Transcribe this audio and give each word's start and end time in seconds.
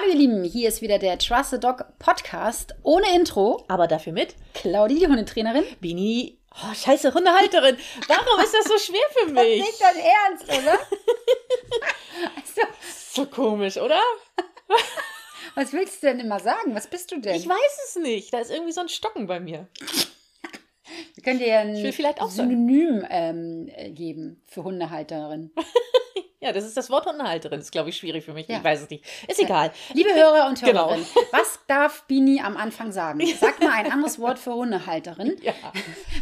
Hallo 0.00 0.12
ihr 0.12 0.18
Lieben, 0.18 0.44
hier 0.44 0.68
ist 0.68 0.80
wieder 0.80 0.98
der 0.98 1.18
Trust 1.18 1.50
the 1.50 1.60
Dog 1.60 1.84
Podcast 1.98 2.74
ohne 2.82 3.14
Intro. 3.14 3.64
Aber 3.68 3.86
dafür 3.86 4.14
mit 4.14 4.34
Claudi, 4.54 4.98
die 4.98 5.06
Hundetrainerin. 5.06 5.64
Bini. 5.80 6.38
Oh, 6.54 6.72
scheiße, 6.74 7.12
Hundehalterin. 7.12 7.76
Warum 8.08 8.40
ist 8.42 8.54
das 8.54 8.64
so 8.64 8.78
schwer 8.78 9.02
für 9.12 9.30
mich? 9.30 9.60
Nicht 9.60 9.78
dein 9.78 9.96
Ernst, 9.96 10.44
oder? 10.44 10.72
also, 12.36 12.62
So 13.12 13.26
komisch, 13.26 13.76
oder? 13.76 14.00
was 15.54 15.72
willst 15.74 16.02
du 16.02 16.06
denn 16.06 16.20
immer 16.20 16.40
sagen? 16.40 16.74
Was 16.74 16.86
bist 16.86 17.12
du 17.12 17.20
denn? 17.20 17.34
Ich 17.34 17.46
weiß 17.46 17.80
es 17.88 17.96
nicht. 17.96 18.32
Da 18.32 18.38
ist 18.38 18.50
irgendwie 18.50 18.72
so 18.72 18.80
ein 18.80 18.88
Stocken 18.88 19.26
bei 19.26 19.38
mir. 19.38 19.68
Wir 21.14 21.22
können 21.22 21.40
dir 21.40 21.58
ein 21.58 21.76
Ich 21.76 21.82
will 21.82 21.92
vielleicht 21.92 22.22
auch 22.22 22.30
sagen. 22.30 22.48
Synonym 22.48 23.06
ähm, 23.10 23.68
äh, 23.74 23.90
geben 23.90 24.42
für 24.46 24.64
Hundehalterin. 24.64 25.50
Ja, 26.42 26.52
das 26.52 26.64
ist 26.64 26.74
das 26.74 26.88
Wort 26.88 27.04
Hundehalterin. 27.04 27.58
Das 27.58 27.66
ist, 27.66 27.70
glaube 27.70 27.90
ich, 27.90 27.98
schwierig 27.98 28.24
für 28.24 28.32
mich. 28.32 28.48
Ja. 28.48 28.56
Ich 28.58 28.64
weiß 28.64 28.80
es 28.82 28.88
nicht. 28.88 29.04
Ist 29.28 29.38
egal. 29.40 29.72
Liebe 29.92 30.14
Hörer 30.14 30.48
und 30.48 30.58
Genau. 30.62 30.86
Hörerinnen, 30.86 31.06
was 31.32 31.58
darf 31.66 32.04
Bini 32.04 32.40
am 32.40 32.56
Anfang 32.56 32.92
sagen? 32.92 33.20
Sag 33.38 33.60
mal 33.60 33.72
ein 33.72 33.92
anderes 33.92 34.18
Wort 34.18 34.38
für 34.38 34.54
Hundehalterin, 34.54 35.36
Ja. 35.42 35.52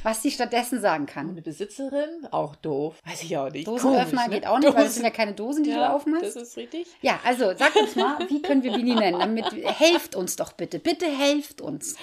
was 0.03 0.21
sie 0.23 0.33
stattdessen 0.33 0.81
sagen 0.81 1.07
kann. 1.07 1.31
Eine 1.31 1.41
Besitzerin, 1.43 2.27
auch 2.33 2.57
doof. 2.57 2.97
Weiß 3.07 3.23
ich 3.23 3.37
auch 3.37 3.49
nicht. 3.51 3.69
Dosenöffner 3.69 4.27
ne? 4.27 4.35
geht 4.35 4.47
auch 4.49 4.59
nicht, 4.59 4.75
weil 4.75 4.87
es 4.87 4.89
Dosen- 4.89 4.93
sind 4.95 5.05
ja 5.05 5.11
keine 5.11 5.35
Dosen, 5.35 5.63
die 5.63 5.71
du 5.71 5.77
ja, 5.77 5.93
aufmachst. 5.95 6.25
Das 6.25 6.37
ist 6.37 6.57
richtig. 6.57 6.89
Ja, 7.01 7.21
also 7.25 7.53
sag 7.57 7.77
uns 7.77 7.95
mal, 7.95 8.19
wie 8.29 8.43
können 8.43 8.65
wir 8.65 8.73
Bini 8.73 8.97
nennen? 8.97 9.21
Damit 9.21 9.47
helft 9.79 10.17
uns 10.17 10.35
doch 10.35 10.51
bitte. 10.53 10.81
Bitte 10.81 11.07
helft 11.07 11.61
uns. 11.61 11.95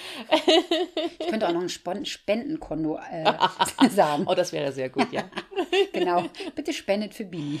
Ich 1.18 1.26
könnte 1.28 1.48
auch 1.48 1.52
noch 1.52 1.60
ein 1.60 1.68
Spon- 1.68 2.06
Spendenkonto 2.06 2.98
äh, 3.10 3.30
sagen. 3.90 4.24
Oh, 4.26 4.34
das 4.34 4.52
wäre 4.54 4.72
sehr 4.72 4.88
gut, 4.88 5.12
ja. 5.12 5.24
Genau. 5.92 6.24
Bitte 6.54 6.72
spendet 6.72 7.12
für 7.12 7.24
Bini. 7.24 7.60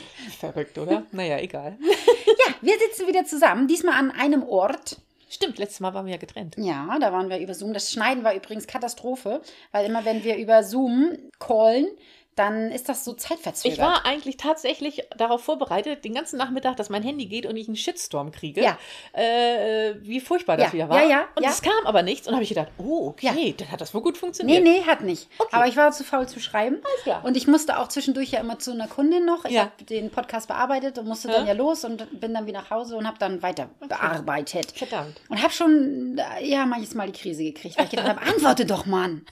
Verrückt, 0.52 0.78
oder? 0.78 1.04
Naja, 1.12 1.38
egal. 1.38 1.76
Ja, 1.80 2.54
wir 2.60 2.78
sitzen 2.78 3.06
wieder 3.06 3.24
zusammen, 3.24 3.68
diesmal 3.68 3.94
an 3.94 4.10
einem 4.10 4.42
Ort. 4.42 4.96
Stimmt, 5.28 5.58
letztes 5.58 5.80
Mal 5.80 5.92
waren 5.92 6.06
wir 6.06 6.12
ja 6.12 6.18
getrennt. 6.18 6.54
Ja, 6.56 6.98
da 7.00 7.12
waren 7.12 7.28
wir 7.28 7.38
über 7.38 7.54
Zoom. 7.54 7.72
Das 7.72 7.90
Schneiden 7.90 8.22
war 8.22 8.34
übrigens 8.34 8.66
Katastrophe, 8.66 9.40
weil 9.72 9.86
immer 9.86 10.04
wenn 10.04 10.22
wir 10.22 10.36
über 10.36 10.62
Zoom 10.62 11.18
callen, 11.40 11.88
dann 12.36 12.70
ist 12.70 12.88
das 12.88 13.04
so 13.04 13.14
zeitverzögert. 13.14 13.78
Ich 13.78 13.82
war 13.82 14.04
eigentlich 14.04 14.36
tatsächlich 14.36 15.02
darauf 15.16 15.42
vorbereitet, 15.42 16.04
den 16.04 16.14
ganzen 16.14 16.36
Nachmittag, 16.36 16.76
dass 16.76 16.90
mein 16.90 17.02
Handy 17.02 17.26
geht 17.26 17.46
und 17.46 17.56
ich 17.56 17.66
einen 17.66 17.76
Shitstorm 17.76 18.30
kriege. 18.30 18.62
Ja. 18.62 18.78
Äh, 19.12 19.94
wie 20.02 20.20
furchtbar 20.20 20.58
das 20.58 20.66
Ja, 20.68 20.72
wieder 20.74 20.88
war. 20.90 21.02
ja, 21.02 21.08
ja, 21.08 21.28
und 21.34 21.42
ja. 21.42 21.48
es 21.50 21.62
kam 21.62 21.86
aber 21.86 22.02
nichts. 22.02 22.28
Und 22.28 22.34
habe 22.34 22.42
ich 22.42 22.50
gedacht, 22.50 22.68
oh, 22.78 23.08
okay, 23.08 23.54
dann 23.56 23.70
hat 23.70 23.80
das 23.80 23.94
wohl 23.94 24.02
gut 24.02 24.18
funktioniert. 24.18 24.62
Nee, 24.62 24.78
nee, 24.80 24.84
hat 24.84 25.00
nicht. 25.00 25.28
Aber 25.50 25.66
ich 25.66 25.76
war 25.76 25.90
zu 25.92 26.04
faul 26.04 26.28
zu 26.28 26.38
schreiben. 26.38 26.76
Alles 26.84 27.02
klar. 27.02 27.24
Und 27.24 27.36
ich 27.36 27.46
musste 27.46 27.78
auch 27.78 27.88
zwischendurch 27.88 28.30
ja 28.30 28.40
immer 28.40 28.58
zu 28.58 28.70
einer 28.72 28.86
Kundin 28.86 29.24
noch. 29.24 29.46
Ich 29.46 29.58
habe 29.58 29.72
den 29.88 30.10
Podcast 30.10 30.48
bearbeitet 30.48 30.98
und 30.98 31.08
musste 31.08 31.28
dann 31.28 31.46
ja 31.46 31.54
los 31.54 31.84
und 31.84 32.20
bin 32.20 32.34
dann 32.34 32.46
wieder 32.46 32.60
nach 32.60 32.70
Hause 32.70 32.96
und 32.96 33.06
habe 33.06 33.18
dann 33.18 33.42
weiter 33.42 33.70
bearbeitet. 33.88 34.72
Verdammt. 34.72 35.20
Und 35.28 35.42
habe 35.42 35.52
schon, 35.52 36.18
äh, 36.18 36.46
ja, 36.46 36.66
manches 36.66 36.94
Mal 36.94 37.10
die 37.10 37.18
Krise 37.18 37.44
gekriegt, 37.44 37.78
weil 37.78 37.84
ich 37.86 37.90
gedacht 37.90 38.08
habe, 38.08 38.20
antworte 38.26 38.66
doch, 38.66 38.86
Mann. 38.86 39.24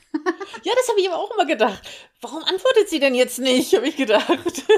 Ja, 0.63 0.73
das 0.75 0.89
habe 0.89 1.01
ich 1.01 1.09
aber 1.11 1.19
auch 1.19 1.31
immer 1.35 1.47
gedacht. 1.47 1.83
Warum 2.25 2.43
antwortet 2.43 2.89
sie 2.89 3.01
denn 3.01 3.15
jetzt 3.15 3.39
nicht, 3.39 3.77
habe 3.77 3.87
ich 3.87 3.97
gedacht. 3.97 4.27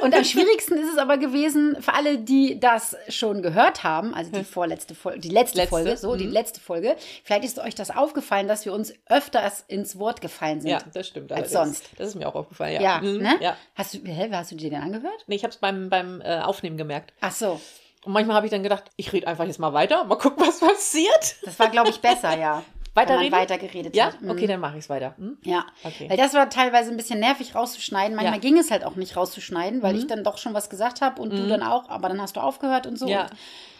Und 0.02 0.12
am 0.14 0.24
schwierigsten 0.24 0.74
ist 0.78 0.90
es 0.92 0.98
aber 0.98 1.16
gewesen, 1.16 1.80
für 1.80 1.94
alle, 1.94 2.18
die 2.18 2.58
das 2.58 2.96
schon 3.08 3.40
gehört 3.40 3.84
haben, 3.84 4.14
also 4.14 4.32
die 4.32 4.42
vorletzte 4.42 4.96
Folge, 4.96 5.20
die 5.20 5.28
letzte, 5.28 5.58
Letzte, 5.58 5.70
Folge, 5.70 5.96
so, 5.96 6.16
die 6.16 6.26
mhm. 6.26 6.32
letzte 6.32 6.60
Folge, 6.60 6.96
vielleicht 7.22 7.44
ist 7.44 7.60
euch 7.60 7.76
das 7.76 7.92
aufgefallen, 7.92 8.48
dass 8.48 8.64
wir 8.64 8.72
uns 8.72 8.92
öfters 9.08 9.64
ins 9.68 9.96
Wort 9.96 10.20
gefallen 10.20 10.60
sind. 10.60 10.70
Ja, 10.72 10.80
das 10.92 11.06
stimmt. 11.06 11.30
Als 11.30 11.52
sonst. 11.52 11.84
Das 11.98 12.08
ist 12.08 12.14
mir 12.16 12.26
auch 12.28 12.34
aufgefallen, 12.34 12.74
ja. 12.74 12.80
Ja, 12.80 13.00
Mhm, 13.00 13.18
ne? 13.18 13.36
ja. 13.40 13.56
Hast 13.76 13.94
du, 13.94 13.98
hä, 14.04 14.28
hast 14.32 14.50
du 14.50 14.56
dir 14.56 14.70
den 14.70 14.82
angehört? 14.82 15.24
Nee, 15.28 15.36
ich 15.36 15.44
habe 15.44 15.52
es 15.52 15.58
beim, 15.58 15.88
beim 15.88 16.20
äh, 16.22 16.40
Aufnehmen 16.40 16.76
gemerkt. 16.76 17.12
Ach 17.20 17.30
so, 17.32 17.60
Und 18.04 18.12
manchmal 18.12 18.36
habe 18.36 18.46
ich 18.46 18.50
dann 18.50 18.64
gedacht, 18.64 18.84
ich 18.96 19.12
rede 19.12 19.28
einfach 19.28 19.44
jetzt 19.44 19.60
mal 19.60 19.72
weiter, 19.72 20.02
mal 20.04 20.16
gucken, 20.16 20.44
was 20.44 20.58
passiert. 20.58 21.36
das 21.44 21.58
war, 21.60 21.68
glaube 21.68 21.90
ich, 21.90 22.00
besser, 22.00 22.36
ja. 22.36 22.64
Wenn 22.96 23.08
Weiterreden? 23.08 23.32
weiter 23.38 23.58
geredet 23.58 23.94
Ja, 23.94 24.06
hat. 24.06 24.22
Mhm. 24.22 24.30
okay, 24.30 24.46
dann 24.46 24.58
mache 24.60 24.78
ich 24.78 24.84
es 24.84 24.88
weiter. 24.90 25.14
Hm? 25.18 25.36
Ja, 25.44 25.66
Okay. 25.84 26.08
weil 26.08 26.16
das 26.16 26.32
war 26.34 26.48
teilweise 26.48 26.90
ein 26.90 26.96
bisschen 26.96 27.20
nervig 27.20 27.54
rauszuschneiden. 27.54 28.16
Manchmal 28.16 28.34
Ja. 28.36 28.40
ging 28.40 28.56
es 28.58 28.70
halt 28.70 28.84
auch 28.84 28.96
nicht 28.96 29.16
rauszuschneiden, 29.16 29.82
weil 29.82 29.96
ich 29.96 30.06
dann 30.06 30.24
doch 30.24 30.38
schon 30.38 30.54
was 30.54 30.70
gesagt 30.70 31.02
habe 31.02 31.20
und 31.20 31.30
du 31.30 31.46
dann 31.46 31.62
auch, 31.62 31.88
aber 31.90 32.08
dann 32.08 32.20
hast 32.22 32.36
du 32.36 32.40
aufgehört 32.40 32.86
und 32.86 32.98
so. 32.98 33.06
Ja. 33.06 33.22
Und, 33.24 33.30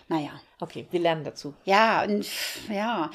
naja, 0.08 0.30
Okay, 0.60 0.86
wir 0.90 1.00
lernen 1.00 1.24
dazu. 1.24 1.54
ja, 1.64 2.02
und, 2.04 2.26
ja, 2.70 3.10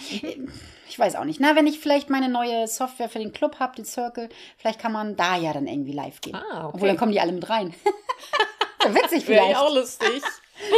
ich 0.89 0.99
weiß 0.99 1.15
auch 1.15 1.23
nicht. 1.23 1.39
Na, 1.39 1.55
wenn 1.55 1.65
ich 1.67 1.79
vielleicht 1.79 2.09
meine 2.09 2.29
neue 2.29 2.67
Software 2.67 3.07
für 3.09 3.19
den 3.19 3.31
Club 3.31 3.59
habe, 3.59 3.75
den 3.75 3.85
Circle, 3.85 4.27
vielleicht 4.57 4.79
kann 4.79 4.91
man 4.91 5.15
da 5.15 5.37
ja 5.37 5.53
dann 5.53 5.67
irgendwie 5.67 5.93
live 5.93 6.19
gehen. 6.21 6.35
Ah, 6.35 6.65
okay. 6.65 6.71
Obwohl, 6.75 6.87
dann 6.89 6.97
kommen 6.97 7.11
die 7.13 7.19
alle 7.21 7.31
mit 7.31 7.49
rein. 7.49 7.73
Wäre 8.81 8.95
witzig 8.95 9.27
Wäre 9.27 9.39
vielleicht. 9.39 9.51
ja 9.51 9.59
auch 9.61 9.73
lustig. 9.73 10.21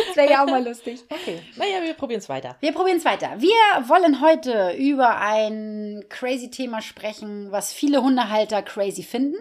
Das 0.07 0.16
wäre 0.16 0.31
ja 0.31 0.44
auch 0.44 0.49
mal 0.49 0.63
lustig. 0.66 1.01
Okay, 1.09 1.39
naja, 1.55 1.81
wir 1.83 1.94
probieren 1.94 2.19
es 2.19 2.27
weiter. 2.27 2.57
Wir 2.59 2.73
probieren 2.73 2.97
es 2.97 3.05
weiter. 3.05 3.35
Wir 3.38 3.88
wollen 3.88 4.19
heute 4.19 4.75
über 4.77 5.19
ein 5.19 6.03
crazy 6.09 6.49
Thema 6.49 6.81
sprechen, 6.81 7.51
was 7.51 7.71
viele 7.71 8.01
Hundehalter 8.01 8.61
crazy 8.61 9.03
finden. 9.03 9.38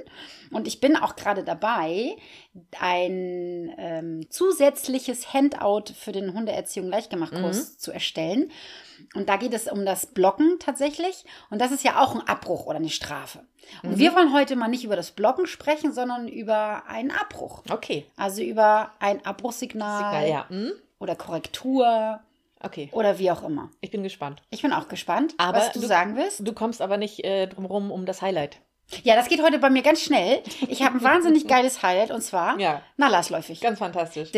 Und 0.52 0.68
ich 0.68 0.80
bin 0.80 0.96
auch 0.96 1.16
gerade 1.16 1.44
dabei, 1.44 2.16
ein 2.78 3.74
ähm, 3.78 4.26
zusätzliches 4.30 5.32
Handout 5.32 5.94
für 5.98 6.12
den 6.12 6.34
Hundeerziehung 6.34 6.88
Leichtgemacht-Kurs 6.88 7.78
zu 7.78 7.90
erstellen. 7.90 8.50
Und 9.14 9.28
da 9.28 9.36
geht 9.38 9.54
es 9.54 9.66
um 9.66 9.86
das 9.86 10.06
Blocken 10.06 10.58
tatsächlich. 10.58 11.24
Und 11.50 11.60
das 11.60 11.72
ist 11.72 11.84
ja 11.84 12.00
auch 12.00 12.14
ein 12.14 12.26
Abbruch 12.28 12.66
oder 12.66 12.76
eine 12.76 12.90
Strafe. 12.90 13.40
Und 13.82 13.98
wir 13.98 14.14
wollen 14.14 14.32
heute 14.32 14.54
mal 14.56 14.68
nicht 14.68 14.84
über 14.84 14.96
das 14.96 15.10
Blocken 15.12 15.46
sprechen, 15.46 15.92
sondern 15.92 16.28
über 16.28 16.84
einen 16.86 17.10
Abbruch. 17.10 17.62
Okay. 17.70 18.06
Also 18.16 18.42
über 18.42 18.92
ein 18.98 19.24
Abbruchssignal 19.24 19.98
Signal, 19.98 20.28
ja. 20.28 20.48
Hm? 20.48 20.72
oder 20.98 21.16
Korrektur 21.16 22.20
Okay, 22.64 22.88
oder 22.92 23.18
wie 23.18 23.28
auch 23.30 23.42
immer. 23.42 23.70
ich 23.80 23.90
bin 23.90 24.04
gespannt. 24.04 24.40
Ich 24.50 24.62
bin 24.62 24.72
auch 24.72 24.86
gespannt, 24.86 25.34
Aber 25.36 25.58
was 25.58 25.72
du, 25.72 25.80
du- 25.80 25.86
sagen 25.88 26.14
willst. 26.16 26.46
Du 26.46 26.52
kommst 26.52 26.80
aber 26.80 26.96
nicht 26.96 27.24
äh, 27.24 27.48
drum 27.48 27.64
rum 27.66 27.90
um 27.90 28.06
das 28.06 28.22
Highlight. 28.22 28.58
Ja, 29.04 29.16
das 29.16 29.28
geht 29.28 29.42
heute 29.42 29.58
bei 29.58 29.70
mir 29.70 29.82
ganz 29.82 30.00
schnell. 30.02 30.42
Ich 30.68 30.82
habe 30.82 30.96
ein 30.98 31.02
wahnsinnig 31.02 31.48
geiles 31.48 31.82
Highlight 31.82 32.10
und 32.12 32.20
zwar 32.20 32.58
Ja. 32.60 32.82
Nahlasläufig. 32.98 33.60
Ganz 33.60 33.78
fantastisch. 33.80 34.30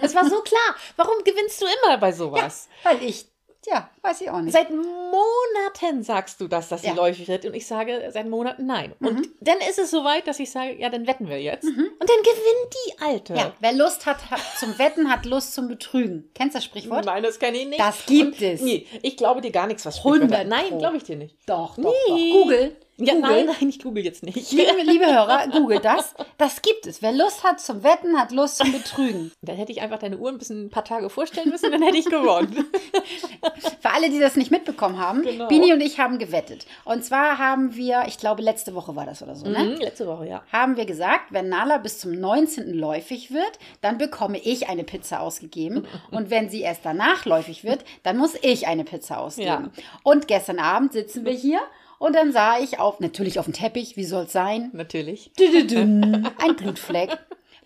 Es 0.00 0.14
war 0.14 0.28
so 0.28 0.40
klar. 0.42 0.74
Warum 0.96 1.16
gewinnst 1.24 1.60
du 1.62 1.66
immer 1.66 1.98
bei 1.98 2.12
sowas? 2.12 2.68
Weil 2.82 3.02
ich, 3.02 3.26
ja, 3.66 3.90
weiß 4.02 4.20
ich 4.20 4.30
auch 4.30 4.40
nicht. 4.40 4.52
Seit 4.52 4.68
Monaten 4.70 6.02
sagst 6.02 6.40
du 6.40 6.48
das, 6.48 6.68
dass 6.68 6.82
sie 6.82 6.88
Ja. 6.88 6.92
Mhm. 6.92 6.98
läufig 6.98 7.28
wird. 7.28 7.44
Und 7.46 7.54
ich 7.54 7.66
sage 7.66 8.08
seit 8.12 8.28
Monaten 8.28 8.66
nein. 8.66 8.94
Und 9.00 9.28
dann 9.40 9.58
ist 9.68 9.78
es 9.78 9.90
soweit, 9.90 10.26
dass 10.26 10.38
ich 10.38 10.50
sage, 10.50 10.74
ja, 10.78 10.88
dann 10.88 11.06
wetten 11.06 11.28
wir 11.28 11.40
jetzt. 11.40 11.64
Und 11.64 11.76
dann 11.76 12.22
gewinnt 12.22 12.74
die 12.86 12.98
Alte. 13.04 13.34
Ja, 13.34 13.52
wer 13.60 13.72
Lust 13.72 14.06
hat, 14.06 14.30
hat 14.30 14.40
zum 14.58 14.78
Wetten, 14.78 15.10
hat 15.10 15.26
Lust 15.26 15.54
zum 15.54 15.68
Betrügen. 15.68 16.30
Kennst 16.34 16.54
du 16.54 16.58
das 16.58 16.64
Sprichwort? 16.64 17.04
Nein, 17.04 17.22
das 17.22 17.38
kenne 17.38 17.58
ich 17.58 17.66
nicht. 17.66 17.80
Das 17.80 18.06
gibt 18.06 18.36
Und, 18.40 18.42
es. 18.42 18.60
Nee, 18.60 18.86
ich 19.02 19.16
glaube 19.16 19.40
dir 19.40 19.50
gar 19.50 19.66
nichts, 19.66 19.84
was 19.86 19.98
100 20.04 20.30
Sprichwörter- 20.30 20.44
Nein, 20.48 20.78
glaube 20.78 20.96
ich 20.96 21.04
dir 21.04 21.16
nicht. 21.16 21.36
Doch, 21.46 21.76
doch, 21.76 21.92
Nee. 22.08 22.32
doch. 22.32 22.42
Google. 22.42 22.76
Ja, 22.98 23.14
nein, 23.14 23.46
nein, 23.46 23.68
ich 23.68 23.78
google 23.80 24.02
jetzt 24.04 24.22
nicht. 24.22 24.50
Liebe, 24.52 24.72
liebe 24.84 25.06
Hörer, 25.06 25.48
google 25.48 25.80
das. 25.80 26.14
Das 26.38 26.62
gibt 26.62 26.86
es. 26.86 27.02
Wer 27.02 27.12
Lust 27.12 27.44
hat 27.44 27.60
zum 27.60 27.82
Wetten, 27.82 28.18
hat 28.18 28.32
Lust 28.32 28.56
zum 28.56 28.72
Betrügen. 28.72 29.32
Dann 29.42 29.56
hätte 29.56 29.70
ich 29.70 29.82
einfach 29.82 29.98
deine 29.98 30.16
Uhr 30.16 30.30
ein 30.30 30.38
bisschen 30.38 30.66
ein 30.66 30.70
paar 30.70 30.84
Tage 30.84 31.10
vorstellen 31.10 31.50
müssen, 31.50 31.70
dann 31.70 31.82
hätte 31.82 31.98
ich 31.98 32.06
gewonnen. 32.06 32.66
Für 33.80 33.90
alle, 33.90 34.08
die 34.08 34.18
das 34.18 34.36
nicht 34.36 34.50
mitbekommen 34.50 34.98
haben, 34.98 35.22
Genau. 35.22 35.48
Bini 35.48 35.72
und 35.74 35.80
ich 35.82 36.00
haben 36.00 36.18
gewettet. 36.18 36.66
Und 36.84 37.04
zwar 37.04 37.38
haben 37.38 37.76
wir, 37.76 38.04
ich 38.06 38.16
glaube, 38.18 38.42
letzte 38.42 38.74
Woche 38.74 38.96
war 38.96 39.04
das 39.04 39.22
oder 39.22 39.34
so, 39.34 39.46
ne? 39.46 39.58
Mhm, 39.58 39.80
letzte 39.80 40.06
Woche, 40.06 40.26
ja. 40.26 40.42
haben 40.50 40.76
wir 40.76 40.86
gesagt, 40.86 41.32
wenn 41.32 41.48
Nala 41.50 41.78
bis 41.78 41.98
zum 41.98 42.12
19. 42.12 42.72
läufig 42.72 43.30
wird, 43.30 43.58
dann 43.82 43.98
bekomme 43.98 44.38
ich 44.38 44.68
eine 44.68 44.84
Pizza 44.84 45.20
ausgegeben. 45.20 45.86
Und 46.10 46.30
wenn 46.30 46.48
sie 46.48 46.62
erst 46.62 46.80
danach 46.84 47.26
läufig 47.26 47.62
wird, 47.64 47.84
dann 48.04 48.16
muss 48.16 48.34
ich 48.40 48.66
eine 48.66 48.84
Pizza 48.84 49.18
ausgeben. 49.18 49.70
Und 50.02 50.28
gestern 50.28 50.58
Abend 50.58 50.92
sitzen 50.92 51.24
wir 51.24 51.32
hier 51.32 51.60
und 51.98 52.14
dann 52.14 52.32
sah 52.32 52.58
ich 52.58 52.78
auf, 52.78 53.00
natürlich 53.00 53.38
auf 53.38 53.44
dem 53.46 53.54
Teppich, 53.54 53.96
wie 53.96 54.04
soll 54.04 54.24
es 54.24 54.32
sein? 54.32 54.70
Natürlich. 54.72 55.30
Ein 55.38 56.56
Blutfleck. 56.56 57.16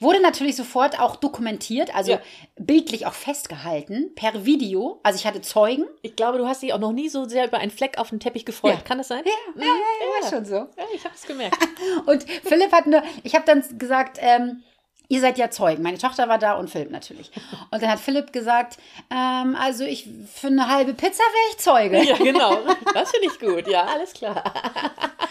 Wurde 0.03 0.23
natürlich 0.23 0.57
sofort 0.57 0.99
auch 0.99 1.17
dokumentiert, 1.17 1.95
also 1.95 2.13
Ja. 2.13 2.21
bildlich 2.59 3.05
auch 3.05 3.13
festgehalten, 3.13 4.15
per 4.15 4.47
Video. 4.47 4.99
Also 5.03 5.19
ich 5.19 5.27
hatte 5.27 5.43
Zeugen. 5.43 5.85
Ich 6.01 6.17
glaube, 6.17 6.39
du 6.39 6.47
hast 6.47 6.63
dich 6.63 6.73
auch 6.73 6.79
noch 6.79 6.93
nie 6.93 7.11
so 7.11 7.29
sehr 7.29 7.47
über 7.47 7.59
einen 7.59 7.71
Fleck 7.71 7.99
auf 7.99 8.09
dem 8.09 8.19
Teppich 8.19 8.47
gefreut. 8.47 8.77
Ja. 8.77 8.81
Kann 8.81 8.97
das 8.97 9.09
sein? 9.09 9.23
Ja, 9.27 9.63
ja, 9.63 9.67
ja, 9.67 10.23
war 10.23 10.31
schon 10.31 10.47
so. 10.47 10.55
Ja, 10.55 10.69
ich 10.95 11.05
habe 11.05 11.15
es 11.15 11.27
gemerkt. 11.27 11.59
Und 12.07 12.23
Philipp 12.25 12.73
hat 12.73 12.87
nur, 12.87 13.03
ich 13.25 13.35
habe 13.35 13.45
dann 13.45 13.63
gesagt, 13.79 14.17
ähm, 14.23 14.63
ihr 15.11 15.21
seid 15.21 15.37
ja 15.37 15.51
Zeugen. 15.51 15.83
Meine 15.83 15.99
Tochter 15.99 16.27
war 16.29 16.39
da 16.39 16.55
und 16.55 16.71
Philipp 16.71 16.91
natürlich. 16.91 17.31
Und 17.71 17.83
dann 17.83 17.91
hat 17.91 18.01
Philipp 18.01 18.33
gesagt, 18.33 18.79
ähm, 19.11 19.55
also 19.61 19.85
ich 19.85 20.09
für 20.33 20.47
eine 20.47 20.69
halbe 20.69 20.95
Pizza 20.95 21.23
wäre 21.23 21.51
ich 21.51 21.59
Zeuge. 21.59 22.03
ja, 22.03 22.17
genau. 22.17 22.57
Das 22.95 23.11
finde 23.11 23.27
ich 23.27 23.39
gut. 23.39 23.69
Ja, 23.71 23.85
alles 23.85 24.15
klar. 24.15 24.43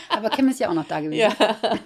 Aber 0.10 0.30
Kim 0.30 0.48
ist 0.50 0.60
ja 0.60 0.70
auch 0.70 0.74
noch 0.74 0.86
da 0.88 1.00
gewesen. 1.00 1.34
Ja. 1.40 1.56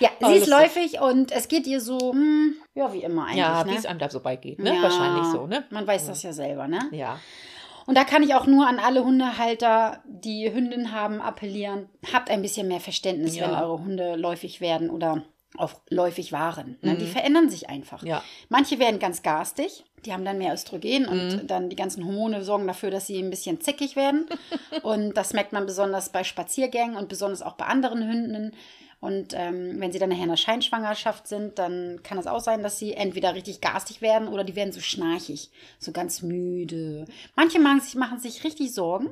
Ja, 0.00 0.10
Oh, 0.22 0.28
sie 0.28 0.34
ist 0.36 0.46
lustig. 0.46 0.74
läufig 0.92 1.00
und 1.00 1.32
es 1.32 1.48
geht 1.48 1.66
ihr 1.66 1.80
so, 1.80 1.98
hm, 2.12 2.54
ja, 2.76 2.92
wie 2.92 3.02
immer 3.02 3.24
eigentlich. 3.24 3.38
Ja, 3.38 3.64
ne? 3.64 3.72
wie 3.72 3.76
es 3.76 3.84
einem 3.84 3.98
da 3.98 4.08
so 4.08 4.20
beigeht, 4.20 4.60
ne? 4.60 4.76
Ja, 4.76 4.82
Wahrscheinlich 4.82 5.24
so, 5.26 5.48
ne? 5.48 5.64
Man 5.70 5.88
weiß 5.88 6.06
das 6.06 6.22
ja 6.22 6.32
selber, 6.32 6.68
ne? 6.68 6.78
Ja. 6.92 7.18
Und 7.84 7.96
da 7.96 8.04
kann 8.04 8.22
ich 8.22 8.32
auch 8.34 8.46
nur 8.46 8.68
an 8.68 8.78
alle 8.78 9.04
Hundehalter, 9.04 10.00
die 10.06 10.52
Hündin 10.54 10.92
haben, 10.92 11.20
appellieren. 11.20 11.88
Habt 12.12 12.30
ein 12.30 12.42
bisschen 12.42 12.68
mehr 12.68 12.78
Verständnis, 12.78 13.34
Ja. 13.34 13.48
wenn 13.48 13.56
eure 13.56 13.78
Hunde 13.80 14.14
läufig 14.14 14.60
werden 14.60 14.88
oder 14.88 15.24
aufläufig 15.56 16.32
waren. 16.32 16.76
Ne? 16.82 16.96
Die 16.96 17.06
verändern 17.06 17.48
sich 17.50 17.68
einfach. 17.68 18.02
Ja. 18.04 18.22
Manche 18.48 18.78
werden 18.78 19.00
ganz 19.00 19.22
garstig, 19.22 19.84
die 20.04 20.12
haben 20.12 20.24
dann 20.24 20.38
mehr 20.38 20.52
Östrogen 20.52 21.06
und 21.06 21.46
dann 21.48 21.70
die 21.70 21.76
ganzen 21.76 22.04
Hormone 22.04 22.44
sorgen 22.44 22.66
dafür, 22.66 22.90
dass 22.90 23.06
sie 23.06 23.18
ein 23.18 23.30
bisschen 23.30 23.60
zickig 23.60 23.96
werden. 23.96 24.26
und 24.82 25.14
das 25.14 25.32
merkt 25.32 25.52
man 25.52 25.66
besonders 25.66 26.10
bei 26.10 26.24
Spaziergängen 26.24 26.96
und 26.96 27.08
besonders 27.08 27.42
auch 27.42 27.54
bei 27.54 27.66
anderen 27.66 28.06
Hunden. 28.06 28.52
Und 29.00 29.32
ähm, 29.34 29.80
wenn 29.80 29.92
sie 29.92 30.00
dann 30.00 30.08
nachher 30.08 30.24
in 30.24 30.30
der 30.30 30.36
Scheinschwangerschaft 30.36 31.28
sind, 31.28 31.58
dann 31.58 32.00
kann 32.02 32.18
es 32.18 32.26
auch 32.26 32.40
sein, 32.40 32.64
dass 32.64 32.78
sie 32.80 32.94
entweder 32.94 33.34
richtig 33.34 33.60
garstig 33.60 34.02
werden 34.02 34.26
oder 34.26 34.42
die 34.42 34.56
werden 34.56 34.72
so 34.72 34.80
schnarchig, 34.80 35.50
so 35.78 35.92
ganz 35.92 36.22
müde. 36.22 37.04
Manche 37.36 37.60
machen 37.60 37.80
sich, 37.80 37.94
machen 37.94 38.18
sich 38.18 38.42
richtig 38.42 38.74
Sorgen. 38.74 39.10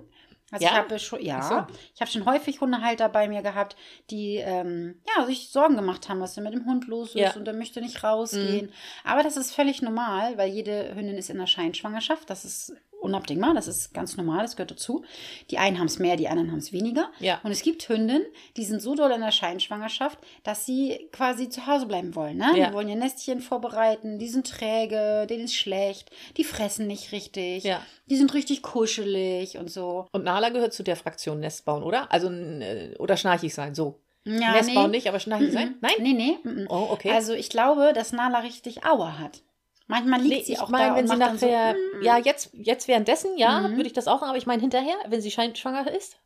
Also 0.53 0.65
Ja? 0.65 0.71
ich 0.73 0.77
habe 0.77 0.99
schon, 0.99 1.23
ja, 1.23 1.43
so. 1.43 1.67
ich 1.95 2.01
habe 2.01 2.11
schon 2.11 2.25
häufig 2.25 2.61
Hundehalter 2.61 3.09
bei 3.09 3.27
mir 3.29 3.43
gehabt, 3.43 3.75
die 4.11 4.37
ähm, 4.37 5.01
ja, 5.17 5.25
sich 5.27 5.49
Sorgen 5.51 5.75
gemacht 5.77 6.09
haben, 6.09 6.21
was 6.21 6.35
denn 6.35 6.45
mit 6.45 6.55
dem 6.55 6.67
Hund 6.67 6.87
los 6.87 7.09
ist 7.11 7.17
Ja. 7.17 7.33
und 7.35 7.49
er 7.49 7.55
möchte 7.55 7.81
nicht 7.81 8.05
rausgehen. 8.05 8.73
Aber 9.05 9.23
das 9.25 9.37
ist 9.37 9.53
völlig 9.55 9.83
normal, 9.83 10.39
weil 10.39 10.49
jede 10.51 10.95
Hündin 10.95 11.19
ist 11.19 11.31
in 11.31 11.39
der 11.39 11.47
Scheinschwangerschaft. 11.49 12.31
Das 12.31 12.45
ist 12.45 12.73
unabdingbar, 13.06 13.55
das 13.55 13.67
ist 13.69 13.94
ganz 13.94 14.17
normal, 14.17 14.43
das 14.43 14.56
gehört 14.56 14.70
dazu. 14.73 15.05
Die 15.50 15.56
einen 15.58 15.79
haben 15.79 15.87
es 15.87 15.99
mehr, 15.99 16.17
die 16.17 16.29
anderen 16.29 16.50
haben 16.53 16.58
es 16.58 16.73
weniger. 16.73 17.11
Ja. 17.20 17.41
Und 17.43 17.50
es 17.53 17.62
gibt 17.62 17.88
Hündinnen, 17.88 18.26
die 18.56 18.64
sind 18.64 18.82
so 18.82 18.94
doll 18.94 19.11
in 19.12 19.23
der 19.23 19.31
Scheinschwangerschaft, 19.31 20.19
dass 20.43 20.67
sie 20.67 21.08
quasi 21.12 21.49
zu 21.49 21.67
Hause 21.67 21.87
bleiben 21.87 22.14
wollen. 22.14 22.37
Ne? 22.37 22.53
Ja. 22.56 22.69
Die 22.69 22.75
wollen 22.75 22.88
ihr 22.88 22.97
Nestchen 22.97 23.41
vorbereiten, 23.41 24.19
die 24.19 24.29
sind 24.29 24.47
träge, 24.47 25.26
denen 25.29 25.44
ist 25.44 25.55
schlecht, 25.55 26.11
die 26.37 26.44
fressen 26.44 26.87
nicht 26.87 27.12
richtig, 27.12 27.64
Ja. 27.64 27.81
die 28.06 28.17
sind 28.17 28.35
richtig 28.35 28.62
kuschelig 28.62 29.56
und 29.59 29.70
so. 29.70 30.06
Und 30.12 30.25
Nala 30.25 30.50
gehört 30.50 30.75
zu 30.75 30.82
der 30.82 30.97
Fraktion 30.97 31.41
Nestbauen, 31.41 31.82
oder? 31.82 32.12
Also, 32.12 32.29
äh, 32.31 32.94
oder 32.99 33.17
schnarchig 33.17 33.55
sein, 33.55 33.75
so. 33.75 34.00
Ja, 34.25 34.52
Nestbauen 34.55 34.91
nicht, 34.91 35.09
aber 35.09 35.20
schnarchig 35.20 35.52
sein? 35.52 35.76
Nein? 35.81 35.93
Nee, 36.00 36.12
nee. 36.12 36.38
mm, 36.43 36.62
mm. 36.62 36.67
Oh, 36.69 36.88
okay. 36.91 37.12
Also 37.12 37.32
ich 37.32 37.49
glaube, 37.49 37.93
dass 37.94 38.12
Nala 38.12 38.41
richtig 38.41 38.85
Aua 38.85 39.19
hat. 39.19 39.43
Manchmal 39.88 40.21
liegt 40.21 40.35
Nee, 40.35 40.43
sie 40.44 40.53
ich 40.55 40.61
auch 40.61 40.69
meine, 40.69 40.91
da 40.91 40.97
wenn 40.97 41.06
sie 41.09 41.17
dann 41.19 41.38
so, 41.38 41.47
nachher, 41.47 41.75
mm. 41.75 42.03
ja, 42.03 42.19
jetzt, 42.19 42.50
jetzt 42.55 42.88
währenddessen, 42.88 43.37
ja, 43.38 43.61
Mhm. 43.61 43.77
würde 43.77 43.87
ich 43.87 43.93
das 43.93 44.09
auch 44.09 44.19
sagen, 44.19 44.31
aber 44.31 44.38
ich 44.38 44.47
meine 44.47 44.61
hinterher, 44.61 44.97
wenn 45.09 45.21
sie 45.21 45.31
schwanger 45.31 45.91
ist. 45.91 46.17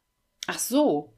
Ach 0.46 0.58
so. 0.58 1.12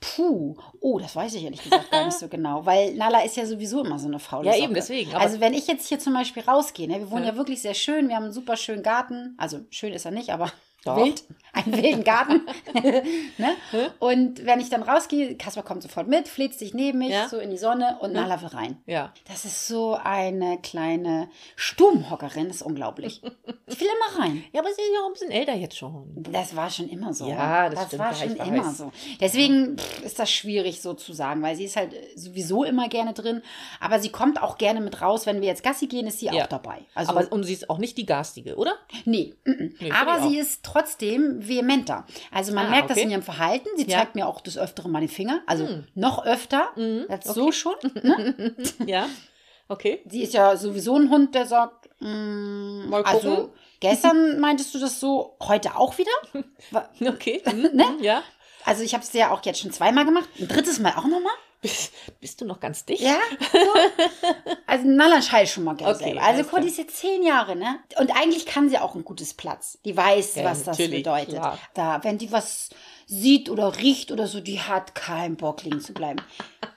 Puh. 0.00 0.56
Oh, 0.80 0.98
das 0.98 1.16
weiß 1.16 1.34
ich 1.34 1.44
ehrlich 1.44 1.62
gesagt 1.62 1.90
gar 1.90 2.04
nicht 2.04 2.18
so 2.18 2.28
genau. 2.28 2.66
Weil 2.66 2.94
Nala 2.94 3.22
ist 3.24 3.36
ja 3.36 3.46
sowieso 3.46 3.82
immer 3.82 3.98
so 3.98 4.08
eine 4.08 4.18
faule 4.18 4.46
Ja, 4.46 4.52
Socke. 4.52 4.64
eben, 4.64 4.74
deswegen, 4.74 5.14
Also 5.14 5.40
wenn 5.40 5.54
ich 5.54 5.66
jetzt 5.66 5.88
hier 5.88 5.98
zum 5.98 6.12
Beispiel 6.12 6.42
rausgehe, 6.42 6.86
ne, 6.86 6.98
wir 6.98 7.10
wohnen 7.10 7.24
Ja. 7.24 7.30
ja. 7.30 7.36
wirklich 7.36 7.62
sehr 7.62 7.72
schön, 7.74 8.08
wir 8.08 8.16
haben 8.16 8.24
einen 8.24 8.32
super 8.32 8.56
schönen 8.58 8.82
Garten. 8.82 9.34
Also 9.38 9.60
schön 9.70 9.94
ist 9.94 10.04
er 10.04 10.10
nicht, 10.10 10.30
aber 10.30 10.52
Doch. 10.86 10.96
wild. 11.04 11.24
Einen 11.52 11.76
wilden 11.82 12.04
Garten. 12.04 12.42
ne? 13.38 13.56
Und 13.98 14.44
wenn 14.44 14.60
ich 14.60 14.68
dann 14.68 14.82
rausgehe, 14.82 15.36
Kasper 15.36 15.62
kommt 15.62 15.82
sofort 15.82 16.06
mit, 16.06 16.28
fleht 16.28 16.52
sich 16.58 16.74
neben 16.74 16.98
mich, 16.98 17.10
Ja. 17.10 17.28
so 17.28 17.38
in 17.38 17.50
die 17.50 17.56
Sonne 17.56 17.96
und 18.00 18.12
Nala 18.12 18.40
will 18.42 18.48
rein. 18.48 18.76
Ja. 18.86 19.12
Das 19.26 19.44
ist 19.46 19.66
so 19.66 19.94
eine 19.94 20.58
kleine 20.60 21.28
Stubenhockerin, 21.56 22.48
das 22.48 22.56
ist 22.56 22.62
unglaublich. 22.62 23.22
Ich 23.68 23.80
will 23.80 23.88
immer 23.88 24.22
rein. 24.22 24.44
Ja, 24.52 24.60
aber 24.60 24.68
sie 24.72 24.80
ist 24.80 24.90
ja 24.94 25.00
auch 25.00 25.06
ein 25.08 25.12
bisschen 25.12 25.30
älter 25.32 25.52
jetzt 25.54 25.76
schon. 25.76 26.06
Das 26.30 26.54
war 26.54 26.70
schon 26.70 26.88
immer 26.88 27.12
so. 27.12 27.26
Ja, 27.28 27.68
das 27.68 27.86
stimmt, 27.88 28.00
war 28.00 28.14
schon 28.14 28.38
weiß. 28.38 28.46
immer 28.46 28.72
so. 28.72 28.92
Deswegen 29.20 29.76
pff, 29.76 30.02
ist 30.04 30.20
das 30.20 30.30
schwierig 30.30 30.80
so 30.80 30.94
zu 30.94 31.12
sagen, 31.12 31.42
weil 31.42 31.56
sie 31.56 31.64
ist 31.64 31.74
halt 31.74 31.92
sowieso 32.14 32.62
immer 32.62 32.88
gerne 32.88 33.12
drin. 33.12 33.42
Aber 33.80 33.98
sie 33.98 34.10
kommt 34.10 34.40
auch 34.40 34.56
gerne 34.56 34.80
mit 34.80 35.02
raus. 35.02 35.26
Wenn 35.26 35.40
wir 35.40 35.48
jetzt 35.48 35.64
Gassi 35.64 35.88
gehen, 35.88 36.06
ist 36.06 36.20
sie 36.20 36.26
Ja. 36.26 36.44
auch 36.44 36.46
dabei. 36.46 36.82
Also, 36.94 37.10
aber, 37.10 37.30
und 37.32 37.42
sie 37.42 37.54
ist 37.54 37.68
auch 37.68 37.78
nicht 37.78 37.98
die 37.98 38.06
garstige, 38.06 38.54
oder? 38.54 38.74
nee. 39.04 39.34
Nee, 39.44 39.90
aber 39.90 40.28
sie 40.28 40.38
ist 40.38 40.62
trotzdem 40.62 40.75
vehementer. 40.84 42.06
Also 42.30 42.52
man 42.52 42.66
Ah, 42.66 42.70
merkt 42.70 42.90
das 42.90 42.96
okay. 42.96 43.04
in 43.06 43.10
ihrem 43.10 43.22
Verhalten. 43.22 43.68
Sie 43.76 43.84
Ja. 43.86 43.98
zeigt 43.98 44.14
mir 44.14 44.26
auch 44.26 44.40
des 44.40 44.58
Öfteren 44.58 44.90
mal 44.92 45.00
den 45.00 45.08
Finger. 45.08 45.40
Also 45.46 45.66
Hm. 45.66 45.84
noch 45.94 46.24
öfter. 46.24 46.70
Mhm, 46.76 47.06
Das 47.08 47.24
so 47.24 47.52
schon. 47.52 47.74
Ne? 48.02 48.54
Ja. 48.86 49.08
Okay. 49.68 50.00
Sie 50.08 50.22
ist 50.22 50.32
ja 50.34 50.56
sowieso 50.56 50.96
ein 50.96 51.10
Hund, 51.10 51.34
der 51.34 51.46
sagt, 51.46 51.88
mm, 52.00 52.88
Mal 52.88 53.02
gucken. 53.02 53.18
also 53.18 53.52
gestern 53.80 54.38
meintest 54.40 54.74
du 54.74 54.78
das 54.78 55.00
so, 55.00 55.36
heute 55.42 55.76
auch 55.76 55.98
wieder? 55.98 56.10
Okay. 57.00 57.42
Mhm. 57.52 57.70
Ne? 57.76 57.84
Ja. 58.00 58.22
Also 58.64 58.82
ich 58.82 58.94
habe 58.94 59.02
es 59.04 59.12
ja 59.12 59.30
auch 59.30 59.44
jetzt 59.44 59.60
schon 59.60 59.72
zweimal 59.72 60.04
gemacht. 60.04 60.28
Ein 60.40 60.48
drittes 60.48 60.78
Mal 60.80 60.90
auch 60.92 61.04
nochmal. 61.06 61.32
Bist, 61.66 61.92
bist 62.20 62.40
du 62.40 62.44
noch 62.44 62.60
ganz 62.60 62.84
dicht? 62.84 63.02
Ja. 63.02 63.18
So. 63.52 63.58
Also 64.66 64.86
Nala 64.88 65.22
schallt 65.22 65.48
schon 65.48 65.64
mal 65.64 65.74
gerne 65.74 65.94
Okay, 65.94 66.04
selber. 66.04 66.22
Also 66.22 66.44
Cody 66.44 66.66
ist 66.68 66.78
jetzt 66.78 66.96
zehn 66.96 67.22
Jahre, 67.22 67.56
ne? 67.56 67.80
Und 67.98 68.10
eigentlich 68.16 68.46
kann 68.46 68.68
sie 68.68 68.78
auch 68.78 68.94
ein 68.94 69.04
gutes 69.04 69.34
Platz. 69.34 69.78
Die 69.84 69.96
weiß, 69.96 70.36
Ja, 70.36 70.44
was 70.44 70.64
das 70.64 70.76
bedeutet. 70.76 71.34
klar. 71.34 71.58
Da, 71.74 72.02
wenn 72.04 72.18
die 72.18 72.30
was 72.32 72.70
sieht 73.06 73.48
oder 73.50 73.76
riecht 73.78 74.10
oder 74.12 74.26
so, 74.26 74.40
die 74.40 74.60
hat 74.60 74.94
keinen 74.94 75.36
Bock 75.36 75.62
liegen 75.62 75.80
zu 75.80 75.92
bleiben. 75.92 76.20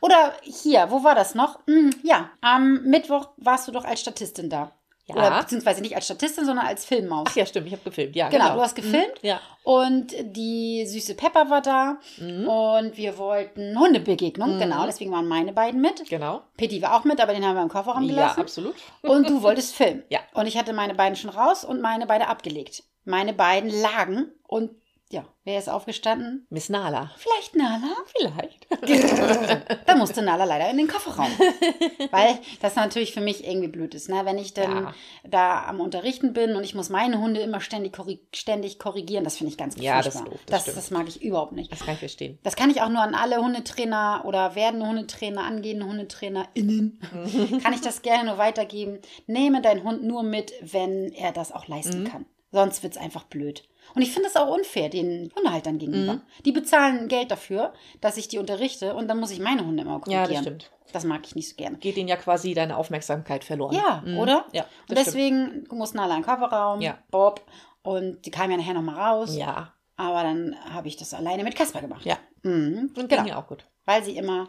Oder 0.02 0.34
hier, 0.44 0.92
wo 0.92 1.04
war 1.04 1.16
das 1.16 1.36
noch? 1.36 1.60
Hm, 1.68 1.90
ja, 2.04 2.30
am 2.42 2.84
Mittwoch 2.84 3.30
warst 3.38 3.68
du 3.68 3.72
doch 3.72 3.86
als 3.86 4.02
Statistin 4.02 4.50
da. 4.50 4.72
Ja. 5.10 5.16
Oder 5.16 5.42
beziehungsweise 5.42 5.82
nicht 5.82 5.96
als 5.96 6.06
Statistin, 6.06 6.46
sondern 6.46 6.66
als 6.66 6.86
Filmmaus. 6.86 7.28
Ach 7.30 7.36
ja, 7.36 7.46
stimmt, 7.46 7.68
ich 7.68 7.74
habe 7.74 7.84
gefilmt. 7.84 8.16
Ja, 8.16 8.30
Genau, 8.30 8.44
genau. 8.46 8.56
du 8.56 8.62
hast 8.62 8.76
gefilmt. 8.76 9.22
Mhm. 9.22 9.28
Ja. 9.28 9.40
Und 9.64 10.14
die 10.22 10.86
süße 10.88 11.16
Pepper 11.16 11.50
war 11.50 11.62
da. 11.62 11.98
Mhm. 12.18 12.48
Und 12.48 12.98
wir 12.98 13.18
wollten 13.18 13.78
Hundebegegnung. 13.78 14.58
Genau, 14.60 14.86
deswegen 14.86 15.12
waren 15.12 15.28
meine 15.28 15.52
beiden 15.54 15.82
mit. 15.82 16.08
Genau. 16.10 16.42
Pitti 16.58 16.82
war 16.82 16.96
auch 16.96 17.04
mit, 17.04 17.20
aber 17.22 17.34
den 17.34 17.46
haben 17.46 17.56
wir 17.56 17.62
im 17.64 17.70
Kofferraum 17.70 18.04
Ja, 18.04 18.10
gelassen. 18.14 18.40
absolut. 18.42 18.76
und 19.02 19.30
du 19.30 19.42
wolltest 19.44 19.76
filmen. 19.76 20.04
Ja. 20.10 20.20
Und 20.34 20.48
ich 20.48 20.58
hatte 20.58 20.74
meine 20.74 20.94
beiden 20.96 21.16
schon 21.16 21.30
raus 21.30 21.64
und 21.66 21.82
meine 21.82 22.06
beide 22.08 22.28
abgelegt. 22.28 22.84
Meine 23.06 23.34
beiden 23.34 23.70
lagen 23.82 24.32
und 24.48 24.72
ja, 25.12 25.26
wer 25.44 25.58
ist 25.58 25.70
aufgestanden? 25.70 26.46
Miss 26.50 26.70
Nala. 26.70 27.12
Vielleicht 27.18 27.56
Nala? 27.56 27.96
Vielleicht. 28.16 28.68
da 29.88 29.96
musste 29.96 30.22
Nala 30.22 30.44
leider 30.44 30.70
in 30.70 30.78
den 30.78 30.88
Kofferraum. 30.88 31.32
Weil 32.12 32.38
das 32.62 32.76
natürlich 32.76 33.14
für 33.14 33.22
mich 33.22 33.44
irgendwie 33.48 33.68
blöd 33.70 33.96
ist, 33.96 34.08
ne? 34.10 34.22
Wenn 34.26 34.38
ich 34.38 34.54
dann 34.54 34.84
Ja. 34.84 34.94
da 35.28 35.64
am 35.66 35.80
Unterrichten 35.80 36.34
bin 36.34 36.56
und 36.56 36.64
ich 36.64 36.76
muss 36.76 36.90
meine 36.90 37.20
Hunde 37.20 37.40
immer 37.42 37.60
ständig, 37.62 37.94
korri 37.94 38.20
ständig 38.36 38.78
korrigieren, 38.78 39.24
das 39.24 39.38
finde 39.38 39.52
ich 39.52 39.58
ganz 39.58 39.76
Ja, 39.78 39.98
das 39.98 40.08
ist 40.14 40.22
furchtbar. 40.22 40.32
doof, 40.32 40.42
das 40.46 40.66
das, 40.66 40.76
das 40.76 40.92
mag 40.92 41.08
ich 41.08 41.22
überhaupt 41.24 41.54
nicht. 41.54 41.72
Das 41.72 41.80
kann 41.80 41.94
ich 41.96 42.00
verstehen. 42.00 42.38
Das 42.44 42.56
kann 42.56 42.70
ich 42.70 42.82
auch 42.82 42.90
nur 42.90 43.02
an 43.02 43.16
alle 43.16 43.38
Hundetrainer 43.38 44.22
oder 44.26 44.54
werdende 44.56 44.86
Hundetrainer, 44.88 45.44
angehende 45.44 45.86
HundetrainerInnen, 45.88 47.60
kann 47.64 47.74
ich 47.74 47.82
das 47.82 48.02
gerne 48.04 48.30
nur 48.30 48.38
weitergeben. 48.38 49.00
Nehme 49.28 49.62
deinen 49.62 49.84
Hund 49.84 50.04
nur 50.04 50.24
mit, 50.24 50.54
wenn 50.62 51.12
er 51.14 51.32
das 51.32 51.52
auch 51.52 51.68
leisten 51.68 52.04
Mhm. 52.04 52.08
kann. 52.08 52.26
Sonst 52.52 52.82
wird 52.84 52.94
es 52.94 53.00
einfach 53.00 53.26
blöd. 53.26 53.64
Und 53.96 54.02
ich 54.02 54.12
finde 54.12 54.30
es 54.30 54.36
auch 54.36 54.48
unfair 54.54 54.90
den 54.90 55.32
Hundehaltern 55.36 55.78
gegenüber. 55.80 56.14
Mhm. 56.16 56.22
Die 56.46 56.52
bezahlen 56.52 57.08
Geld 57.08 57.32
dafür, 57.32 57.74
dass 58.02 58.18
ich 58.18 58.28
die 58.28 58.38
unterrichte 58.38 58.94
und 58.96 59.08
dann 59.08 59.20
muss 59.20 59.32
ich 59.32 59.40
meine 59.40 59.66
Hunde 59.66 59.84
immer 59.84 59.94
Ja, 59.94 60.00
korrigieren. 60.24 60.28
das 60.30 60.42
stimmt. 60.42 60.72
Das 60.92 61.04
mag 61.04 61.22
ich 61.26 61.36
nicht 61.36 61.50
so 61.50 61.56
gerne. 61.56 61.78
Geht 61.78 61.98
ihnen 61.98 62.08
ja 62.08 62.16
quasi 62.16 62.54
deine 62.54 62.76
Aufmerksamkeit 62.78 63.44
verloren. 63.44 63.76
Ja, 63.76 64.02
Mhm. 64.06 64.18
oder? 64.18 64.46
Ja, 64.54 64.64
Und 64.88 64.98
das 64.98 65.02
stimmt. 65.02 65.16
deswegen 65.16 65.68
muss 65.72 65.94
Nala 65.94 66.16
in 66.16 66.22
den 66.22 66.26
Kofferraum, 66.26 66.82
Ja. 66.82 66.98
Bob, 67.12 67.42
und 67.84 68.26
die 68.26 68.32
kam 68.32 68.50
ja 68.52 68.58
nachher 68.58 68.74
nochmal 68.74 68.96
raus. 69.00 69.36
Ja, 69.36 69.74
Aber 69.98 70.24
dann 70.24 70.56
habe 70.74 70.88
ich 70.88 70.96
das 70.98 71.14
alleine 71.14 71.44
mit 71.44 71.56
Kasper 71.56 71.82
gemacht. 71.82 72.06
ja. 72.06 72.18
Mhm. 72.44 72.92
Und 72.96 73.10
Genau. 73.10 73.24
ging 73.24 73.26
ja 73.34 73.38
auch 73.42 73.48
gut. 73.48 73.66
Weil 73.86 74.04
sie 74.04 74.16
immer 74.18 74.48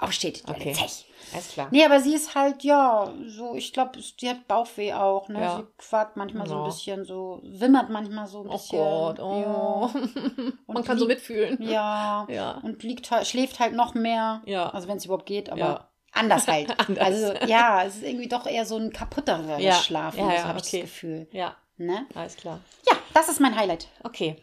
aufsteht. 0.00 0.46
Die 0.48 0.50
Okay. 0.50 0.72
Zech. 0.72 1.06
Alles 1.32 1.48
klar. 1.48 1.68
Nee, 1.70 1.84
aber 1.84 2.00
sie 2.00 2.14
ist 2.14 2.34
halt, 2.34 2.62
ja, 2.62 3.10
so, 3.26 3.54
ich 3.54 3.72
glaube, 3.72 3.98
die 4.20 4.28
hat 4.28 4.46
Bauchweh 4.48 4.92
auch, 4.92 5.28
ne? 5.28 5.40
Ja. 5.40 5.56
Sie 5.58 5.64
quakt 5.78 6.16
manchmal 6.16 6.46
so 6.46 6.54
Ja. 6.54 6.60
ein 6.60 6.66
bisschen, 6.66 7.04
so, 7.04 7.40
wimmert 7.42 7.88
manchmal 7.90 8.26
so 8.26 8.42
ein 8.42 8.48
Oh 8.48 8.52
bisschen. 8.52 8.78
Gott, 8.78 9.18
oh. 9.20 9.90
Und 10.66 10.74
Man 10.74 10.84
kann 10.84 10.98
so 10.98 11.06
mitfühlen. 11.06 11.60
Ja. 11.62 12.26
Ja. 12.30 12.58
Und 12.62 12.82
liegt 12.82 13.10
halt, 13.10 13.26
schläft 13.26 13.60
halt 13.60 13.74
noch 13.74 13.94
mehr. 13.94 14.42
Ja. 14.46 14.68
Also 14.70 14.88
wenn 14.88 14.96
es 14.98 15.04
überhaupt 15.06 15.26
geht, 15.26 15.48
aber 15.50 15.58
Ja. 15.60 15.88
anders 16.12 16.46
halt. 16.48 16.70
Anders. 16.88 17.04
Also 17.04 17.46
ja, 17.46 17.82
es 17.84 17.96
ist 17.96 18.02
irgendwie 18.04 18.28
doch 18.28 18.46
eher 18.46 18.66
so 18.66 18.76
ein 18.76 18.92
kaputterer 18.92 19.58
Ja. 19.58 19.74
Schlaf, 19.74 20.16
Ja, 20.16 20.24
so 20.24 20.30
ja, 20.30 20.44
habe 20.44 20.58
ich 20.58 20.64
okay. 20.66 20.80
das 20.82 20.90
Gefühl. 20.90 21.28
Ja, 21.32 21.56
Ne? 21.78 22.06
alles 22.14 22.36
klar. 22.36 22.60
Ja, 22.86 22.96
das 23.14 23.28
ist 23.30 23.40
mein 23.40 23.56
Highlight. 23.56 23.88
Okay. 24.04 24.36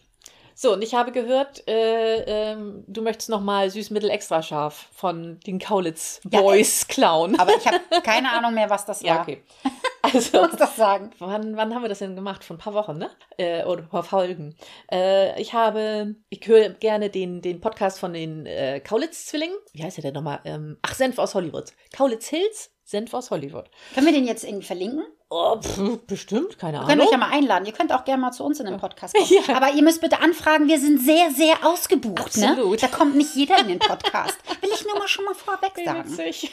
So, 0.62 0.74
und 0.74 0.82
ich 0.82 0.94
habe 0.94 1.14
gehört, 1.14 1.66
äh, 1.70 2.52
ähm, 2.52 2.84
du 2.86 3.02
möchtest 3.02 3.30
nochmal 3.30 3.70
Süßmittel 3.70 4.10
extra 4.10 4.44
scharf 4.44 4.90
von 4.92 5.40
den 5.48 5.58
Kaulitz 5.58 6.20
Ja, 6.30 6.42
Boys 6.42 6.86
klauen. 6.86 7.40
Aber 7.40 7.56
ich 7.56 7.66
habe 7.66 7.80
keine 8.04 8.30
Ahnung 8.34 8.54
mehr, 8.56 8.70
was 8.70 8.86
das 8.86 9.02
war. 9.02 9.08
Ja, 9.08 9.22
okay. 9.22 9.42
Also, 10.02 10.48
du 10.48 10.56
das 10.56 10.76
sagen? 10.76 11.12
wann, 11.20 11.56
wann 11.56 11.76
haben 11.76 11.82
wir 11.82 11.90
das 11.90 12.00
denn 12.00 12.16
gemacht? 12.16 12.44
Vor 12.44 12.56
ein 12.56 12.60
paar 12.60 12.74
Wochen, 12.74 12.98
ne? 12.98 13.12
Äh, 13.38 13.64
oder 13.66 13.84
ein 13.84 13.90
paar 13.90 14.04
Folgen. 14.04 14.56
Äh, 14.92 15.40
ich 15.40 15.54
habe, 15.54 16.16
ich 16.30 16.48
höre 16.48 16.70
gerne 16.70 17.10
den, 17.10 17.42
den 17.42 17.62
Podcast 17.62 18.00
von 18.00 18.14
den 18.14 18.46
äh, 18.46 18.80
Kaulitz-Zwillingen. 18.80 19.58
Wie 19.74 19.84
heißt 19.84 19.98
der 19.98 20.04
denn 20.04 20.14
nochmal? 20.14 20.40
Ähm, 20.46 20.78
ach, 20.82 20.96
Senf 20.96 21.20
aus 21.20 21.36
Hollywood. 21.36 21.74
Kaulitz 21.96 22.28
Hills, 22.28 22.72
Senf 22.90 23.14
aus 23.14 23.30
Hollywood. 23.30 23.66
Können 23.94 24.08
wir 24.08 24.14
den 24.14 24.26
jetzt 24.26 24.44
irgendwie 24.44 24.66
verlinken? 24.66 25.04
Oh, 25.30 25.62
pff, 25.62 26.00
bestimmt, 26.08 26.58
keine 26.58 26.74
Wir 26.74 26.80
Ahnung. 26.80 26.90
können 26.90 27.02
euch 27.02 27.12
ja 27.12 27.18
mal 27.20 27.30
einladen. 27.30 27.68
Ihr 27.68 27.72
könnt 27.72 27.94
auch 27.94 28.04
gerne 28.04 28.20
mal 28.20 28.32
zu 28.32 28.44
uns 28.44 28.60
in 28.60 28.66
den 28.66 28.80
Podcast 28.80 29.14
kommen. 29.14 29.30
Ja. 29.48 29.56
Aber 29.58 29.72
ihr 29.72 29.84
müsst 29.84 30.02
bitte 30.02 30.20
anfragen, 30.22 30.68
wir 30.68 30.80
sind 30.80 31.00
sehr, 31.00 31.30
sehr 31.30 31.64
ausgebucht. 31.64 32.38
Ne? 32.38 32.50
Absolut. 32.50 32.82
Da 32.82 32.88
kommt 32.88 33.16
nicht 33.16 33.36
jeder 33.36 33.60
in 33.60 33.68
den 33.68 33.78
Podcast. 33.78 34.40
Will 34.62 34.72
ich 34.74 34.84
nur 34.86 34.98
mal 34.98 35.08
schon 35.08 35.24
mal 35.26 35.36
vorweg 35.36 35.74
sagen. 35.86 36.10
witzig. 36.10 36.52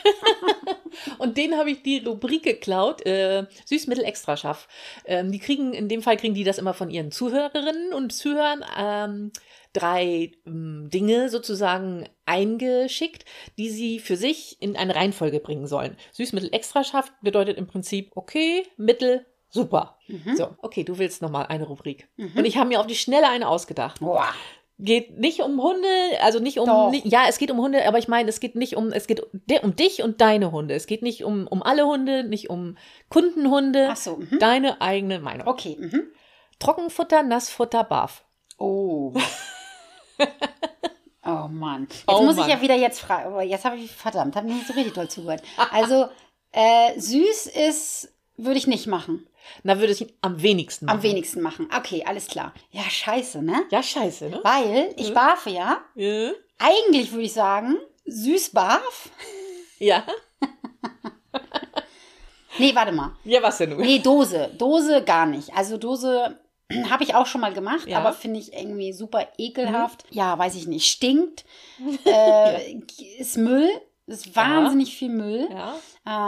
und 1.19 1.38
denen 1.38 1.57
habe 1.57 1.71
ich 1.71 1.83
die 1.83 2.05
Rubrik 2.05 2.43
geklaut, 2.43 3.07
äh, 3.07 3.47
Süßmittel 3.64 4.05
extra 4.05 4.37
scharf. 4.37 4.69
Ähm, 5.07 5.33
die 5.33 5.38
kriegen, 5.38 5.73
in 5.73 5.88
dem 5.88 6.02
Fall 6.02 6.19
kriegen 6.19 6.35
die 6.35 6.45
das 6.45 6.59
immer 6.59 6.75
von 6.75 6.90
ihren 6.90 7.12
Zuhörerinnen 7.12 7.95
und 7.95 8.12
Zuhörern. 8.12 8.62
Ähm, 8.78 9.33
drei 9.76 10.33
ähm, 10.47 10.88
Dinge 10.92 11.28
sozusagen 11.28 12.09
eingeschickt, 12.25 13.25
die 13.59 13.68
sie 13.68 14.00
für 14.00 14.16
sich 14.16 14.56
in 14.61 14.76
eine 14.76 14.95
Reihenfolge 14.95 15.40
bringen 15.40 15.66
sollen. 15.66 15.97
Süßmittel 16.12 16.52
extra 16.52 16.83
scharf 16.83 17.12
bedeutet 17.23 17.59
im 17.59 17.66
Prinzip 17.66 18.12
okay, 18.14 18.64
mittel, 18.76 19.26
super. 19.49 19.99
So, 20.37 20.56
okay, 20.62 20.85
du 20.85 20.99
willst 20.99 21.23
nochmal 21.23 21.47
eine 21.47 21.64
Rubrik. 21.64 22.09
Und 22.16 22.45
ich 22.45 22.56
habe 22.56 22.68
mir 22.68 22.80
auf 22.80 22.87
die 22.87 22.95
Schnelle 22.95 23.28
eine 23.28 23.49
ausgedacht. 23.49 24.00
Boah. 24.00 24.28
Geht 24.78 25.18
nicht 25.18 25.40
um 25.40 25.62
Hunde, 25.62 25.88
also 26.21 26.38
nicht 26.38 26.59
um, 26.59 26.90
nicht, 26.90 27.06
ja, 27.06 27.25
es 27.28 27.38
geht 27.38 27.50
um 27.50 27.59
Hunde, 27.59 27.88
aber 27.88 27.97
ich 27.97 28.09
meine, 28.09 28.28
es 28.28 28.40
geht 28.40 28.56
nicht 28.56 28.76
um, 28.76 28.92
es 28.92 29.06
geht 29.06 29.23
um 29.62 29.75
dich 29.75 30.02
und 30.02 30.21
deine 30.21 30.52
Hunde. 30.52 30.75
Es 30.75 30.87
geht 30.87 31.00
nicht 31.00 31.25
um, 31.25 31.47
um 31.47 31.62
alle 31.62 31.87
Hunde, 31.87 32.25
nicht 32.25 32.50
um 32.50 32.76
Kundenhunde. 33.09 33.88
Ach 33.90 33.97
so, 33.97 34.16
mhm. 34.16 34.38
Deine 34.38 34.83
eigene 34.83 35.18
Meinung. 35.18 35.47
Okay. 35.47 35.78
Mhm. 35.80 36.02
Trockenfutter, 36.59 37.23
Nassfutter, 37.23 37.85
Barf. 37.85 38.25
Oh. 38.59 39.14
Oh 41.28 41.49
Mann. 41.49 41.88
Jetzt 41.90 42.04
Oh 42.06 42.23
muss 42.23 42.37
Mann. 42.37 42.49
ich 42.49 42.54
ja 42.54 42.61
wieder 42.62 42.76
jetzt 42.76 43.00
fragen. 43.00 43.26
Aber 43.32 43.42
jetzt 43.42 43.64
habe 43.64 43.76
ich, 43.76 43.90
verdammt, 43.90 44.37
habe 44.37 44.46
nicht 44.46 44.64
so 44.66 44.75
richtig 44.75 44.94
toll 44.94 45.08
zugehört. 45.08 45.42
Also, 45.73 46.08
äh, 46.52 46.99
süß 46.99 47.46
ist, 47.46 48.12
würde 48.37 48.58
ich 48.58 48.68
nicht 48.68 48.87
machen. 48.87 49.26
Na, 49.64 49.78
würde 49.80 49.92
ich 49.92 50.06
am 50.23 50.40
wenigsten 50.42 50.88
Am 50.88 50.96
machen. 50.99 51.02
wenigsten 51.02 51.40
machen. 51.40 51.68
Okay, 51.76 52.04
alles 52.06 52.28
klar. 52.28 52.52
Ja, 52.70 52.82
scheiße, 52.82 53.42
ne? 53.42 53.64
Ja, 53.70 53.82
scheiße, 53.82 54.28
ne? 54.28 54.40
Weil 54.44 54.94
ich 54.96 55.12
barfe 55.12 55.50
ja. 55.50 55.78
Ja. 55.96 56.30
Eigentlich 56.58 57.11
würde 57.11 57.25
ich 57.25 57.32
sagen, 57.32 57.76
süß 58.06 58.50
barf. 58.50 59.11
Ja. 59.78 60.04
Nee, 62.58 62.75
warte 62.75 62.92
mal. 62.92 63.12
Ja, 63.25 63.42
was 63.42 63.58
denn? 63.58 63.76
Nee, 63.76 63.99
Dose. 63.99 64.50
Dose 64.56 65.02
gar 65.04 65.26
nicht. 65.26 65.54
Also 65.54 65.76
Dose 65.76 66.38
habe 66.90 67.04
ich 67.04 67.14
auch 67.14 67.26
schon 67.26 67.40
mal 67.40 67.52
gemacht, 67.52 67.87
Ja. 67.87 67.99
aber 67.99 68.12
finde 68.12 68.40
ich 68.40 68.52
irgendwie 68.52 68.92
super 68.92 69.28
ekelhaft. 69.38 70.04
Ja, 70.11 70.37
weiß 70.38 70.54
ich 70.56 70.66
nicht. 70.66 70.87
Stinkt. 70.87 71.44
Äh, 72.04 72.76
Ist 73.18 73.37
Müll. 73.37 73.68
Ist 74.08 74.36
wahnsinnig 74.36 74.96
viel 74.96 75.08
Müll. 75.08 75.48
Ja. 75.50 75.75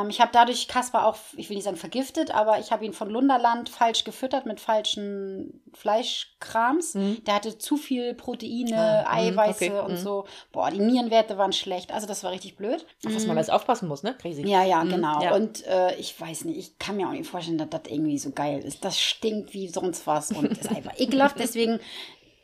Ähm, 0.03 0.11
ich 0.11 0.21
habe 0.21 0.31
dadurch 0.33 0.67
Kasper 0.67 1.07
auch, 1.07 1.17
ich 1.37 1.49
will 1.49 1.55
nicht 1.57 1.65
sagen 1.65 1.77
vergiftet, 1.77 2.33
aber 2.33 2.59
ich 2.59 2.73
habe 2.73 2.85
ihn 2.85 2.93
von 2.93 3.09
Lunderland 3.09 3.69
falsch 3.69 4.03
gefüttert 4.03 4.47
mit 4.47 4.59
falschen 4.59 5.63
Fleischkrams. 5.75 6.93
Der 7.27 7.35
hatte 7.35 7.57
zu 7.57 7.77
viel 7.77 8.15
Proteine, 8.15 9.07
Ah, 9.07 9.15
mhm, 9.21 9.29
Eiweiße 9.39 9.65
okay, 9.67 9.81
und 9.81 9.93
mhm. 9.93 9.97
so. 9.97 10.25
Boah, 10.51 10.71
die 10.71 10.81
Nierenwerte 10.81 11.39
waren 11.39 11.53
schlecht. 11.53 11.93
Also 11.93 12.07
das 12.09 12.25
war 12.25 12.33
richtig 12.33 12.57
blöd. 12.57 12.85
Auf 13.07 13.15
was 13.15 13.27
man 13.27 13.37
alles 13.37 13.51
aufpassen 13.51 13.89
muss, 13.89 14.03
ne? 14.03 14.15
Crazy. 14.21 14.43
Ja, 14.47 14.65
ja, 14.65 14.83
Mhm, 14.83 14.91
genau. 14.91 15.23
ja. 15.23 15.35
Und 15.35 15.65
äh, 15.67 15.95
ich 15.97 16.21
weiß 16.21 16.47
nicht, 16.47 16.59
ich 16.59 16.79
kann 16.81 16.97
mir 16.97 17.07
auch 17.07 17.13
nicht 17.13 17.29
vorstellen, 17.31 17.59
dass 17.59 17.71
das 17.71 17.83
irgendwie 17.89 18.19
so 18.19 18.31
geil 18.33 18.59
ist. 18.59 18.85
Das 18.85 18.99
stinkt 18.99 19.55
wie 19.55 19.69
sonst 19.69 20.07
was 20.07 20.33
und 20.33 20.47
ist 20.47 20.69
einfach 20.69 20.93
ekelhaft. 20.99 21.39
Deswegen 21.39 21.79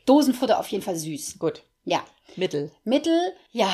Dosenfutter 0.07 0.61
auf 0.61 0.69
jeden 0.69 0.85
Fall 0.85 0.97
süß. 0.97 1.39
Gut. 1.41 1.63
Ja. 1.85 2.05
Mittel. 2.37 2.71
Mittel, 2.85 3.19
ja, 3.51 3.73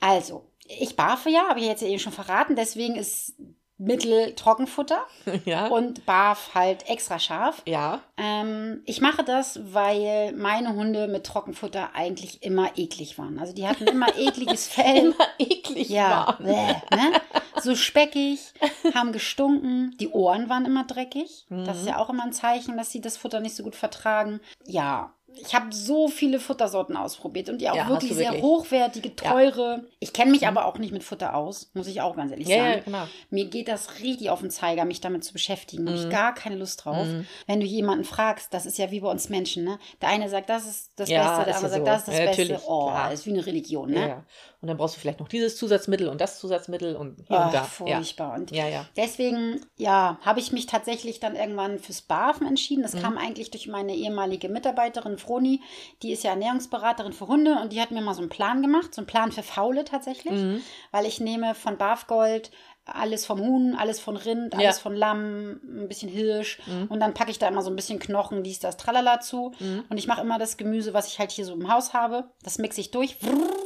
also, 0.00 0.44
ich 0.68 0.96
barfe 0.96 1.30
ja, 1.30 1.48
habe 1.48 1.60
ich 1.60 1.66
jetzt 1.66 1.82
eben 1.82 1.98
schon 1.98 2.12
verraten, 2.12 2.56
deswegen 2.56 2.94
ist 2.96 3.34
Mittel 3.80 4.34
Trockenfutter 4.34 4.98
ja. 5.44 5.68
und 5.68 6.04
barf 6.04 6.50
halt 6.54 6.88
extra 6.88 7.18
scharf. 7.20 7.62
ja. 7.64 8.00
Ähm, 8.16 8.82
ich 8.86 9.00
mache 9.00 9.22
das, 9.22 9.60
weil 9.72 10.32
meine 10.32 10.74
Hunde 10.74 11.06
mit 11.06 11.24
Trockenfutter 11.24 11.90
eigentlich 11.94 12.42
immer 12.42 12.76
eklig 12.76 13.16
waren. 13.18 13.38
Also 13.38 13.54
die 13.54 13.68
hatten 13.68 13.86
immer 13.86 14.08
ekliges 14.18 14.66
Fell. 14.66 14.96
Immer 15.12 15.28
eklig 15.38 15.88
Ja, 15.90 16.26
waren. 16.26 16.44
bäh, 16.44 16.96
ne? 16.96 17.20
so 17.62 17.76
speckig, 17.76 18.52
haben 18.94 19.12
gestunken. 19.12 19.96
Die 20.00 20.08
Ohren 20.08 20.48
waren 20.48 20.64
immer 20.66 20.82
dreckig. 20.84 21.46
Das 21.48 21.76
Mhm. 21.76 21.80
ist 21.82 21.86
ja 21.86 21.98
auch 21.98 22.10
immer 22.10 22.24
ein 22.24 22.32
Zeichen, 22.32 22.76
dass 22.76 22.90
sie 22.90 23.00
das 23.00 23.16
Futter 23.16 23.38
nicht 23.38 23.54
so 23.54 23.62
gut 23.62 23.76
vertragen. 23.76 24.40
Ja, 24.66 25.14
ich 25.40 25.54
habe 25.54 25.72
so 25.74 26.08
viele 26.08 26.40
Futtersorten 26.40 26.96
ausprobiert 26.96 27.48
und 27.48 27.60
die 27.60 27.68
auch 27.68 27.76
Ja, 27.76 27.88
wirklich 27.88 28.12
sehr 28.14 28.26
wirklich. 28.30 28.42
hochwertige, 28.42 29.14
teure. 29.16 29.84
Ich 30.00 30.12
kenne 30.12 30.30
mich 30.30 30.46
aber 30.46 30.66
auch 30.66 30.78
nicht 30.78 30.92
mit 30.92 31.02
Futter 31.04 31.34
aus, 31.34 31.70
muss 31.74 31.86
ich 31.86 32.00
auch 32.00 32.16
ganz 32.16 32.30
ehrlich 32.30 32.48
Ja, 32.48 32.56
sagen. 32.56 32.72
ja, 32.72 32.80
genau. 32.80 33.08
Mir 33.30 33.46
geht 33.46 33.68
das 33.68 34.00
richtig 34.00 34.30
auf 34.30 34.40
den 34.40 34.50
Zeiger, 34.50 34.84
mich 34.84 35.00
damit 35.00 35.24
zu 35.24 35.32
beschäftigen. 35.32 35.86
Habe 35.86 35.96
Mhm. 35.96 36.04
ich 36.04 36.10
gar 36.10 36.34
keine 36.34 36.56
Lust 36.56 36.84
drauf. 36.84 37.06
Wenn 37.46 37.60
du 37.60 37.66
jemanden 37.66 38.04
fragst, 38.04 38.52
das 38.52 38.66
ist 38.66 38.78
ja 38.78 38.90
wie 38.90 39.00
bei 39.00 39.10
uns 39.10 39.28
Menschen, 39.28 39.64
ne? 39.64 39.78
Der 40.02 40.08
eine 40.10 40.28
sagt, 40.28 40.48
das 40.50 40.66
ist 40.66 40.92
das 40.96 41.08
Ja, 41.08 41.22
Beste, 41.26 41.44
der 41.46 41.56
andere 41.56 41.62
ja 41.62 41.68
sagt, 41.70 41.80
so. 41.80 41.84
das 41.84 41.98
ist 42.00 42.08
das 42.08 42.18
Ja, 42.18 42.24
Beste. 42.54 42.68
Oh, 42.68 42.90
das 42.94 43.14
ist 43.20 43.26
wie 43.26 43.30
eine 43.30 43.46
Religion, 43.46 43.90
ne? 43.90 44.24
Ja, 44.60 44.62
ja. 44.62 44.62
Und 44.62 44.68
dann 44.68 44.76
brauchst 44.76 44.96
du 44.96 45.00
vielleicht 45.00 45.20
noch 45.20 45.28
dieses 45.28 45.56
Zusatzmittel 45.56 46.08
und 46.08 46.20
das 46.20 46.40
Zusatzmittel 46.40 46.96
und 46.96 47.16
hier 47.28 47.38
Ach, 47.38 47.46
und 47.46 47.54
da. 47.54 47.62
furchtbar. 47.62 48.34
Und 48.34 48.50
Ja, 48.50 48.66
ja. 48.68 48.86
deswegen, 48.96 49.64
ja, 49.76 50.18
habe 50.22 50.40
ich 50.40 50.50
mich 50.52 50.66
tatsächlich 50.66 51.20
dann 51.20 51.36
irgendwann 51.36 51.78
fürs 51.78 52.02
Barfen 52.02 52.46
entschieden. 52.46 52.80
Mhm. 52.80 52.88
Das 52.90 53.00
kam 53.00 53.18
eigentlich 53.18 53.50
durch 53.50 53.68
meine 53.68 53.94
ehemalige 53.94 54.48
Mitarbeiterin 54.48 55.18
Froni. 55.18 55.60
Die 56.02 56.12
ist 56.12 56.24
ja 56.24 56.30
Ernährungsberaterin 56.30 57.12
für 57.12 57.28
Hunde 57.28 57.56
und 57.62 57.72
die 57.72 57.80
hat 57.80 57.90
mir 57.92 58.00
mal 58.00 58.14
so 58.14 58.20
einen 58.20 58.30
Plan 58.30 58.62
gemacht, 58.62 58.94
so 58.94 59.00
einen 59.00 59.06
Plan 59.06 59.30
für 59.32 59.42
Faule 59.42 59.84
tatsächlich. 59.84 60.34
Mhm. 60.34 60.60
Weil 60.90 61.06
ich 61.06 61.20
nehme 61.20 61.54
von 61.54 61.76
Barfgold 61.78 62.50
alles 62.90 63.26
vom 63.26 63.38
Huhn, 63.40 63.74
alles 63.78 64.00
von 64.00 64.16
Rind, 64.16 64.54
alles 64.54 64.76
Ja. 64.78 64.82
von 64.82 64.96
Lamm, 64.96 65.60
ein 65.62 65.88
bisschen 65.88 66.08
Hirsch 66.08 66.58
Mhm. 66.66 66.86
und 66.88 67.00
dann 67.00 67.12
packe 67.12 67.30
ich 67.30 67.38
da 67.38 67.46
immer 67.46 67.60
so 67.60 67.68
ein 67.68 67.76
bisschen 67.76 67.98
Knochen, 67.98 68.42
dies, 68.42 68.60
das, 68.60 68.78
tralala 68.78 69.20
zu. 69.20 69.52
Mhm. 69.60 69.84
Und 69.90 69.98
ich 69.98 70.06
mache 70.06 70.22
immer 70.22 70.38
das 70.38 70.56
Gemüse, 70.56 70.94
was 70.94 71.06
ich 71.06 71.18
halt 71.18 71.30
hier 71.30 71.44
so 71.44 71.52
im 71.52 71.70
Haus 71.70 71.92
habe. 71.92 72.30
Das 72.42 72.56
mixe 72.56 72.80
ich 72.80 72.90
durch. 72.90 73.16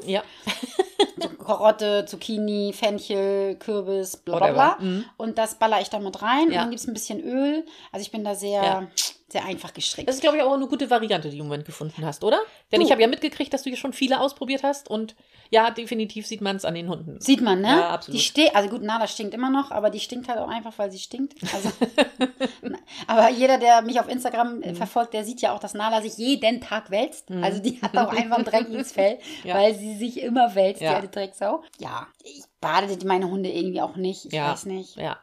Ja. 0.04 0.22
Karotte, 1.28 2.04
Zucchini, 2.06 2.72
Fenchel, 2.72 3.56
Kürbis, 3.56 4.16
bla 4.16 4.36
bla 4.38 4.52
bla. 4.52 4.76
Mhm. 4.80 5.04
Und 5.16 5.38
das 5.38 5.56
baller 5.56 5.80
ich 5.80 5.90
da 5.90 5.98
mit 5.98 6.20
rein. 6.22 6.46
Und 6.48 6.52
Ja. 6.52 6.60
dann 6.62 6.70
gibt 6.70 6.80
es 6.80 6.88
ein 6.88 6.94
bisschen 6.94 7.20
Öl. 7.20 7.64
Also 7.90 8.02
ich 8.02 8.10
bin 8.10 8.24
da 8.24 8.34
sehr, 8.34 8.62
Ja. 8.62 8.86
Sehr 9.32 9.44
einfach 9.44 9.72
gestrickt. 9.74 10.08
Das 10.08 10.16
ist, 10.16 10.20
glaube 10.22 10.36
ich, 10.36 10.42
auch 10.42 10.52
eine 10.52 10.66
gute 10.66 10.88
Variante, 10.90 11.28
die 11.30 11.36
du 11.36 11.42
im 11.42 11.48
Moment 11.48 11.64
gefunden 11.64 12.04
hast, 12.04 12.22
oder? 12.24 12.40
Denn 12.70 12.80
Du. 12.80 12.86
ich 12.86 12.92
habe 12.92 13.02
ja 13.02 13.08
mitgekriegt, 13.08 13.52
dass 13.52 13.62
du 13.62 13.70
hier 13.70 13.76
schon 13.78 13.92
viele 13.92 14.20
ausprobiert 14.20 14.62
hast 14.62 14.88
und 14.88 15.14
ja, 15.50 15.70
definitiv 15.70 16.26
sieht 16.26 16.40
man 16.40 16.56
es 16.56 16.64
an 16.64 16.74
den 16.74 16.88
Hunden. 16.88 17.20
Sieht 17.20 17.40
man, 17.42 17.60
ne? 17.60 17.68
Ja, 17.68 17.90
absolut. 17.90 18.18
Die 18.18 18.24
ste 18.24 18.54
also 18.54 18.68
gut, 18.70 18.82
Nala 18.82 19.06
stinkt 19.06 19.34
immer 19.34 19.50
noch, 19.50 19.70
aber 19.70 19.90
die 19.90 20.00
stinkt 20.00 20.28
halt 20.28 20.38
auch 20.38 20.48
einfach, 20.48 20.72
weil 20.78 20.90
sie 20.90 20.98
stinkt. 20.98 21.34
Also, 21.52 21.70
aber 23.06 23.28
jeder, 23.30 23.58
der 23.58 23.82
mich 23.82 24.00
auf 24.00 24.08
Instagram 24.08 24.56
Mhm. 24.56 24.62
äh, 24.62 24.74
verfolgt, 24.74 25.14
der 25.14 25.24
sieht 25.24 25.40
ja 25.40 25.52
auch, 25.54 25.58
dass 25.58 25.74
Nala 25.74 26.00
sich 26.02 26.16
jeden 26.16 26.60
Tag 26.60 26.90
wälzt. 26.90 27.30
Also 27.30 27.60
die 27.60 27.80
hat 27.82 27.96
auch 27.96 28.12
einfach 28.12 28.38
ein 28.38 28.44
dreckiges 28.44 28.92
Fell, 28.92 29.18
Ja. 29.44 29.54
weil 29.56 29.74
sie 29.74 29.96
sich 29.96 30.20
immer 30.22 30.54
wälzt, 30.54 30.80
Ja. 30.80 30.90
die 30.90 30.96
alte 30.96 31.08
Drecksau. 31.08 31.62
Ja, 31.78 32.06
ich 32.24 32.42
bade 32.62 32.96
meine 33.04 33.28
Hunde 33.30 33.50
irgendwie 33.50 33.82
auch 33.82 33.96
nicht. 33.96 34.24
Ich 34.24 34.32
Ja. 34.32 34.50
weiß 34.52 34.64
nicht. 34.64 34.96
Ja. 34.96 35.18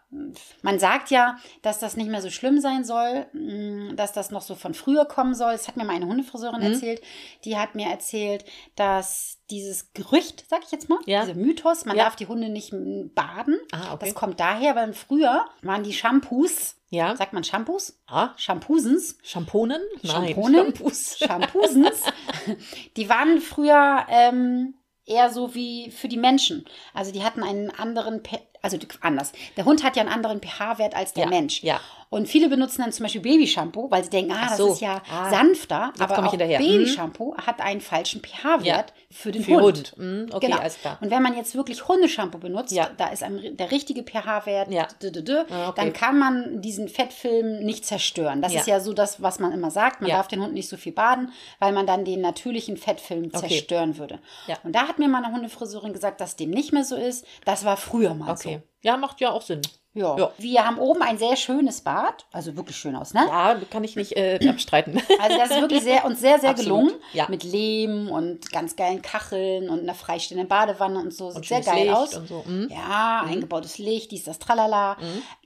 Man 0.61 0.77
sagt 0.77 1.09
ja, 1.09 1.37
dass 1.63 1.79
das 1.79 1.97
nicht 1.97 2.09
mehr 2.11 2.21
so 2.21 2.29
schlimm 2.29 2.59
sein 2.59 2.83
soll, 2.83 3.25
mh, 3.33 3.93
dass 3.93 4.13
das 4.13 4.29
noch 4.29 4.41
so 4.43 4.53
von 4.53 4.75
früher 4.75 5.05
kommen 5.05 5.33
soll. 5.33 5.53
Das 5.53 5.67
hat 5.67 5.77
mir 5.77 5.85
meine 5.85 6.05
Hundefriseurin 6.05 6.59
Mhm. 6.61 6.73
erzählt. 6.73 7.01
Die 7.45 7.57
hat 7.57 7.73
mir 7.73 7.87
erzählt, 7.89 8.45
dass 8.75 9.37
dieses 9.49 9.93
Gerücht, 9.93 10.45
sag 10.47 10.63
ich 10.63 10.71
jetzt 10.71 10.89
mal, 10.89 10.99
Ja. 11.07 11.21
dieser 11.25 11.35
Mythos, 11.39 11.85
man 11.85 11.97
Ja. 11.97 12.03
darf 12.03 12.15
die 12.15 12.27
Hunde 12.27 12.49
nicht 12.49 12.71
baden. 13.15 13.57
Ah, 13.71 13.93
okay. 13.93 14.05
Das 14.05 14.13
kommt 14.15 14.39
daher, 14.39 14.75
weil 14.75 14.93
früher 14.93 15.45
waren 15.63 15.81
die 15.83 15.93
Shampoos, 15.93 16.75
Ja. 16.89 17.15
sagt 17.15 17.33
man 17.33 17.43
Shampoos? 17.43 17.99
Ah, 18.07 18.29
Shampoosens? 18.37 19.17
Shamponen? 19.23 19.81
Nein. 20.03 20.27
Shamponen? 20.33 20.55
Shampoos. 20.75 21.17
Shampoosens. 21.17 22.01
die 22.97 23.09
waren 23.09 23.39
früher 23.41 24.05
ähm, 24.09 24.73
eher 25.09 25.29
so 25.29 25.55
wie 25.55 25.91
für 25.91 26.07
die 26.07 26.17
Menschen. 26.17 26.65
Also 26.93 27.11
die 27.11 27.23
hatten 27.23 27.43
einen 27.43 27.71
anderen, 27.71 28.21
also 28.61 28.77
anders. 29.01 29.31
Der 29.57 29.65
Hund 29.65 29.83
hat 29.83 29.95
ja 29.95 30.01
einen 30.03 30.11
anderen 30.11 30.41
pH-Wert 30.41 30.95
als 30.95 31.13
der 31.13 31.25
Ja, 31.25 31.29
Mensch. 31.29 31.63
ja. 31.63 31.79
Und 32.11 32.27
viele 32.27 32.49
benutzen 32.49 32.81
dann 32.81 32.91
zum 32.91 33.03
Beispiel 33.03 33.21
Babyshampoo, 33.21 33.91
weil 33.91 34.03
sie 34.03 34.09
denken, 34.09 34.31
ah, 34.31 34.37
Ach 34.45 34.49
das 34.49 34.57
so. 34.57 34.73
ist 34.73 34.81
ja 34.81 34.99
Ah. 35.11 35.29
sanfter. 35.29 35.93
Aber 35.99 36.25
auch 36.25 36.31
hinterher. 36.31 36.57
Babyshampoo 36.57 37.37
hat 37.37 37.61
einen 37.61 37.81
falschen 37.81 38.21
pH-Wert 38.23 38.65
Ja. 38.65 38.85
für 39.11 39.31
den 39.31 39.43
Für 39.43 39.61
Hund. 39.61 39.63
Hund. 39.63 39.93
Mhm, 39.97 40.29
okay, 40.33 40.47
genau. 40.47 40.57
alles 40.57 40.79
klar. 40.79 40.97
Und 41.01 41.11
wenn 41.11 41.21
man 41.21 41.35
jetzt 41.37 41.53
wirklich 41.53 41.87
Hundeshampoo 41.87 42.39
benutzt, 42.39 42.71
Ja. 42.71 42.89
da 42.97 43.09
ist 43.09 43.21
ein, 43.21 43.55
der 43.57 43.69
richtige 43.69 44.01
pH-Wert, 44.01 44.71
Ja. 44.71 44.87
Ah, 44.87 45.69
okay. 45.69 45.73
dann 45.75 45.93
kann 45.93 46.17
man 46.17 46.61
diesen 46.63 46.87
Fettfilm 46.89 47.59
nicht 47.63 47.85
zerstören. 47.85 48.41
Das 48.41 48.55
ist 48.55 48.65
ja 48.67 48.79
so 48.79 48.93
das, 48.93 49.21
was 49.21 49.37
man 49.39 49.51
immer 49.51 49.69
sagt. 49.69 50.01
Man 50.01 50.09
darf 50.09 50.27
den 50.27 50.41
Hund 50.41 50.53
nicht 50.53 50.67
so 50.69 50.77
viel 50.77 50.93
baden, 50.93 51.31
weil 51.59 51.73
man 51.73 51.85
dann 51.85 52.05
den 52.05 52.21
natürlichen 52.21 52.75
Fettfilm 52.77 53.29
Okay. 53.33 53.47
zerstören 53.49 53.99
würde. 53.99 54.17
Ja. 54.47 54.57
Und 54.63 54.73
da 54.73 54.87
hat 54.87 54.97
mir 54.97 55.07
meine 55.09 55.31
Hundefriseurin 55.31 55.93
gesagt, 55.93 56.21
dass 56.21 56.35
dem 56.35 56.49
nicht 56.49 56.73
mehr 56.73 56.83
so 56.83 56.95
ist. 56.95 57.23
Das 57.45 57.65
war 57.65 57.77
früher 57.77 58.15
mal 58.15 58.31
Okay. 58.31 58.48
Ja, 58.81 58.97
macht 58.97 59.19
ja 59.21 59.31
auch 59.31 59.41
Sinn. 59.41 59.61
so. 59.63 59.69
Ja. 59.95 60.15
Ja. 60.17 60.31
Wir 60.37 60.65
haben 60.65 60.77
oben 60.77 61.01
ein 61.01 61.17
sehr 61.17 61.35
schönes 61.35 61.81
Bad, 61.81 62.25
also 62.31 62.55
wirklich 62.55 62.77
schön 62.77 62.95
aus, 62.95 63.13
ne? 63.13 63.25
Ja, 63.27 63.59
kann 63.71 63.83
ich 63.83 63.95
nicht 63.95 64.15
äh, 64.15 64.39
abstreiten. 64.47 65.01
Also 65.19 65.37
das 65.37 65.49
ist 65.49 65.61
wirklich 65.61 65.81
sehr 65.83 66.05
uns 66.05 66.19
sehr, 66.21 66.39
sehr 66.39 66.51
Absolut, 66.51 66.79
gelungen. 66.89 67.03
ja. 67.11 67.25
Mit 67.27 67.43
Lehm 67.43 68.09
und 68.09 68.51
ganz 68.51 68.75
geilen 68.75 69.01
Kacheln 69.01 69.67
und 69.67 69.79
einer 69.81 69.95
freistehenden 69.95 70.47
Badewanne 70.47 70.99
und 70.99 71.13
so. 71.13 71.29
Sieht 71.29 71.37
Und 71.37 71.45
sehr 71.47 71.61
geil 71.61 71.87
Licht 71.87 71.95
aus. 71.95 72.13
und 72.15 72.27
so. 72.27 72.43
Mhm. 72.45 72.69
Ja, 72.71 73.23
eingebautes 73.27 73.79
Licht, 73.79 74.11
dies, 74.11 74.23
das, 74.25 74.37
tralala. 74.39 74.95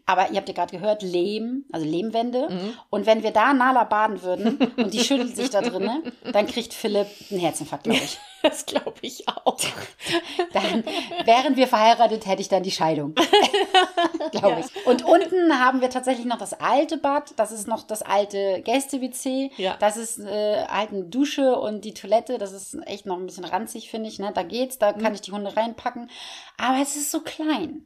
Aber 0.05 0.31
ihr 0.31 0.38
habt 0.38 0.50
ja 0.50 0.53
gerade 0.53 0.75
gehört, 0.77 1.01
Lehm, 1.01 1.63
also 1.72 1.86
Lehmwände. 1.86 2.50
Mhm. 2.50 2.74
Und 2.89 3.05
wenn 3.05 3.24
wir 3.24 3.31
da 3.31 3.53
Nala 3.53 3.86
baden 3.86 4.22
würden 4.22 4.57
und 4.75 4.93
die 4.93 5.00
schüttelt 5.03 5.36
sich 5.36 5.50
da 5.50 5.62
drinnen, 5.62 6.12
dann 6.31 6.45
kriegt 6.45 6.74
Philipp 6.74 7.07
einen 7.31 7.39
Herzinfarkt, 7.39 7.86
glaube 7.86 8.00
ich. 8.03 8.17
Das 8.43 8.65
glaube 8.65 8.95
ich 9.00 9.25
auch. 9.29 9.57
Dann, 10.51 10.83
während 11.24 11.55
wir 11.55 11.65
verheiratet, 11.65 12.25
hätte 12.25 12.41
ich 12.41 12.50
dann 12.50 12.62
die 12.62 12.72
Scheidung. 12.72 13.15
glaube 14.33 14.60
ich. 14.60 14.86
Und 14.86 15.05
unten 15.05 15.57
haben 15.63 15.79
wir 15.79 15.89
tatsächlich 15.89 16.25
noch 16.25 16.38
das 16.39 16.51
alte 16.51 16.98
Bad. 16.98 17.31
Das 17.38 17.53
ist 17.53 17.69
noch 17.69 17.83
das 17.83 18.01
alte 18.01 18.62
Gäste-WC. 18.65 19.51
Ja. 19.55 19.77
Das 19.79 19.95
ist 19.95 20.19
äh, 20.19 20.65
eine 20.67 21.05
Dusche 21.05 21.55
und 21.57 21.86
die 21.86 21.93
Toilette. 21.93 22.38
Das 22.38 22.51
ist 22.51 22.77
echt 22.86 23.05
noch 23.05 23.15
ein 23.17 23.25
bisschen 23.27 23.45
ranzig, 23.45 23.89
finde 23.89 24.10
ich. 24.10 24.19
Ne? 24.19 24.31
Da 24.36 24.43
geht's, 24.43 24.77
da 24.77 24.91
Mhm. 24.91 25.01
kann 25.01 25.13
ich 25.13 25.22
die 25.22 25.31
Hunde 25.31 25.55
reinpacken. 25.55 26.10
Aber 26.57 26.81
es 26.81 26.98
ist 26.98 27.12
so 27.12 27.22
klein. 27.22 27.86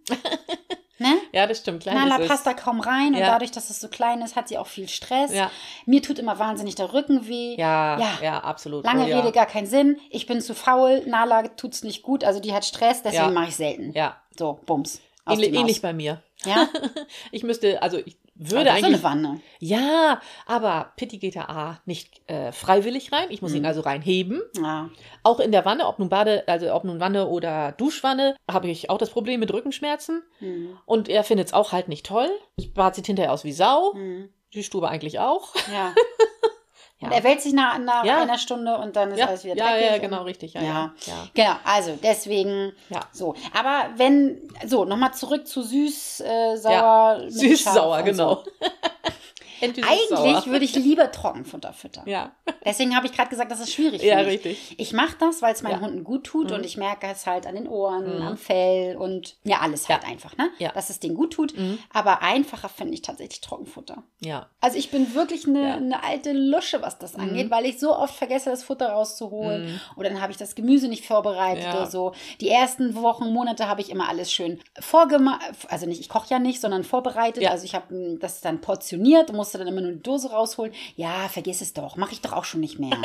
Ne? 1.00 1.18
Ja, 1.32 1.48
das 1.48 1.60
stimmt. 1.60 1.86
Nala 1.86 2.20
es. 2.20 2.28
passt 2.28 2.46
da 2.46 2.54
kaum 2.54 2.80
rein 2.80 3.10
und 3.14 3.20
Ja. 3.20 3.28
dadurch, 3.28 3.52
dass 3.52 3.70
es 3.70 3.80
so 3.80 3.88
klein 3.88 4.22
ist, 4.22 4.36
hat 4.36 4.48
sie 4.48 4.58
auch 4.58 4.68
viel 4.68 4.88
Stress. 4.90 5.34
Ja. 5.34 5.52
Mir 5.86 6.02
tut 6.02 6.20
immer 6.20 6.40
wahnsinnig 6.40 6.76
der 6.76 6.94
Rücken 6.94 7.28
weh. 7.28 7.56
Ja, 7.58 8.00
Ja. 8.00 8.10
ja, 8.22 8.40
absolut. 8.40 8.84
Lange 8.86 9.04
oh. 9.04 9.18
Rede, 9.18 9.32
gar 9.32 9.46
keinen 9.46 9.68
Sinn. 9.68 10.00
Ich 10.10 10.26
bin 10.26 10.42
zu 10.42 10.54
faul. 10.56 11.04
Nala 11.06 11.48
tut's 11.50 11.84
nicht 11.84 12.04
gut. 12.04 12.24
Also 12.24 12.40
die 12.40 12.54
hat 12.54 12.66
Stress, 12.66 13.04
deswegen 13.04 13.34
mache 13.34 13.50
ich 13.50 13.56
selten. 13.56 13.92
Ja, 13.94 14.18
So, 14.38 14.60
Bums. 14.66 15.02
Ähnlich, 15.30 15.54
ähnlich 15.54 15.82
bei 15.82 15.94
mir. 15.94 16.22
Ja, 16.46 16.68
Ich 17.32 17.44
müsste, 17.44 17.82
also 17.82 17.98
ich 17.98 18.18
würde 18.40 18.72
also 18.72 18.82
so 18.82 18.86
eigentlich. 18.86 18.86
eine 18.86 19.04
Wanne. 19.04 19.42
Ja, 19.60 20.22
aber 20.46 20.94
Pitti 20.96 21.18
geht 21.18 21.36
da 21.36 21.44
A 21.46 21.82
nicht 21.86 22.22
äh, 22.30 22.52
freiwillig 22.52 23.12
rein. 23.12 23.28
Ich 23.30 23.42
muss 23.42 23.52
Mhm. 23.52 23.58
ihn 23.58 23.66
also 23.66 23.82
reinheben. 23.82 24.42
Ja. 24.62 24.90
Auch 25.24 25.40
in 25.40 25.52
der 25.52 25.66
Wanne, 25.66 25.88
ob 25.88 26.00
nun 26.00 26.10
Bade, 26.10 26.44
also 26.48 26.74
ob 26.74 26.84
nun 26.84 27.00
Wanne 27.00 27.28
oder 27.28 27.72
Duschwanne, 27.74 28.36
habe 28.50 28.68
ich 28.70 28.90
auch 28.90 28.98
das 28.98 29.10
Problem 29.10 29.40
mit 29.40 29.52
Rückenschmerzen. 29.54 30.24
Hm. 30.40 30.78
Und 30.86 31.10
er 31.10 31.24
findet 31.24 31.48
es 31.48 31.54
auch 31.54 31.72
halt 31.72 31.88
nicht 31.88 32.06
toll. 32.06 32.30
Das 32.58 32.68
Bad 32.68 32.96
sieht 32.96 33.08
hinterher 33.08 33.32
aus 33.34 33.44
wie 33.44 33.52
Sau. 33.54 33.94
Hm. 33.94 34.30
Die 34.54 34.64
Stube 34.64 34.88
eigentlich 34.90 35.20
auch. 35.20 35.54
Ja. 35.74 35.94
Ja. 37.00 37.08
Und 37.10 37.14
er 37.14 37.24
wälzt 37.24 37.44
sich 37.44 37.54
nach, 37.54 37.78
nach 37.78 38.04
Ja. 38.06 38.22
einer 38.24 38.40
Stunde 38.40 38.76
und 38.78 38.96
dann 38.96 39.12
ist 39.12 39.20
Ja, 39.20 39.28
alles 39.28 39.44
wieder 39.44 39.56
ja, 39.56 39.68
dreckig. 39.72 39.86
ja, 39.88 39.94
und- 39.96 40.02
genau, 40.02 40.24
richtig. 40.24 40.54
Ja, 40.54 40.62
Ja. 40.62 40.68
ja. 40.74 40.92
ja. 41.06 41.14
Genau, 41.34 41.56
also 41.64 41.98
deswegen 42.02 42.74
Ja. 42.90 43.02
so. 43.12 43.36
Aber 43.54 43.90
wenn, 43.98 44.42
so, 44.66 44.84
nochmal 44.84 45.14
zurück 45.14 45.46
zu 45.48 45.62
süß, 45.62 46.22
äh, 46.22 46.56
sauer, 46.58 47.22
Schaf 47.56 48.00
und 48.00 48.06
genau. 48.06 48.36
So. 48.36 48.44
Eigentlich 49.62 50.46
würde 50.48 50.66
ich 50.66 50.76
lieber 50.76 51.12
Trockenfutter 51.12 51.74
füttern. 51.74 52.04
Ja, 52.08 52.32
Deswegen 52.66 52.96
habe 52.96 53.06
ich 53.08 53.14
gerade 53.14 53.30
gesagt, 53.30 53.50
das 53.52 53.60
ist 53.62 53.72
schwierig. 53.74 54.02
ja, 54.04 54.18
mich. 54.18 54.28
richtig. 54.28 54.76
Ich 54.78 54.92
mache 54.94 55.16
das, 55.20 55.42
weil 55.42 55.54
es 55.54 55.62
meinen 55.64 55.74
Ja. 55.74 55.82
Hunden 55.82 56.04
gut 56.04 56.26
tut 56.26 56.50
Mhm. 56.50 56.56
und 56.58 56.66
ich 56.66 56.76
merke 56.78 57.08
es 57.08 57.26
halt 57.26 57.48
an 57.48 57.56
den 57.56 57.68
Ohren, 57.68 58.18
Mhm. 58.18 58.22
am 58.22 58.38
Fell 58.38 58.98
und 58.98 59.38
ja, 59.44 59.60
alles 59.62 59.88
halt 59.88 60.04
Ja. 60.04 60.10
einfach, 60.10 60.36
ne? 60.38 60.50
Ja. 60.60 60.72
Dass 60.74 60.90
es 60.90 61.00
denen 61.00 61.16
gut 61.16 61.34
tut. 61.34 61.58
Mhm. 61.58 61.80
Aber 61.94 62.22
einfacher 62.22 62.68
finde 62.70 62.94
ich 62.94 63.02
tatsächlich 63.02 63.42
Trockenfutter. 63.42 64.04
Ja. 64.20 64.48
Also 64.60 64.78
ich 64.78 64.92
bin 64.92 65.14
wirklich 65.16 65.48
eine, 65.48 65.76
eine 65.76 66.04
alte 66.04 66.34
Lusche, 66.34 66.82
was 66.82 67.00
das 67.00 67.16
angeht, 67.16 67.48
Mhm. 67.48 67.52
weil 67.52 67.66
ich 67.66 67.80
so 67.80 67.96
oft 67.96 68.16
vergesse, 68.16 68.50
das 68.50 68.64
Futter 68.64 68.90
rauszuholen. 68.90 69.66
Mhm. 69.74 69.80
Oder 69.96 70.10
dann 70.10 70.22
habe 70.22 70.32
ich 70.32 70.38
das 70.38 70.56
Gemüse 70.56 70.88
nicht 70.90 71.06
vorbereitet 71.06 71.68
oder 71.74 71.86
so. 71.88 72.14
Die 72.42 72.50
ersten 72.50 72.96
Wochen, 72.96 73.32
Monate 73.32 73.68
habe 73.68 73.82
ich 73.82 73.90
immer 73.90 74.10
alles 74.10 74.32
schön 74.32 74.60
vorgemacht. 74.80 75.42
Also 75.70 75.86
nicht, 75.86 76.02
ich 76.02 76.10
koche 76.10 76.28
ja 76.30 76.40
nicht, 76.40 76.60
sondern 76.62 76.84
vorbereitet. 76.84 77.46
Also 77.48 77.64
ich 77.66 77.76
habe 77.76 77.94
mm, 77.94 78.20
das 78.20 78.42
dann 78.42 78.60
portioniert, 78.62 79.32
musste 79.48 79.58
dann 79.60 79.68
immer 79.68 79.82
nur 79.82 79.94
die 79.94 80.04
Dose 80.04 80.30
rausholen. 80.32 80.74
Ja, 80.98 81.30
vergiss 81.30 81.62
es 81.62 81.74
doch. 81.74 81.96
Mache 81.96 82.12
ich 82.12 82.22
doch 82.22 82.34
auch 82.34 82.44
schon 82.44 82.60
nicht 82.60 82.80
mehr. 82.80 82.98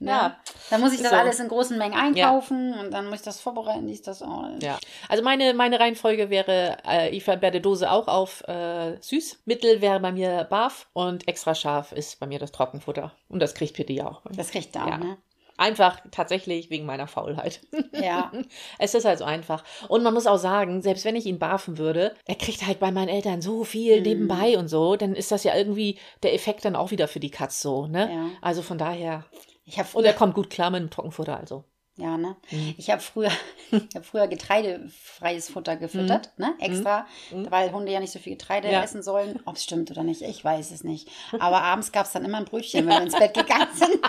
Ja. 0.00 0.10
ja. 0.10 0.36
Dann 0.70 0.80
muss 0.82 0.90
ich 0.92 0.96
Ist 0.98 1.04
das 1.04 1.12
so. 1.12 1.16
alles 1.16 1.40
in 1.40 1.48
großen 1.48 1.78
Mengen 1.78 1.94
einkaufen 1.94 2.74
und 2.74 2.90
dann 2.90 3.06
muss 3.06 3.20
ich 3.20 3.22
das 3.24 3.40
vorbereiten. 3.40 3.86
Dies, 3.86 4.02
das, 4.02 4.20
oh. 4.22 4.44
Ja, 4.60 4.78
also 5.08 5.22
meine, 5.22 5.54
meine 5.54 5.80
Reihenfolge 5.80 6.28
wäre, 6.28 6.76
äh, 6.86 7.08
ich 7.10 7.24
verwerte 7.24 7.60
Dose 7.62 7.90
auch 7.90 8.06
auf 8.08 8.42
äh, 8.46 9.00
süß. 9.00 9.40
Mittel 9.46 9.80
wäre 9.80 10.00
bei 10.00 10.12
mir 10.12 10.44
Barf 10.44 10.88
und 10.92 11.26
extra 11.26 11.54
scharf 11.54 11.92
ist 11.92 12.20
bei 12.20 12.26
mir 12.26 12.38
das 12.38 12.52
Trockenfutter. 12.52 13.12
Und 13.28 13.40
das 13.40 13.54
kriegt 13.54 13.74
Pitti 13.74 14.02
auch. 14.02 14.20
Das 14.36 14.50
kriegt 14.50 14.74
er 14.76 14.84
auch, 14.84 14.88
Ja. 14.90 14.98
ne? 14.98 15.16
Einfach 15.56 16.00
tatsächlich 16.10 16.68
wegen 16.70 16.84
meiner 16.84 17.06
Faulheit. 17.06 17.60
Ja. 17.92 18.32
Es 18.78 18.94
ist 18.94 19.04
halt 19.04 19.18
so 19.18 19.24
einfach. 19.24 19.62
Und 19.88 20.02
man 20.02 20.12
muss 20.14 20.26
auch 20.26 20.36
sagen, 20.38 20.82
selbst 20.82 21.04
wenn 21.04 21.14
ich 21.16 21.26
ihn 21.26 21.38
barfen 21.38 21.78
würde, 21.78 22.14
er 22.26 22.34
kriegt 22.34 22.66
halt 22.66 22.80
bei 22.80 22.90
meinen 22.90 23.08
Eltern 23.08 23.40
so 23.40 23.62
viel 23.64 23.98
Mhm. 23.98 24.02
nebenbei 24.02 24.58
und 24.58 24.68
so, 24.68 24.96
dann 24.96 25.14
ist 25.14 25.30
das 25.30 25.44
ja 25.44 25.54
irgendwie 25.56 25.98
der 26.22 26.34
Effekt 26.34 26.64
dann 26.64 26.74
auch 26.76 26.90
wieder 26.90 27.06
für 27.08 27.20
die 27.20 27.30
Katz 27.30 27.60
so, 27.60 27.86
ne? 27.86 28.10
Ja. 28.12 28.26
Also 28.40 28.62
von 28.62 28.78
daher. 28.78 29.24
Ich 29.64 29.78
habe 29.78 29.88
Und 29.92 30.04
er 30.04 30.12
kommt 30.12 30.34
gut 30.34 30.50
klar 30.50 30.70
mit 30.70 30.80
dem 30.82 30.90
Trockenfutter, 30.90 31.36
also. 31.38 31.64
Ja, 31.96 32.16
ne? 32.16 32.34
Mhm. 32.50 32.74
Ich 32.76 32.90
habe 32.90 33.00
früher, 33.00 33.30
ich 33.70 33.94
hab 33.94 34.04
früher 34.04 34.26
getreidefreies 34.26 35.48
Futter 35.50 35.76
gefüttert, 35.76 36.32
ne? 36.38 36.54
Extra, 36.58 37.06
Mhm. 37.30 37.48
weil 37.52 37.70
Hunde 37.72 37.92
ja 37.92 38.00
nicht 38.00 38.12
so 38.12 38.18
viel 38.18 38.32
Getreide 38.32 38.68
Ja. 38.70 38.82
essen 38.82 39.02
sollen. 39.04 39.38
Ob 39.44 39.54
es 39.54 39.62
stimmt 39.62 39.90
oder 39.92 40.02
nicht, 40.02 40.22
ich 40.22 40.44
weiß 40.44 40.72
es 40.72 40.82
nicht. 40.82 41.08
Aber 41.38 41.62
abends 41.62 41.92
gab 41.92 42.06
es 42.06 42.12
dann 42.12 42.24
immer 42.24 42.38
ein 42.38 42.44
Brötchen, 42.44 42.86
wenn 42.88 42.94
wir 42.96 43.02
ins 43.02 43.16
Bett 43.18 43.34
gegangen 43.34 43.68
sind. 43.74 44.00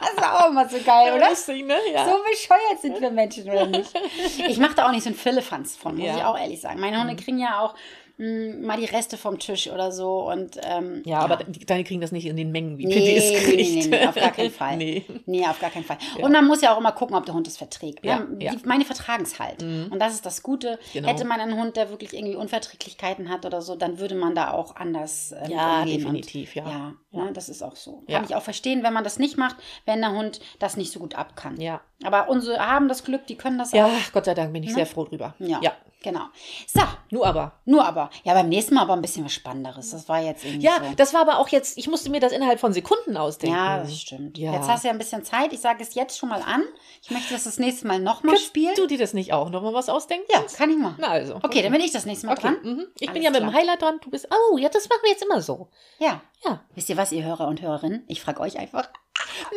das 0.14 0.16
war 0.24 0.40
auch 0.44 0.50
immer 0.50 0.68
so 0.68 0.78
geil, 0.78 1.12
oder? 1.14 1.30
Lustig, 1.30 1.64
ne? 1.64 1.76
Ja. 1.92 2.04
So 2.04 2.18
bescheuert 2.28 2.80
sind 2.80 3.00
wir 3.00 3.10
Menschen, 3.10 3.48
oder 3.50 3.66
nicht? 3.66 3.92
Ich 4.48 4.58
mache 4.58 4.74
da 4.74 4.86
auch 4.86 4.90
nicht 4.92 5.02
so 5.04 5.10
ein 5.10 5.14
Philippans 5.14 5.76
von, 5.76 5.96
muss 5.96 6.06
Ja. 6.06 6.16
Ich 6.16 6.24
auch 6.24 6.38
ehrlich 6.38 6.60
sagen. 6.60 6.80
Meine 6.80 7.00
Hunde 7.00 7.16
kriegen 7.16 7.38
ja 7.38 7.60
auch 7.60 7.74
mh, 8.20 8.66
mal 8.66 8.76
die 8.78 8.84
Reste 8.84 9.16
vom 9.16 9.38
Tisch 9.38 9.68
oder 9.70 9.90
so. 9.92 10.28
Und, 10.30 10.58
ähm, 10.62 11.02
ja, 11.04 11.18
aber 11.20 11.38
die- 11.38 11.64
deine 11.66 11.84
kriegen 11.84 12.00
das 12.00 12.12
nicht 12.12 12.26
in 12.26 12.36
den 12.36 12.52
Mengen, 12.52 12.78
wie 12.78 12.86
Nee, 12.86 13.16
es 13.16 13.30
nee, 13.30 13.38
kriegt. 13.38 13.56
nee, 13.56 13.82
nee, 13.90 13.98
nee, 13.98 14.06
auf 14.06 14.14
gar 14.14 14.30
keinen 14.32 14.50
Fall. 14.50 14.76
nee. 14.76 15.04
Nee, 15.26 15.46
auf 15.46 15.58
gar 15.60 15.70
keinen 15.70 15.84
Fall. 15.84 15.98
Ja. 16.18 16.24
Und 16.24 16.32
man 16.32 16.46
muss 16.46 16.60
ja 16.60 16.74
auch 16.74 16.78
immer 16.78 16.92
gucken, 16.92 17.16
ob 17.16 17.24
der 17.26 17.34
Hund 17.34 17.46
es 17.48 17.56
verträgt. 17.56 18.04
Ja, 18.04 18.20
ne? 18.20 18.44
ja. 18.44 18.54
Die, 18.54 18.66
meine 18.66 18.84
vertragen 18.84 19.22
es 19.22 19.38
halt. 19.38 19.62
Mhm. 19.62 19.88
Und 19.90 19.98
das 19.98 20.14
ist 20.14 20.26
das 20.26 20.42
Gute. 20.42 20.78
Genau. 20.92 21.08
Hätte 21.08 21.24
man 21.24 21.40
einen 21.40 21.56
Hund, 21.56 21.76
der 21.76 21.90
wirklich 21.90 22.12
irgendwie 22.14 22.36
Unverträglichkeiten 22.36 23.28
hat 23.30 23.44
oder 23.46 23.62
so, 23.62 23.74
dann 23.76 23.98
würde 23.98 24.14
man 24.14 24.34
da 24.34 24.52
auch 24.52 24.76
anders 24.76 25.32
ähm, 25.42 25.50
Ja, 25.50 25.80
umgehen. 25.80 25.98
definitiv, 25.98 26.56
Und, 26.56 26.62
ja. 26.66 26.94
ja, 27.12 27.24
Ne, 27.24 27.32
das 27.32 27.48
ist 27.48 27.62
auch 27.62 27.76
so. 27.76 28.02
Ja. 28.06 28.18
Kann 28.18 28.28
ich 28.28 28.34
auch 28.36 28.42
verstehen, 28.42 28.82
wenn 28.82 28.92
man 28.92 29.02
das 29.04 29.18
nicht 29.18 29.36
macht, 29.36 29.56
wenn 29.86 30.00
der 30.00 30.12
Hund 30.12 30.40
das 30.58 30.76
nicht 30.76 30.92
so 30.92 31.00
gut 31.00 31.14
ab 31.16 31.34
kann. 31.36 31.60
Ja. 31.60 31.80
Aber 32.04 32.28
unsere 32.28 32.58
haben 32.58 32.88
das 32.88 33.04
Glück, 33.04 33.26
die 33.26 33.36
können 33.36 33.58
das 33.58 33.72
Ja, 33.72 33.86
auch. 33.86 33.90
Gott 34.12 34.24
sei 34.26 34.34
Dank 34.34 34.52
bin 34.52 34.62
ich 34.62 34.70
Ne? 34.70 34.74
sehr 34.76 34.86
froh 34.86 35.04
drüber. 35.04 35.34
Ja, 35.38 35.60
Ja. 35.62 35.72
genau. 36.02 36.26
So, 36.66 36.80
Nur 37.10 37.26
aber. 37.26 37.52
nur 37.66 37.84
aber, 37.84 38.09
ja, 38.24 38.34
beim 38.34 38.48
nächsten 38.48 38.74
Mal 38.74 38.82
aber 38.82 38.92
ein 38.94 39.02
bisschen 39.02 39.24
was 39.24 39.32
Spannenderes. 39.32 39.90
Das 39.90 40.08
war 40.08 40.20
jetzt 40.20 40.44
irgendwie 40.44 40.66
Ja, 40.66 40.76
so. 40.78 40.94
das 40.96 41.14
war 41.14 41.20
aber 41.22 41.38
auch 41.38 41.48
jetzt, 41.48 41.76
ich 41.78 41.88
musste 41.88 42.10
mir 42.10 42.20
das 42.20 42.32
innerhalb 42.32 42.60
von 42.60 42.72
Sekunden 42.72 43.16
ausdenken. 43.16 43.56
Ja, 43.56 43.78
das 43.78 43.98
stimmt. 44.00 44.38
Ja. 44.38 44.52
Jetzt 44.52 44.68
hast 44.68 44.84
du 44.84 44.88
ja 44.88 44.92
ein 44.92 44.98
bisschen 44.98 45.24
Zeit. 45.24 45.52
Ich 45.52 45.60
sage 45.60 45.82
es 45.82 45.94
jetzt 45.94 46.18
schon 46.18 46.28
mal 46.28 46.42
an. 46.42 46.62
Ich 47.02 47.10
möchte 47.10 47.32
das 47.34 47.44
das 47.44 47.58
nächste 47.58 47.86
Mal 47.86 47.98
nochmal 47.98 48.34
Kannst 48.34 48.46
spielen. 48.48 48.74
du 48.76 48.86
dir 48.86 48.98
das 48.98 49.14
nicht 49.14 49.32
auch 49.32 49.50
nochmal 49.50 49.74
was 49.74 49.88
ausdenken? 49.88 50.26
Ja, 50.32 50.42
kann 50.56 50.70
ich 50.70 50.76
machen. 50.78 50.96
Na 50.98 51.08
also. 51.08 51.36
Okay, 51.42 51.62
dann 51.62 51.72
bin 51.72 51.80
ich 51.80 51.92
das 51.92 52.06
nächste 52.06 52.26
Mal 52.26 52.32
Okay. 52.34 52.42
dran. 52.42 52.56
Mhm. 52.62 52.86
Ich 52.98 53.08
Alles 53.08 53.14
bin 53.14 53.22
ja 53.22 53.30
mit 53.30 53.40
dem 53.40 53.48
klar. 53.50 53.60
Highlight 53.60 53.82
dran, 53.82 53.98
du 54.02 54.10
bist. 54.10 54.28
Oh, 54.52 54.58
ja, 54.58 54.68
das 54.68 54.88
machen 54.88 55.00
wir 55.04 55.10
jetzt 55.10 55.24
immer 55.24 55.40
so. 55.40 55.68
Ja. 55.98 56.20
Ja. 56.44 56.60
Wisst 56.74 56.88
ihr 56.88 56.96
was, 56.96 57.12
ihr 57.12 57.24
Hörer 57.24 57.48
und 57.48 57.60
Hörerinnen? 57.62 58.04
Ich 58.08 58.20
frage 58.20 58.40
euch 58.40 58.58
einfach. 58.58 58.88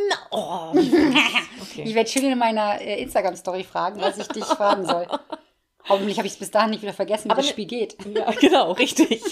Na, 0.10 0.16
oh. 0.32 0.78
Ich 1.76 1.80
Okay. 1.80 1.96
werde 1.96 2.10
schön 2.10 2.26
in 2.26 2.38
meiner 2.38 2.80
äh, 2.82 3.02
Instagram-Story 3.02 3.64
fragen, 3.64 4.00
was 4.00 4.18
ich 4.18 4.28
dich 4.28 4.44
fragen 4.46 4.86
soll. 4.86 5.08
Hoffentlich 5.90 6.18
habe 6.18 6.28
ich 6.28 6.34
es 6.34 6.40
bis 6.40 6.52
dahin 6.52 6.72
nicht 6.72 6.82
wieder 6.82 6.94
vergessen, 6.94 7.26
wie 7.26 7.32
Aber 7.32 7.38
das 7.42 7.48
ne- 7.48 7.52
Spiel 7.52 7.66
geht. 7.66 7.98
Ja, 8.16 8.32
genau, 8.32 8.72
richtig. 8.74 9.22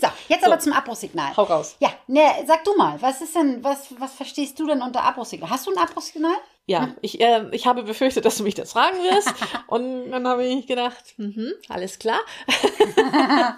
So, 0.00 0.08
jetzt 0.28 0.40
So. 0.42 0.46
aber 0.50 0.58
zum 0.58 0.72
Abbruchsignal. 0.72 1.36
Hau 1.36 1.42
raus. 1.42 1.76
Ja, 1.80 1.90
ne, 2.06 2.22
sag 2.46 2.64
du 2.64 2.74
mal, 2.76 3.00
was 3.02 3.20
ist 3.20 3.34
denn, 3.34 3.62
was, 3.62 3.88
was 3.98 4.14
verstehst 4.14 4.58
du 4.58 4.66
denn 4.66 4.80
unter 4.80 5.02
Abbruchsignal? 5.04 5.50
Hast 5.50 5.66
du 5.66 5.70
ein 5.70 5.78
Abbruchsignal? 5.78 6.34
Ja, 6.66 6.94
ich, 7.02 7.20
äh, 7.20 7.44
ich 7.52 7.66
habe 7.66 7.82
befürchtet, 7.82 8.24
dass 8.24 8.36
du 8.38 8.42
mich 8.42 8.54
das 8.54 8.72
fragen 8.72 8.96
wirst. 8.98 9.32
Und 9.66 10.10
dann 10.10 10.26
habe 10.26 10.44
ich 10.46 10.66
gedacht, 10.66 11.14
mhm, 11.18 11.52
alles 11.68 11.98
klar. 11.98 12.20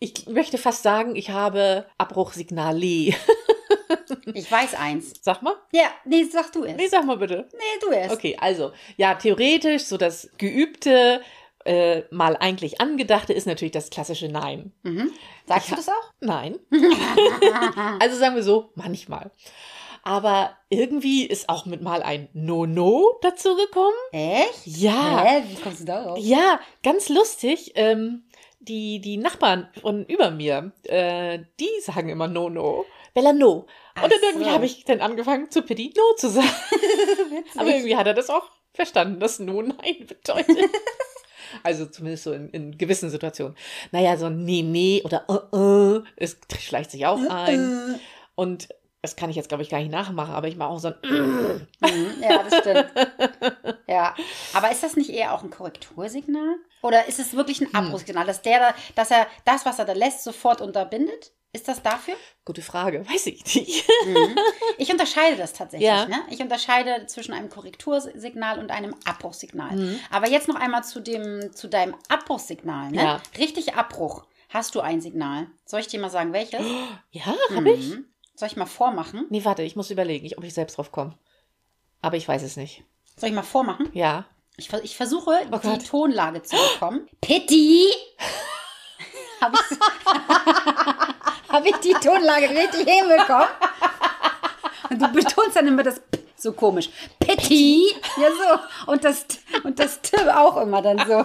ich 0.00 0.26
möchte 0.26 0.58
fast 0.58 0.82
sagen, 0.82 1.14
ich 1.16 1.30
habe 1.30 1.86
Abbruchsignale. 1.98 3.14
Ich 4.34 4.50
weiß 4.50 4.74
eins. 4.74 5.14
Sag 5.22 5.42
mal. 5.42 5.54
Ja, 5.72 5.90
nee, 6.04 6.24
sag 6.24 6.52
du 6.52 6.64
es. 6.64 6.76
Nee, 6.76 6.88
sag 6.88 7.04
mal 7.04 7.16
bitte. 7.16 7.48
Nee, 7.52 7.80
du 7.80 7.90
es. 7.92 8.12
Okay, 8.12 8.36
also, 8.40 8.72
ja, 8.96 9.14
theoretisch, 9.14 9.84
so 9.84 9.96
das 9.96 10.30
geübte, 10.38 11.22
äh, 11.64 12.02
mal 12.10 12.36
eigentlich 12.36 12.80
angedachte 12.80 13.32
ist 13.32 13.46
natürlich 13.46 13.72
das 13.72 13.90
klassische 13.90 14.28
Nein. 14.28 14.72
Mhm. 14.82 15.12
Sagst 15.46 15.68
Ich 15.68 15.70
du 15.70 15.76
das 15.76 15.88
auch? 15.88 16.12
Nein. 16.20 16.58
also 18.00 18.16
sagen 18.16 18.34
wir 18.34 18.42
so, 18.42 18.70
manchmal. 18.74 19.30
Aber 20.02 20.56
irgendwie 20.70 21.26
ist 21.26 21.48
auch 21.48 21.66
mit 21.66 21.82
mal 21.82 22.02
ein 22.02 22.28
No-No 22.32 23.18
dazu 23.20 23.54
gekommen. 23.56 23.96
Echt? 24.12 24.66
Ja. 24.66 25.24
Hä? 25.24 25.42
Wie 25.48 25.60
kommst 25.60 25.80
du 25.80 25.84
darauf? 25.84 26.18
Ja, 26.18 26.58
ganz 26.82 27.08
lustig. 27.08 27.72
Ähm, 27.74 28.24
die, 28.60 29.00
die 29.00 29.16
Nachbarn 29.16 29.68
von 29.80 30.04
über 30.06 30.30
mir, 30.30 30.72
äh, 30.84 31.40
die 31.58 31.68
sagen 31.82 32.08
immer 32.08 32.28
No-No. 32.28 32.86
Bella 33.14 33.32
No. 33.32 33.66
Und 34.02 34.12
dann 34.12 34.20
irgendwie 34.22 34.50
habe 34.50 34.66
ich 34.66 34.84
dann 34.84 35.00
angefangen, 35.00 35.50
zu 35.50 35.62
Pitti 35.62 35.92
No 35.96 36.14
zu 36.16 36.30
sagen. 36.30 36.48
Aber 37.56 37.68
irgendwie 37.68 37.96
hat 37.96 38.06
er 38.06 38.14
das 38.14 38.30
auch 38.30 38.48
verstanden, 38.72 39.20
dass 39.20 39.38
No 39.38 39.62
Nein 39.62 40.06
bedeutet. 40.06 40.58
Also 41.64 41.84
zumindest 41.86 42.22
so 42.22 42.32
in, 42.32 42.48
in 42.50 42.78
gewissen 42.78 43.10
Situationen. 43.10 43.56
Naja, 43.90 44.16
so 44.16 44.26
ein 44.26 44.44
Nee, 44.44 44.62
Nee 44.62 45.02
oder 45.04 45.24
uh, 45.28 45.56
uh, 45.56 46.02
es 46.14 46.38
schleicht 46.60 46.92
sich 46.92 47.06
auch 47.06 47.18
ein. 47.28 47.98
Und 48.36 48.68
das 49.02 49.16
kann 49.16 49.30
ich 49.30 49.36
jetzt, 49.36 49.48
glaube 49.48 49.64
ich, 49.64 49.68
gar 49.68 49.80
nicht 49.80 49.90
nachmachen, 49.90 50.32
aber 50.32 50.46
ich 50.46 50.56
mache 50.56 50.68
auch 50.68 50.78
so 50.78 50.88
ein 50.88 51.66
Mhm, 51.80 52.22
ja, 52.22 52.44
das 52.44 52.56
stimmt. 52.60 52.86
Ja, 54.16 54.24
aber 54.54 54.70
ist 54.70 54.82
das 54.82 54.96
nicht 54.96 55.10
eher 55.10 55.34
auch 55.34 55.42
ein 55.42 55.50
Korrektursignal? 55.50 56.56
Oder 56.82 57.06
ist 57.08 57.18
es 57.18 57.34
wirklich 57.34 57.58
Hm. 57.60 57.68
ein 57.68 57.74
Abbruchsignal, 57.76 58.26
dass 58.26 58.42
der, 58.42 58.58
da, 58.60 58.74
dass 58.94 59.10
er 59.10 59.26
das, 59.44 59.66
was 59.66 59.78
er 59.78 59.84
da 59.84 59.92
lässt, 59.92 60.24
sofort 60.24 60.60
unterbindet? 60.60 61.32
Ist 61.52 61.66
das 61.66 61.82
dafür? 61.82 62.14
Gute 62.44 62.62
Frage, 62.62 63.04
weiß 63.12 63.26
ich 63.26 63.44
nicht. 63.54 63.84
Mhm. 64.06 64.38
Ich 64.78 64.90
unterscheide 64.92 65.36
das 65.36 65.52
tatsächlich. 65.52 65.88
Ja. 65.88 66.06
Ne? 66.06 66.22
Ich 66.30 66.40
unterscheide 66.40 67.06
zwischen 67.06 67.32
einem 67.32 67.48
Korrektursignal 67.50 68.60
und 68.60 68.70
einem 68.70 68.94
Abbruchsignal. 69.04 69.74
Mhm. 69.76 70.00
Aber 70.10 70.28
jetzt 70.28 70.46
noch 70.46 70.54
einmal 70.54 70.84
zu, 70.84 71.00
dem, 71.00 71.52
zu 71.52 71.68
deinem 71.68 71.96
Abbruchsignal. 72.08 72.92
Ne? 72.92 73.02
Ja. 73.02 73.20
Richtig 73.36 73.74
Abbruch. 73.74 74.26
Hast 74.48 74.74
du 74.76 74.80
ein 74.80 75.00
Signal? 75.00 75.48
Soll 75.64 75.80
ich 75.80 75.88
dir 75.88 75.98
mal 76.00 76.08
sagen, 76.10 76.32
welches? 76.32 76.60
Ja, 77.10 77.34
habe 77.54 77.72
ich? 77.72 77.88
Mhm. 77.90 78.06
Soll 78.36 78.46
ich 78.48 78.56
mal 78.56 78.66
vormachen? 78.66 79.26
Nee, 79.30 79.44
warte, 79.44 79.62
ich 79.62 79.74
muss 79.76 79.90
überlegen, 79.90 80.24
ich- 80.26 80.38
ob 80.38 80.44
ich 80.44 80.54
selbst 80.54 80.78
drauf 80.78 80.92
komme. 80.92 81.18
Aber 82.00 82.16
ich 82.16 82.26
weiß 82.28 82.42
es 82.42 82.56
nicht. 82.56 82.84
Soll 83.20 83.28
ich 83.28 83.34
mal 83.34 83.42
vormachen? 83.42 83.90
Ja. 83.92 84.24
Ich, 84.56 84.72
ich 84.82 84.96
versuche, 84.96 85.30
Oh 85.52 85.58
die 85.58 85.68
Gott. 85.68 85.86
Tonlage 85.86 86.42
zu 86.42 86.56
bekommen. 86.56 87.06
Pitti! 87.20 87.84
Habe 89.42 89.56
ich, 89.56 89.78
hab 91.48 91.66
ich 91.66 91.76
die 91.76 91.92
Tonlage 91.94 92.48
richtig 92.50 92.86
hinbekommen? 92.88 93.48
Und 94.90 95.00
du 95.02 95.08
betonst 95.08 95.56
dann 95.56 95.66
immer 95.66 95.82
das 95.82 96.00
P 96.00 96.18
so 96.36 96.52
komisch. 96.52 96.90
Pitti! 97.18 97.94
Ja, 98.16 98.28
so. 98.30 98.92
Und 98.92 99.04
das, 99.04 99.26
und 99.64 99.78
das 99.78 100.00
T 100.02 100.16
auch 100.30 100.58
immer 100.58 100.82
dann 100.82 100.98
so. 101.06 101.22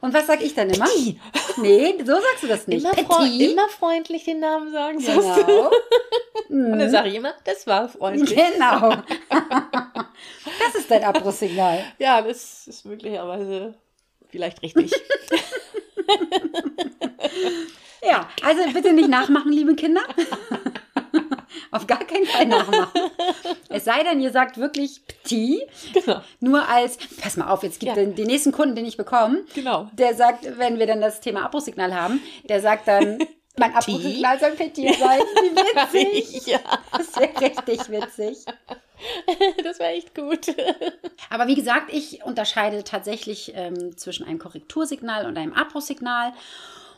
Und 0.00 0.14
was 0.14 0.26
sag 0.26 0.42
ich 0.42 0.54
dann 0.54 0.70
immer? 0.70 0.86
Nee, 1.56 1.96
so 1.98 2.12
sagst 2.14 2.42
du 2.42 2.46
das 2.46 2.66
nicht. 2.68 2.84
Immer, 2.84 2.94
freu 2.94 3.24
immer 3.26 3.68
freundlich 3.68 4.24
den 4.24 4.40
Namen 4.40 4.70
sagen. 4.72 5.00
sagst 5.00 5.40
du. 5.48 5.70
Genau. 6.48 6.72
Und 6.72 6.78
dann 6.78 6.90
sage 6.90 7.08
ich 7.08 7.16
immer, 7.16 7.34
das 7.44 7.66
war 7.66 7.88
freundlich. 7.88 8.36
Genau. 8.36 8.94
Das 10.60 10.74
ist 10.74 10.90
dein 10.90 11.04
Abbruchsignal. 11.04 11.84
Ja, 11.98 12.20
das 12.20 12.66
ist 12.66 12.84
möglicherweise 12.84 13.74
vielleicht 14.28 14.60
richtig. 14.62 14.92
Ja, 18.02 18.28
also 18.42 18.62
bitte 18.72 18.92
nicht 18.92 19.08
nachmachen, 19.08 19.52
liebe 19.52 19.74
Kinder. 19.74 20.02
Auf 21.70 21.86
gar 21.86 22.04
keinen 22.04 22.26
Fall 22.26 22.46
nachmachen. 22.46 23.10
Es 23.68 23.84
sei 23.84 24.02
denn, 24.02 24.20
ihr 24.20 24.30
sagt 24.30 24.58
wirklich 24.58 25.02
Petit, 25.06 25.62
genau. 25.92 26.20
nur 26.40 26.68
als, 26.68 26.98
pass 27.20 27.36
mal 27.36 27.48
auf, 27.48 27.62
jetzt 27.62 27.80
gibt 27.80 27.96
Ja. 27.96 28.02
den, 28.02 28.14
den 28.14 28.26
nächsten 28.26 28.52
Kunden, 28.52 28.74
den 28.74 28.86
ich 28.86 28.96
bekomme, 28.96 29.44
Genau. 29.54 29.88
der 29.92 30.14
sagt, 30.14 30.58
wenn 30.58 30.78
wir 30.78 30.86
dann 30.86 31.00
das 31.00 31.20
Thema 31.20 31.44
Abbruchsignal 31.44 31.94
haben, 31.94 32.20
der 32.48 32.60
sagt 32.60 32.88
dann, 32.88 33.18
mein 33.58 33.74
Abbruchsignal 33.74 34.38
soll 34.40 34.52
Petit 34.52 34.94
sein. 34.98 35.20
Wie 35.20 35.56
witzig. 36.24 36.46
ja, 36.46 36.60
Das 36.96 37.14
wäre 37.16 37.40
richtig 37.40 37.88
witzig. 37.90 38.38
das 39.64 39.78
wäre 39.78 39.90
echt 39.92 40.14
gut. 40.14 40.54
Aber 41.30 41.46
wie 41.46 41.54
gesagt, 41.54 41.92
ich 41.92 42.24
unterscheide 42.24 42.82
tatsächlich 42.84 43.52
ähm, 43.54 43.96
zwischen 43.96 44.26
einem 44.26 44.38
Korrektursignal 44.38 45.26
und 45.26 45.36
einem 45.38 45.52
Abbruchsignal. 45.52 46.32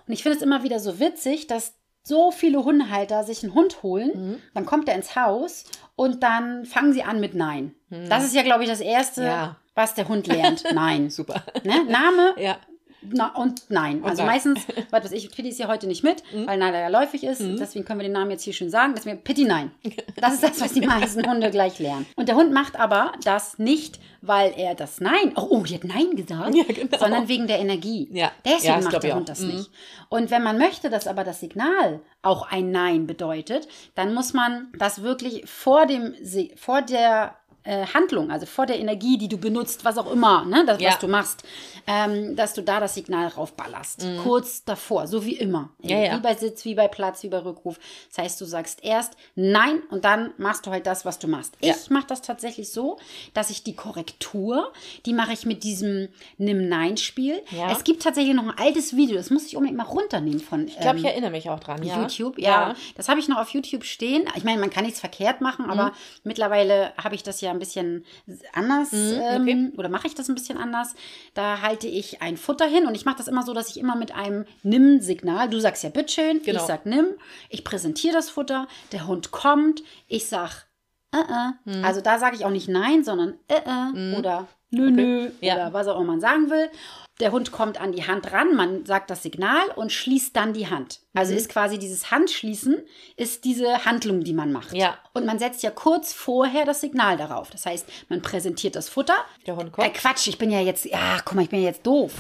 Und 0.07 0.13
ich 0.15 0.23
finde 0.23 0.39
es 0.39 0.43
immer 0.43 0.63
wieder 0.63 0.81
so 0.81 0.99
witzig, 1.01 1.47
dass 1.47 1.75
so 2.03 2.31
viele 2.31 2.65
Hundehalter 2.65 3.25
sich 3.25 3.43
einen 3.43 3.55
Hund 3.55 3.83
holen, 3.83 4.11
Mhm. 4.15 4.43
dann 4.55 4.67
kommt 4.67 4.89
er 4.89 4.95
ins 4.95 5.17
Haus 5.17 5.65
und 5.97 6.23
dann 6.23 6.65
fangen 6.65 6.93
sie 6.93 7.03
an 7.03 7.21
mit 7.21 7.35
Nein. 7.35 7.75
Das 8.09 8.25
ist 8.25 8.35
ja, 8.35 8.43
glaube 8.43 8.63
ich, 8.65 8.69
das 8.71 8.81
Erste, 8.81 9.21
Mhm. 9.23 9.27
Ja. 9.27 9.57
was 9.75 9.95
der 9.95 10.09
Hund 10.09 10.27
lernt. 10.27 10.65
Nein. 10.73 11.11
Super. 11.11 11.43
Ne? 11.65 11.85
Name 11.85 12.35
Ja. 12.39 12.57
Na, 13.03 13.35
und 13.35 13.63
nein. 13.71 14.03
Also 14.05 14.23
nein. 14.23 14.33
meistens, 14.33 14.61
was 14.91 15.05
weiß 15.05 15.13
ich, 15.13 15.31
Pitti 15.31 15.49
ist 15.49 15.59
ja 15.59 15.69
heute 15.69 15.87
nicht 15.87 16.03
mit, 16.05 16.23
weil 16.47 16.59
Nala 16.59 16.79
ja 16.81 16.89
läufig 16.89 17.25
ist. 17.25 17.41
Deswegen 17.41 17.85
können 17.85 18.01
wir 18.01 18.05
den 18.05 18.13
Namen 18.13 18.31
jetzt 18.31 18.43
hier 18.45 18.53
schön 18.53 18.71
sagen. 18.71 18.95
Deswegen 18.95 19.23
Pitti 19.23 19.45
nein. 19.45 19.71
Das 20.17 20.35
ist 20.35 20.43
das, 20.43 20.61
was 20.61 20.73
die 20.73 20.83
meisten 20.83 21.27
Hunde 21.29 21.51
gleich 21.51 21.79
lernen. 21.79 22.07
Und 22.17 22.29
der 22.29 22.37
Hund 22.37 22.53
macht 22.53 22.79
aber 22.79 23.13
das 23.25 23.59
nicht, 23.59 23.99
weil 24.21 24.53
er 24.57 24.75
das 24.75 25.01
Nein, 25.01 25.33
oh, 25.37 25.47
oh 25.51 25.63
die 25.63 25.75
hat 25.77 25.85
Nein 25.85 26.15
gesagt, 26.15 26.55
Ja, 26.55 26.65
genau. 26.65 26.99
sondern 26.99 27.29
wegen 27.29 27.47
der 27.47 27.59
Energie. 27.59 28.09
Ja. 28.13 28.31
Deswegen 28.45 28.65
Ja, 28.65 28.81
macht 28.81 29.03
der 29.03 29.15
Hund 29.17 29.29
das 29.29 29.41
Mhm. 29.41 29.49
nicht. 29.49 29.71
Und 30.11 30.31
wenn 30.31 30.43
man 30.43 30.59
möchte, 30.59 30.91
dass 30.91 31.07
aber 31.07 31.25
das 31.25 31.41
Signal 31.41 32.01
auch 32.23 32.51
ein 32.51 32.71
Nein 32.71 33.07
bedeutet, 33.07 33.67
dann 33.95 34.13
muss 34.13 34.35
man 34.35 34.69
das 34.79 35.03
wirklich 35.03 35.49
vor 35.49 35.87
dem, 35.87 36.15
vor 36.57 36.83
der 36.83 37.35
äh, 37.65 37.87
Handlung, 37.87 38.31
also 38.31 38.47
vor 38.47 38.67
der 38.67 38.79
Energie, 38.79 39.19
die 39.19 39.29
du 39.29 39.37
benutzt, 39.37 39.85
was 39.85 39.99
auch 39.99 40.11
immer, 40.11 40.45
ne, 40.45 40.65
das, 40.67 40.81
Ja. 40.81 40.91
was 40.91 40.99
du 40.99 41.09
machst, 41.09 41.43
ähm, 41.87 42.35
dass 42.37 42.55
du 42.55 42.63
da 42.63 42.81
das 42.81 42.95
Signal 42.95 43.27
raufballerst. 43.29 44.07
Kurz 44.23 44.65
davor, 44.65 45.07
so 45.07 45.25
wie 45.27 45.35
immer. 45.37 45.71
Mhm. 45.83 45.89
Ja, 45.89 45.99
ja. 45.99 46.17
Wie 46.17 46.21
bei 46.21 46.35
Sitz, 46.35 46.65
wie 46.65 46.75
bei 46.75 46.89
Platz, 46.89 47.23
wie 47.23 47.29
bei 47.29 47.39
Rückruf. 47.39 47.79
Das 48.09 48.25
heißt, 48.25 48.41
du 48.41 48.45
sagst 48.47 48.83
erst 48.83 49.15
Nein 49.35 49.83
und 49.91 50.05
dann 50.05 50.33
machst 50.39 50.67
du 50.67 50.71
halt 50.71 50.87
das, 50.87 51.05
was 51.05 51.19
du 51.19 51.29
machst. 51.29 51.55
Ich 51.61 51.91
mache 51.91 52.07
das 52.07 52.23
tatsächlich 52.23 52.71
so, 52.73 52.99
dass 53.35 53.51
ich 53.51 53.63
die 53.63 53.75
Korrektur, 53.77 54.73
die 55.07 55.13
mache 55.13 55.33
ich 55.33 55.45
mit 55.47 55.63
diesem 55.65 56.09
Nimm-Nein-Spiel. 56.39 57.43
Es 57.71 57.85
gibt 57.85 58.03
tatsächlich 58.03 58.35
noch 58.35 58.45
ein 58.45 58.59
altes 58.59 58.97
Video, 58.97 59.17
das 59.17 59.31
muss 59.31 59.47
ich 59.47 59.57
unbedingt 59.57 59.79
mal 59.79 59.85
runternehmen 59.85 60.41
von 60.41 60.67
Ich 60.67 60.79
glaube, 60.79 60.99
ähm, 60.99 61.05
ich 61.05 61.11
erinnere 61.11 61.31
mich 61.31 61.49
auch 61.51 61.61
dran. 61.61 61.83
Ja. 61.83 62.01
YouTube. 62.01 62.39
Ja, 62.39 62.75
das 62.97 63.09
habe 63.09 63.21
ich 63.21 63.29
noch 63.29 63.39
auf 63.39 63.51
YouTube 63.51 63.85
stehen. 63.85 64.25
Ich 64.37 64.45
meine, 64.45 64.61
man 64.61 64.71
kann 64.71 64.85
nichts 64.85 65.01
verkehrt 65.01 65.41
machen, 65.41 65.67
Mhm. 65.67 65.71
aber 65.71 65.93
mittlerweile 66.25 66.93
habe 67.03 67.15
ich 67.15 67.23
das 67.23 67.41
ja 67.41 67.50
ein 67.51 67.59
bisschen 67.59 68.05
anders 68.53 68.93
Mhm, 68.93 69.21
ähm, 69.49 69.73
oder 69.77 69.89
mache 69.89 70.07
ich 70.07 70.15
das 70.15 70.29
ein 70.29 70.35
bisschen 70.35 70.59
anders. 70.59 70.95
Da 71.35 71.61
halte 71.63 71.87
ich 71.87 72.23
ein 72.23 72.37
Futter 72.37 72.67
hin 72.67 72.87
und 72.87 72.95
ich 72.95 73.05
mache 73.05 73.17
das 73.19 73.29
immer 73.29 73.43
so, 73.43 73.53
dass 73.55 73.69
ich 73.71 73.79
immer 73.79 73.97
mit 73.97 74.15
einem 74.15 74.45
Nimm-Signal, 74.63 75.49
du 75.49 75.61
sagst 75.61 75.83
ja 75.85 75.91
bitteschön, 75.91 76.43
Genau. 76.43 76.61
ich 76.61 76.67
sag 76.67 76.87
Nimm, 76.87 77.07
ich 77.49 77.65
präsentiere 77.65 78.15
das 78.15 78.31
Futter, 78.31 78.67
der 78.93 79.07
Hund 79.07 79.31
kommt, 79.31 79.83
ich 80.09 80.27
sag 80.27 80.67
äh, 81.13 81.19
äh. 81.19 81.79
Mhm. 81.79 81.85
Also 81.85 82.01
da 82.01 82.19
sage 82.19 82.37
ich 82.37 82.45
auch 82.45 82.51
nicht 82.51 82.69
nein, 82.69 83.03
sondern 83.05 83.35
äh, 83.49 83.55
äh 83.57 84.17
oder 84.19 84.47
nö, 84.71 84.91
nö 84.91 85.31
Ja. 85.41 85.55
oder 85.55 85.73
was 85.73 85.89
auch 85.89 85.97
immer 85.97 86.13
man 86.13 86.21
sagen 86.21 86.51
will. 86.51 86.69
Der 87.21 87.33
Hund 87.33 87.53
kommt 87.53 87.81
an 87.81 87.93
die 87.93 88.07
Hand 88.07 88.33
ran, 88.33 88.57
man 88.57 88.85
sagt 88.87 89.11
das 89.11 89.23
Signal 89.23 89.63
und 89.77 89.93
schließt 89.93 90.35
dann 90.35 90.53
die 90.55 90.69
Hand. 90.69 91.01
Mhm. 91.13 91.21
Also 91.21 91.35
ist 91.35 91.49
quasi 91.51 91.79
dieses 91.79 92.11
Handschließen, 92.11 92.79
ist 93.17 93.45
diese 93.45 93.85
Handlung, 93.85 94.25
die 94.25 94.33
man 94.33 94.53
macht. 94.53 94.73
Ja. 94.73 94.97
Und 95.13 95.27
man 95.27 95.39
setzt 95.39 95.63
ja 95.63 95.71
kurz 95.71 96.13
vorher 96.13 96.65
das 96.65 96.81
Signal 96.81 97.17
darauf. 97.17 97.51
Das 97.51 97.67
heißt, 97.67 97.87
man 98.09 98.23
präsentiert 98.23 98.75
das 98.77 98.89
Futter. 98.89 99.17
Der 99.47 99.57
Hund 99.57 99.69
Äh, 99.69 99.71
kommt. 99.73 99.95
Quatsch, 99.95 100.27
ich 100.29 100.39
bin 100.39 100.51
ja 100.51 100.61
jetzt, 100.61 100.85
ja, 100.87 101.19
guck 101.25 101.35
mal, 101.35 101.43
ich 101.43 101.51
bin 101.51 101.61
ja 101.61 101.69
jetzt 101.69 101.87
doof. 101.87 102.13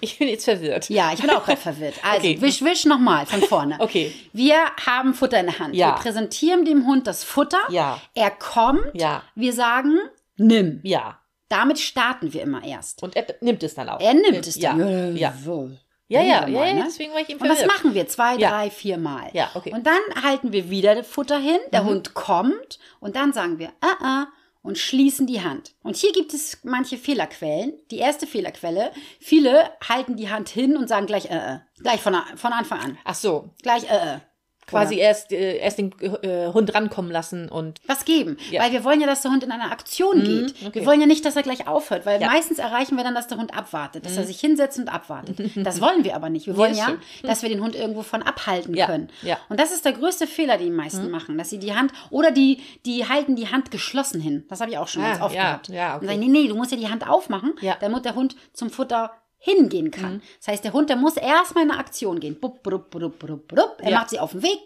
Ich 0.00 0.18
bin 0.18 0.28
jetzt 0.28 0.44
verwirrt. 0.44 0.88
Ja, 0.90 1.12
ich 1.12 1.20
bin 1.20 1.28
auch 1.30 1.44
gerade 1.44 1.60
verwirrt. 1.60 1.94
Also, 2.04 2.18
Okay. 2.18 2.40
wisch, 2.40 2.62
wisch 2.62 2.84
nochmal 2.84 3.26
von 3.26 3.40
vorne. 3.42 3.76
Okay. 3.80 4.12
Wir 4.32 4.56
haben 4.86 5.12
Futter 5.14 5.40
in 5.40 5.46
der 5.46 5.58
Hand. 5.58 5.74
Ja. 5.74 5.88
Wir 5.96 6.02
präsentieren 6.02 6.64
dem 6.64 6.86
Hund 6.86 7.06
das 7.08 7.24
Futter. 7.24 7.58
Ja. 7.68 8.00
Er 8.14 8.30
kommt. 8.30 8.84
Ja. 8.94 9.22
Wir 9.34 9.52
sagen, 9.52 9.98
nimm. 10.36 10.78
Ja. 10.84 11.18
Damit 11.54 11.78
starten 11.78 12.32
wir 12.32 12.42
immer 12.42 12.64
erst. 12.64 13.00
Und 13.04 13.14
er 13.14 13.26
nimmt 13.40 13.62
es 13.62 13.76
dann 13.76 13.88
auch. 13.88 14.00
Er 14.00 14.12
nimmt 14.12 14.44
es 14.44 14.56
ja. 14.56 14.74
dann. 14.74 15.16
Ja. 15.16 15.32
so. 15.32 15.70
Ja, 16.08 16.20
ja, 16.20 16.48
ja, 16.48 16.48
mal, 16.48 16.74
ne? 16.74 16.82
deswegen 16.84 17.12
war 17.12 17.20
ich 17.20 17.28
ihm 17.28 17.38
Und 17.38 17.48
das 17.48 17.64
machen 17.64 17.94
wir 17.94 18.08
zwei, 18.08 18.36
Ja. 18.36 18.50
drei, 18.50 18.70
vier 18.70 18.98
Mal. 18.98 19.30
Ja, 19.32 19.52
okay. 19.54 19.70
Mhm. 19.70 19.76
Und 19.76 19.86
dann 19.86 20.24
halten 20.24 20.50
wir 20.52 20.68
wieder 20.68 20.96
das 20.96 21.06
Futter 21.06 21.38
hin, 21.38 21.58
der 21.72 21.84
Hund 21.84 22.14
kommt 22.14 22.80
und 22.98 23.14
dann 23.14 23.32
sagen 23.32 23.60
wir, 23.60 23.68
ah, 23.80 24.04
ah, 24.04 24.26
und 24.62 24.78
schließen 24.78 25.28
die 25.28 25.42
Hand. 25.42 25.74
Und 25.84 25.96
hier 25.96 26.12
gibt 26.12 26.34
es 26.34 26.58
manche 26.64 26.98
Fehlerquellen. 26.98 27.74
Die 27.92 27.98
erste 27.98 28.26
Fehlerquelle, 28.26 28.90
viele 29.20 29.70
halten 29.88 30.16
die 30.16 30.30
Hand 30.30 30.48
hin 30.48 30.76
und 30.76 30.88
sagen 30.88 31.06
gleich, 31.06 31.26
äh, 31.26 31.36
äh. 31.36 31.58
Gleich 31.80 32.00
von, 32.00 32.16
von 32.34 32.52
Anfang 32.52 32.80
an. 32.80 32.98
Ach 33.04 33.14
so. 33.14 33.50
Gleich, 33.62 33.88
äh, 33.88 34.16
äh. 34.16 34.18
Quasi 34.66 34.96
erst, 34.98 35.32
äh, 35.32 35.58
erst 35.58 35.78
den 35.78 35.92
äh, 36.00 36.48
Hund 36.52 36.74
rankommen 36.74 37.10
lassen 37.10 37.48
und. 37.48 37.80
was 37.86 38.04
geben. 38.04 38.36
Ja. 38.50 38.60
Mhm, 38.60 38.64
Weil 38.66 38.72
wir 38.72 38.84
wollen 38.84 39.00
ja, 39.00 39.06
dass 39.06 39.22
der 39.22 39.30
Hund 39.30 39.42
in 39.44 39.50
eine 39.52 39.70
Aktion 39.70 40.22
geht. 40.24 40.54
okay. 40.66 40.80
Wir 40.80 40.86
wollen 40.86 41.00
ja 41.00 41.06
nicht, 41.06 41.24
dass 41.24 41.36
er 41.36 41.42
gleich 41.42 41.66
aufhört, 41.68 42.06
weil 42.06 42.20
Ja. 42.20 42.28
Mhm. 42.28 42.34
meistens 42.34 42.58
erreichen 42.58 42.96
wir 42.96 43.04
dann, 43.04 43.14
dass 43.14 43.26
der 43.26 43.38
Hund 43.38 43.56
abwartet, 43.56 44.06
dass 44.06 44.16
er 44.16 44.24
sich 44.24 44.40
hinsetzt 44.40 44.78
und 44.78 44.88
abwartet. 44.92 45.38
Das 45.56 45.80
wollen 45.80 46.04
wir 46.04 46.14
aber 46.16 46.30
nicht. 46.30 46.46
Wir 46.46 46.56
wollen 46.56 46.74
ja, 46.74 46.94
dass 47.22 47.42
wir 47.42 47.48
den 47.48 47.62
Hund 47.62 47.74
irgendwo 47.74 48.02
von 48.02 48.22
abhalten 48.22 48.74
können. 48.74 49.08
ja. 49.22 49.34
Mhm. 49.36 49.40
Und 49.50 49.60
das 49.60 49.72
ist 49.72 49.84
der 49.84 49.92
größte 49.92 50.26
Fehler, 50.26 50.56
den 50.58 50.66
die 50.66 50.70
meisten 50.72 51.10
machen, 51.10 51.36
dass 51.38 51.50
sie 51.50 51.58
die 51.58 51.74
Hand 51.74 51.92
oder 52.10 52.30
die 52.30 52.60
die 52.86 53.08
halten 53.08 53.36
die 53.36 53.48
Hand 53.48 53.70
geschlossen 53.70 54.20
hin. 54.20 54.44
Das 54.48 54.60
habe 54.60 54.70
ich 54.70 54.78
auch 54.78 54.88
schon 54.88 55.02
Ah, 55.02 55.10
ganz 55.10 55.22
oft 55.22 55.34
ja, 55.34 55.42
gehabt. 55.42 55.68
ja, 55.68 55.96
okay. 55.96 56.00
Und 56.00 56.06
sagen, 56.08 56.20
nee, 56.20 56.28
nee, 56.28 56.48
du 56.48 56.54
musst 56.56 56.70
ja 56.72 56.76
die 56.78 56.88
Hand 56.88 57.08
aufmachen, 57.08 57.52
Ja. 57.60 57.74
Mhm. 57.74 57.78
damit 57.80 58.04
der 58.04 58.14
Hund 58.14 58.34
zum 58.52 58.70
Futter 58.70 59.12
hingehen 59.44 59.90
kann. 59.90 60.22
Das 60.38 60.48
heißt, 60.48 60.64
der 60.64 60.72
Hund, 60.72 60.88
der 60.88 60.96
muss 60.96 61.18
erstmal 61.18 61.64
in 61.64 61.70
eine 61.70 61.78
Aktion 61.78 62.18
gehen. 62.18 62.40
Bup, 62.40 62.62
bup, 62.62 62.88
bup, 62.90 63.18
bup, 63.18 63.46
bup. 63.48 63.76
Er 63.80 63.90
Ja. 63.90 63.98
macht 63.98 64.08
sie 64.08 64.18
auf 64.18 64.30
dem 64.32 64.42
Weg. 64.42 64.58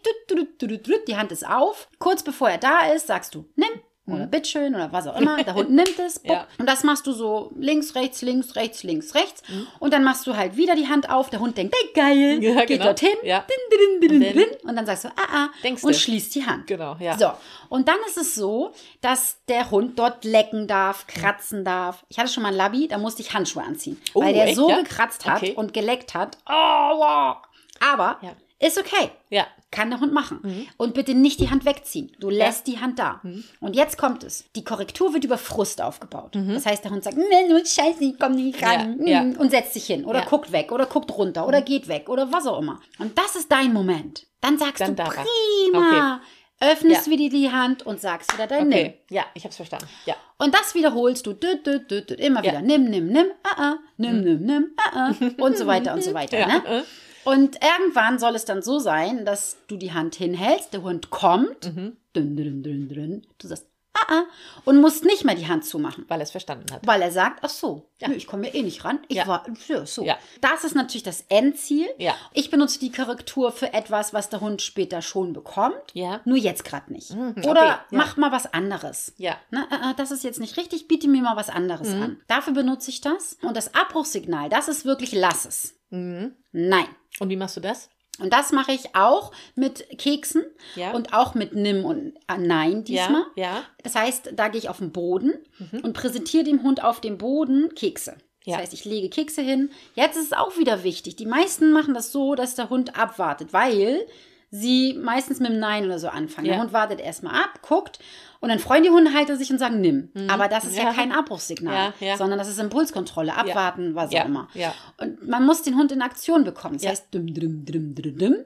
Die 1.09 1.17
Hand 1.17 1.33
ist 1.33 1.45
auf. 1.49 1.89
Kurz 1.99 2.23
bevor 2.23 2.49
er 2.49 2.59
da 2.59 2.93
ist, 2.93 3.09
sagst 3.09 3.35
du, 3.35 3.45
nimm. 3.57 3.69
Oder 4.15 4.27
bitteschön 4.27 4.75
oder 4.75 4.93
was 4.93 5.07
auch 5.07 5.17
immer. 5.21 5.43
Der 5.43 5.55
Hund 5.55 5.71
nimmt 5.71 5.99
es. 5.99 6.23
Mhm. 6.23 6.31
Ja. 6.31 6.47
Und 6.59 6.69
das 6.69 6.85
machst 6.85 7.07
du 7.07 7.13
so 7.13 7.51
links, 7.57 7.95
rechts, 7.95 8.23
links, 8.23 8.57
rechts, 8.57 8.83
links, 8.83 9.15
rechts. 9.15 9.43
Mhm. 9.49 9.67
Und 9.79 9.93
dann 9.93 10.05
machst 10.05 10.27
du 10.27 10.37
halt 10.37 10.57
wieder 10.57 10.75
die 10.77 10.89
Hand 10.89 11.11
auf. 11.11 11.31
Der 11.31 11.41
Hund 11.41 11.57
denkt, 11.57 11.75
hey, 11.77 11.91
geil. 11.95 12.43
Ja, 12.43 12.55
geht 12.61 12.69
genau. 12.69 12.85
dorthin. 12.87 13.17
Ja. 13.23 13.45
Din, 13.71 14.01
din, 14.09 14.21
din, 14.23 14.43
Und. 14.63 14.65
Und 14.71 14.77
dann 14.77 14.87
sagst 14.87 15.05
du, 15.05 15.09
ah, 15.09 15.29
ah. 15.33 15.49
Denkst 15.63 15.83
und 15.85 15.95
du. 15.95 15.99
schließt 15.99 16.35
die 16.35 16.47
Hand. 16.47 16.67
Genau, 16.67 16.97
ja. 17.01 17.17
So, 17.19 17.31
und 17.69 17.89
dann 17.89 17.99
ist 18.07 18.17
es 18.17 18.35
so, 18.35 18.73
dass 19.01 19.39
der 19.49 19.71
Hund 19.71 19.99
dort 19.99 20.25
lecken 20.25 20.67
darf, 20.67 21.07
kratzen 21.07 21.65
darf. 21.65 22.05
Ich 22.09 22.19
hatte 22.19 22.31
schon 22.31 22.43
mal 22.43 22.51
ein 22.51 22.55
Labby, 22.57 22.89
da 22.89 22.99
musste 22.99 23.23
ich 23.23 23.33
Handschuhe 23.35 23.63
anziehen, 23.63 24.01
Oh, 24.15 24.23
weil 24.23 24.35
der 24.35 24.47
echt, 24.47 24.57
so 24.57 24.67
gekratzt 24.69 25.27
hat 25.27 25.43
Okay. 25.43 25.53
und 25.55 25.73
geleckt 25.75 26.15
hat. 26.15 26.39
Oh, 26.49 26.53
wow. 26.53 27.37
Aber. 27.81 28.19
Ist 28.61 28.77
okay. 28.79 29.11
Ja. 29.31 29.47
Kann 29.71 29.91
der 29.91 30.01
Hund 30.01 30.15
machen. 30.15 30.67
Und 30.79 30.95
bitte 30.95 31.15
nicht 31.15 31.41
die 31.41 31.51
Hand 31.51 31.67
wegziehen. 31.67 32.11
Du 32.21 32.31
lässt 32.31 32.67
die 32.67 32.79
Hand 32.81 32.99
da. 32.99 33.21
Und 33.61 33.77
jetzt 33.77 33.99
kommt 33.99 34.25
es. 34.25 34.47
Die 34.57 34.65
Korrektur 34.65 35.13
wird 35.13 35.25
über 35.25 35.37
Frust 35.37 35.83
aufgebaut. 35.83 36.35
Das 36.35 36.65
heißt, 36.65 36.85
der 36.85 36.91
Hund 36.91 37.05
sagt, 37.05 37.19
"Nee, 37.19 37.25
scheiße, 37.65 38.03
ich 38.03 38.19
komm 38.19 38.33
nicht 38.33 38.63
ran. 38.63 38.99
Ja, 39.05 39.07
ja. 39.07 39.23
Mm, 39.25 39.37
Und 39.39 39.51
setzt 39.51 39.75
sich 39.75 39.85
hin. 39.85 40.05
Oder 40.07 40.21
Ja. 40.21 40.25
guckt 40.25 40.53
weg. 40.53 40.73
Oder 40.73 40.87
guckt 40.87 41.11
runter. 41.17 41.47
Oder 41.47 41.61
geht 41.61 41.87
weg. 41.89 42.09
Oder 42.09 42.33
was 42.33 42.47
auch 42.47 42.59
immer. 42.61 42.81
Und 42.99 43.19
das 43.19 43.37
ist 43.37 43.53
dein 43.53 43.73
Moment. 43.75 44.27
Dann 44.41 44.57
sagst 44.57 44.81
Dann 44.81 44.97
du, 44.97 45.03
prima. 45.05 46.21
Öffnest 46.61 47.07
Ja. 47.07 47.13
wieder 47.13 47.29
die 47.29 47.53
Hand 47.53 47.87
und 47.87 48.01
sagst 48.01 48.33
wieder 48.35 48.47
dein 48.49 48.69
Nimm. 48.69 48.79
Okay. 48.79 48.99
Ja, 49.11 49.25
ich 49.35 49.45
hab's 49.45 49.57
verstanden. 49.57 49.87
Ja. 50.07 50.17
Und 50.39 50.55
das 50.55 50.75
wiederholst 50.75 51.25
du 51.27 51.33
düt, 51.33 51.65
düt, 51.67 51.89
düt, 51.91 52.11
immer 52.13 52.43
Ja. 52.43 52.51
wieder. 52.53 52.63
Nimm, 52.63 52.85
nimm, 52.91 53.07
nimm, 53.09 53.27
ah, 53.45 53.63
ah, 53.63 53.77
nimm, 53.97 54.23
nimm, 54.23 54.41
nimm, 54.45 54.67
ah, 54.77 55.11
ah, 55.11 55.15
und 55.39 55.57
so 55.57 55.67
weiter 55.67 55.95
und 55.95 56.03
so 56.03 56.15
weiter. 56.15 56.39
Ja. 56.39 56.47
Ne? 56.49 56.85
Und 57.33 57.59
irgendwann 57.63 58.19
soll 58.19 58.35
es 58.35 58.45
dann 58.47 58.63
so 58.63 58.79
sein, 58.79 59.25
dass 59.25 59.59
du 59.67 59.77
die 59.77 59.93
Hand 59.93 60.15
hinhältst, 60.15 60.73
der 60.73 60.83
Hund 60.83 61.11
kommt, 61.11 61.75
Mhm. 61.75 61.97
dün, 62.17 62.37
dün, 62.37 62.63
dün, 62.63 62.89
dün, 62.89 63.27
du 63.39 63.47
sagst, 63.49 63.67
ah, 63.93 64.07
ah, 64.15 64.23
und 64.65 64.81
musst 64.81 65.05
nicht 65.05 65.25
mehr 65.25 65.35
die 65.35 65.47
Hand 65.49 65.65
zumachen. 65.67 66.05
Weil 66.09 66.21
er 66.21 66.25
es 66.25 66.31
verstanden 66.31 66.73
hat. 66.73 66.87
Weil 66.87 67.03
er 67.03 67.11
sagt, 67.11 67.41
ach 67.43 67.51
so, 67.51 67.91
Ja. 68.01 68.09
nö, 68.09 68.15
ich 68.15 68.27
komme 68.27 68.47
ja 68.47 68.55
eh 68.55 68.63
nicht 68.63 68.85
ran. 68.85 69.01
Ich 69.09 69.17
Ja. 69.19 69.27
war 69.27 69.45
so. 69.85 70.05
Ja. 70.05 70.17
Das 70.41 70.63
ist 70.65 70.75
natürlich 70.75 71.03
das 71.03 71.25
Endziel. 71.29 71.87
Ja. 71.99 72.15
Ich 72.33 72.51
benutze 72.51 72.79
die 72.79 72.93
Korrektur 72.93 73.51
für 73.53 73.73
etwas, 73.75 74.15
was 74.15 74.31
der 74.31 74.41
Hund 74.41 74.63
später 74.63 75.03
schon 75.03 75.33
bekommt. 75.35 75.75
Ja. 75.95 76.21
Nur 76.25 76.39
jetzt 76.39 76.65
gerade 76.65 76.93
nicht. 76.93 77.11
okay, 77.11 77.47
Oder 77.49 77.81
mach 77.91 78.17
mal 78.17 78.33
was 78.33 78.53
anderes. 78.55 79.13
Ja. 79.19 79.37
Na, 79.51 79.67
äh, 79.71 79.91
äh, 79.91 79.95
das 79.97 80.13
ist 80.13 80.25
jetzt 80.25 80.41
nicht 80.41 80.57
richtig, 80.57 80.89
biete 80.89 81.09
mir 81.09 81.23
mal 81.23 81.37
was 81.37 81.51
anderes 81.51 81.89
Mhm. 81.95 82.03
an. 82.03 82.21
Dafür 82.29 82.55
benutze 82.55 82.89
ich 82.91 83.01
das. 83.03 83.37
Und 83.43 83.57
das 83.57 83.75
Abbruchsignal, 83.75 84.49
das 84.49 84.69
ist 84.69 84.85
wirklich 84.87 85.13
lass 85.13 85.45
es. 85.45 85.75
Mhm. 85.91 86.35
Nein. 86.53 86.87
Und 87.21 87.29
wie 87.31 87.37
machst 87.37 87.57
du 87.57 87.61
das? 87.61 87.91
Und 88.21 88.33
das 88.33 88.51
mache 88.51 88.73
ich 88.73 88.97
auch 88.97 89.31
mit 89.55 89.87
Keksen 89.99 90.45
Ja. 90.75 90.91
und 90.93 91.15
auch 91.15 91.35
mit 91.35 91.55
Nimm 91.55 91.85
und 91.85 92.15
äh, 92.29 92.37
Nein 92.37 92.83
diesmal. 92.85 93.25
Ja. 93.37 93.45
Ja. 93.45 93.65
Das 93.85 93.95
heißt, 93.95 94.31
da 94.35 94.49
gehe 94.49 94.59
ich 94.61 94.69
auf 94.69 94.79
den 94.79 94.91
Boden 94.93 95.35
und 95.83 95.93
präsentiere 95.93 96.43
dem 96.45 96.63
Hund 96.65 96.83
auf 96.83 97.01
dem 97.01 97.17
Boden 97.19 97.75
Kekse. 97.77 98.17
Das 98.45 98.57
heißt, 98.57 98.73
ich 98.73 98.85
lege 98.87 99.11
Kekse 99.11 99.43
hin. 99.43 99.71
Jetzt 99.95 100.17
ist 100.17 100.27
es 100.27 100.33
auch 100.33 100.57
wieder 100.57 100.83
wichtig. 100.83 101.17
Die 101.17 101.27
meisten 101.27 101.71
machen 101.71 101.93
das 101.93 102.13
so, 102.13 102.35
dass 102.35 102.55
der 102.55 102.71
Hund 102.71 102.99
abwartet, 102.99 103.53
weil 103.53 104.07
sie 104.51 104.99
meistens 105.03 105.41
mit 105.41 105.51
dem 105.51 105.59
Nein 105.59 105.85
oder 105.85 105.99
so 105.99 106.09
anfangen. 106.09 106.47
Ja. 106.47 106.55
Der 106.55 106.63
Hund 106.63 106.73
wartet 106.73 107.01
erstmal 107.01 107.35
ab, 107.35 107.61
guckt 107.63 107.99
und 108.41 108.49
dann 108.49 108.59
freuen 108.59 108.83
die 108.83 108.91
Hundehalter 108.91 109.37
sich 109.37 109.51
und 109.51 109.59
sagen 109.59 109.81
Nimm. 109.81 110.11
Aber 110.29 110.49
das 110.49 110.65
ist 110.65 110.77
ja, 110.77 110.85
Mhm. 110.85 110.89
Ja. 110.89 110.95
kein 110.95 111.13
Abbruchssignal, 111.13 111.93
Ja, 112.01 112.17
sondern 112.17 112.39
das 112.39 112.49
ist 112.49 112.59
Impulskontrolle, 112.59 113.35
abwarten, 113.35 113.95
was 113.95 114.11
auch 114.23 114.27
immer. 114.27 114.49
ja. 114.55 114.73
Und 114.99 115.29
man 115.29 115.45
muss 115.45 115.63
den 115.63 115.77
Hund 115.77 115.93
in 115.93 116.03
Aktion 116.03 116.45
bekommen. 116.45 116.75
Das 116.75 116.83
heißt, 116.91 117.15
düm, 117.15 117.27
düm, 117.35 117.65
düm, 117.65 117.95
düm, 117.95 118.17
düm. 118.19 118.37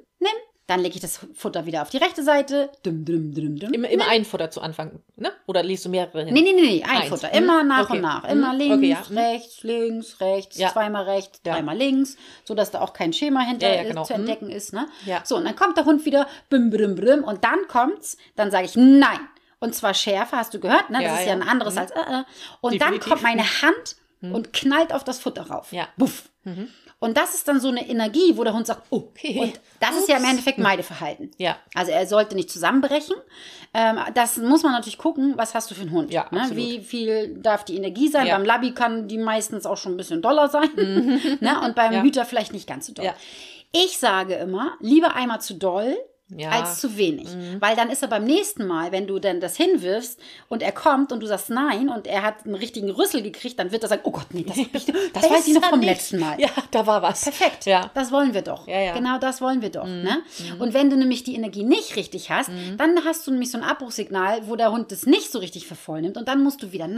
Dann 0.69 0.79
lege 0.81 0.95
ich 0.95 1.01
das 1.01 1.19
Futter 1.35 1.67
wieder 1.67 1.83
auf 1.83 1.91
die 1.91 1.97
rechte 1.97 2.23
Seite. 2.23 2.71
Düm, 2.87 3.05
düm, 3.05 3.35
düm, 3.35 3.59
düm. 3.59 3.73
Immer, 3.75 3.89
immer 3.91 4.07
ein 4.09 4.25
Futter 4.25 4.49
zu 4.51 4.61
Anfang, 4.61 5.01
ne? 5.17 5.33
Oder 5.47 5.63
liest 5.65 5.85
du 5.85 5.89
mehrere 5.89 6.25
hin? 6.25 6.33
Nee, 6.33 6.43
nee, 6.43 6.53
nee, 6.53 6.63
nee, 6.63 6.83
ein 6.85 6.99
Eins. 7.03 7.09
Futter. 7.09 7.29
Mhm. 7.29 7.35
Immer 7.39 7.65
nach 7.65 7.83
Okay. 7.85 7.97
und 7.97 8.01
nach. 8.03 8.23
Mhm. 8.23 8.29
Immer 8.31 8.55
links, 8.55 8.77
Okay, 8.77 8.89
ja. 8.91 9.03
Mhm. 9.11 9.19
rechts, 9.19 9.63
links, 9.65 10.21
rechts, 10.21 10.59
Ja. 10.59 10.73
zweimal 10.73 11.05
rechts, 11.05 11.41
Ja. 11.45 11.55
dreimal 11.55 11.77
links, 11.77 12.17
sodass 12.45 12.71
da 12.71 12.81
auch 12.81 12.93
kein 12.93 13.13
Schema 13.13 13.41
hinter 13.41 13.83
genau. 13.85 14.05
zu 14.05 14.13
Mhm. 14.15 14.21
entdecken 14.21 14.51
ist. 14.51 14.73
Ne? 14.73 14.87
Ja. 15.05 15.23
So, 15.25 15.37
und 15.37 15.45
dann 15.45 15.57
kommt 15.57 15.77
der 15.77 15.85
Hund 15.85 16.05
wieder, 16.05 16.29
bim, 16.49 16.71
bim, 16.71 16.95
bim, 16.95 17.25
und 17.25 17.43
dann 17.43 17.59
kommt's, 17.69 18.17
dann 18.37 18.51
sage 18.53 18.67
ich 18.67 18.77
nein. 18.77 19.19
Und 19.59 19.75
zwar 19.75 19.95
schärfer, 19.95 20.37
hast 20.39 20.55
du 20.55 20.61
gehört, 20.61 20.91
ne? 20.91 21.03
Das 21.03 21.21
ist 21.21 21.27
ja 21.27 21.33
ein 21.33 21.43
anderes 21.43 21.75
Mhm. 21.75 21.81
als 21.81 21.91
äh, 21.91 21.99
äh. 22.01 22.23
Und 22.61 22.75
Definitiv. 22.75 22.81
Mhm. 22.81 22.81
dann 22.81 23.01
kommt 23.11 23.23
meine 23.23 23.43
Hand 23.63 23.97
und 24.23 24.53
knallt 24.53 24.93
auf 24.95 25.03
das 25.03 25.19
Futter 25.19 25.43
rauf. 25.43 25.73
Ja. 25.73 25.89
Buff. 25.97 26.29
Und 27.03 27.17
das 27.17 27.35
ist 27.35 27.49
dann 27.49 27.59
so 27.61 27.69
eine 27.69 27.89
Energie, 27.89 28.37
wo 28.37 28.45
der 28.45 28.55
Hund 28.55 28.67
sagt, 28.67 28.83
oh, 28.91 29.09
Okay. 29.09 29.39
und 29.41 29.61
das 29.81 29.97
ist 29.97 30.09
ja 30.09 30.17
im 30.17 30.23
Ups. 30.23 30.31
Endeffekt 30.31 30.59
Meideverhalten. 30.59 31.33
Ja. 31.37 31.57
Also 31.75 31.91
er 31.91 32.07
sollte 32.07 32.37
nicht 32.37 32.49
zusammenbrechen. 32.51 33.17
Ähm, 33.75 33.99
das 34.15 34.37
muss 34.37 34.63
man 34.63 34.73
natürlich 34.73 34.99
gucken, 34.99 35.35
was 35.37 35.55
hast 35.55 35.71
du 35.71 35.75
für 35.75 35.81
einen 35.83 35.91
Hund. 35.91 36.13
Ja, 36.13 36.27
ne? 36.31 36.43
absolut. 36.43 36.57
Wie 36.57 36.81
viel 36.81 37.35
darf 37.43 37.65
die 37.65 37.77
Energie 37.77 38.07
sein? 38.09 38.27
Ja. 38.29 38.37
Beim 38.37 38.45
Labby 38.47 38.73
kann 38.73 39.09
die 39.09 39.19
meistens 39.19 39.67
auch 39.67 39.77
schon 39.77 39.95
ein 39.95 39.97
bisschen 39.97 40.23
doller 40.23 40.49
sein. 40.49 40.71
ne? 41.41 41.61
Und 41.65 41.75
beim 41.75 41.93
Ja. 41.93 42.03
Hüter 42.03 42.25
vielleicht 42.25 42.53
nicht 42.53 42.69
ganz 42.69 42.87
so 42.87 42.93
doll. 42.93 43.05
Ja. 43.05 43.15
Ich 43.73 43.99
sage 43.99 44.35
immer, 44.35 44.73
lieber 44.81 45.17
einmal 45.17 45.41
zu 45.41 45.55
doll. 45.55 45.97
Ja. 46.37 46.51
Als 46.51 46.81
zu 46.81 46.97
wenig. 46.97 47.29
Weil 47.61 47.77
dann 47.77 47.91
ist 47.91 48.03
er 48.03 48.09
beim 48.09 48.25
nächsten 48.25 48.67
Mal, 48.67 48.91
wenn 48.93 49.07
du 49.07 49.19
dann 49.19 49.41
das 49.41 49.57
hinwirfst 49.57 50.19
und 50.49 50.63
er 50.63 50.73
kommt 50.73 51.13
und 51.13 51.21
du 51.21 51.27
sagst 51.27 51.51
nein 51.51 51.89
und 51.89 52.07
er 52.07 52.23
hat 52.23 52.45
einen 52.47 52.55
richtigen 52.55 52.91
Rüssel 52.91 53.23
gekriegt, 53.23 53.59
dann 53.59 53.71
wird 53.73 53.83
er 53.83 53.89
sagen, 53.89 54.03
oh 54.05 54.11
Gott, 54.13 54.27
nee, 54.33 54.45
das, 54.47 54.57
ich, 54.57 54.69
das 55.13 55.31
weiß 55.31 55.47
ich 55.47 55.55
noch 55.55 55.65
vom 55.65 55.81
nicht. 55.81 55.89
letzten 55.91 56.19
Mal. 56.21 56.41
Ja, 56.41 56.49
da 56.71 56.87
war 56.87 57.03
was. 57.03 57.23
Perfekt. 57.25 57.67
Ja. 57.67 57.91
Das 57.95 58.11
wollen 58.13 58.33
wir 58.35 58.43
doch. 58.43 58.67
Ja, 58.67 58.81
ja. 58.81 58.95
Genau 58.95 59.19
das 59.19 59.41
wollen 59.41 59.61
wir 59.63 59.71
doch. 59.71 59.87
Ne? 59.87 60.23
Und 60.59 60.75
wenn 60.75 60.91
du 60.91 60.97
nämlich 60.97 61.23
die 61.25 61.35
Energie 61.35 61.65
nicht 61.65 61.97
richtig 61.97 62.31
hast, 62.31 62.51
dann 62.79 63.05
hast 63.05 63.27
du 63.27 63.31
nämlich 63.31 63.51
so 63.51 63.59
ein 63.59 63.65
Abbruchsignal, 63.65 64.49
wo 64.49 64.57
der 64.57 64.73
Hund 64.73 64.93
das 64.93 65.07
nicht 65.07 65.31
so 65.31 65.39
richtig 65.39 65.67
für 65.67 65.75
voll 65.75 66.01
nimmt. 66.03 66.17
Und 66.17 66.29
dann 66.29 66.43
musst 66.43 66.63
du 66.63 66.73
wieder 66.73 66.89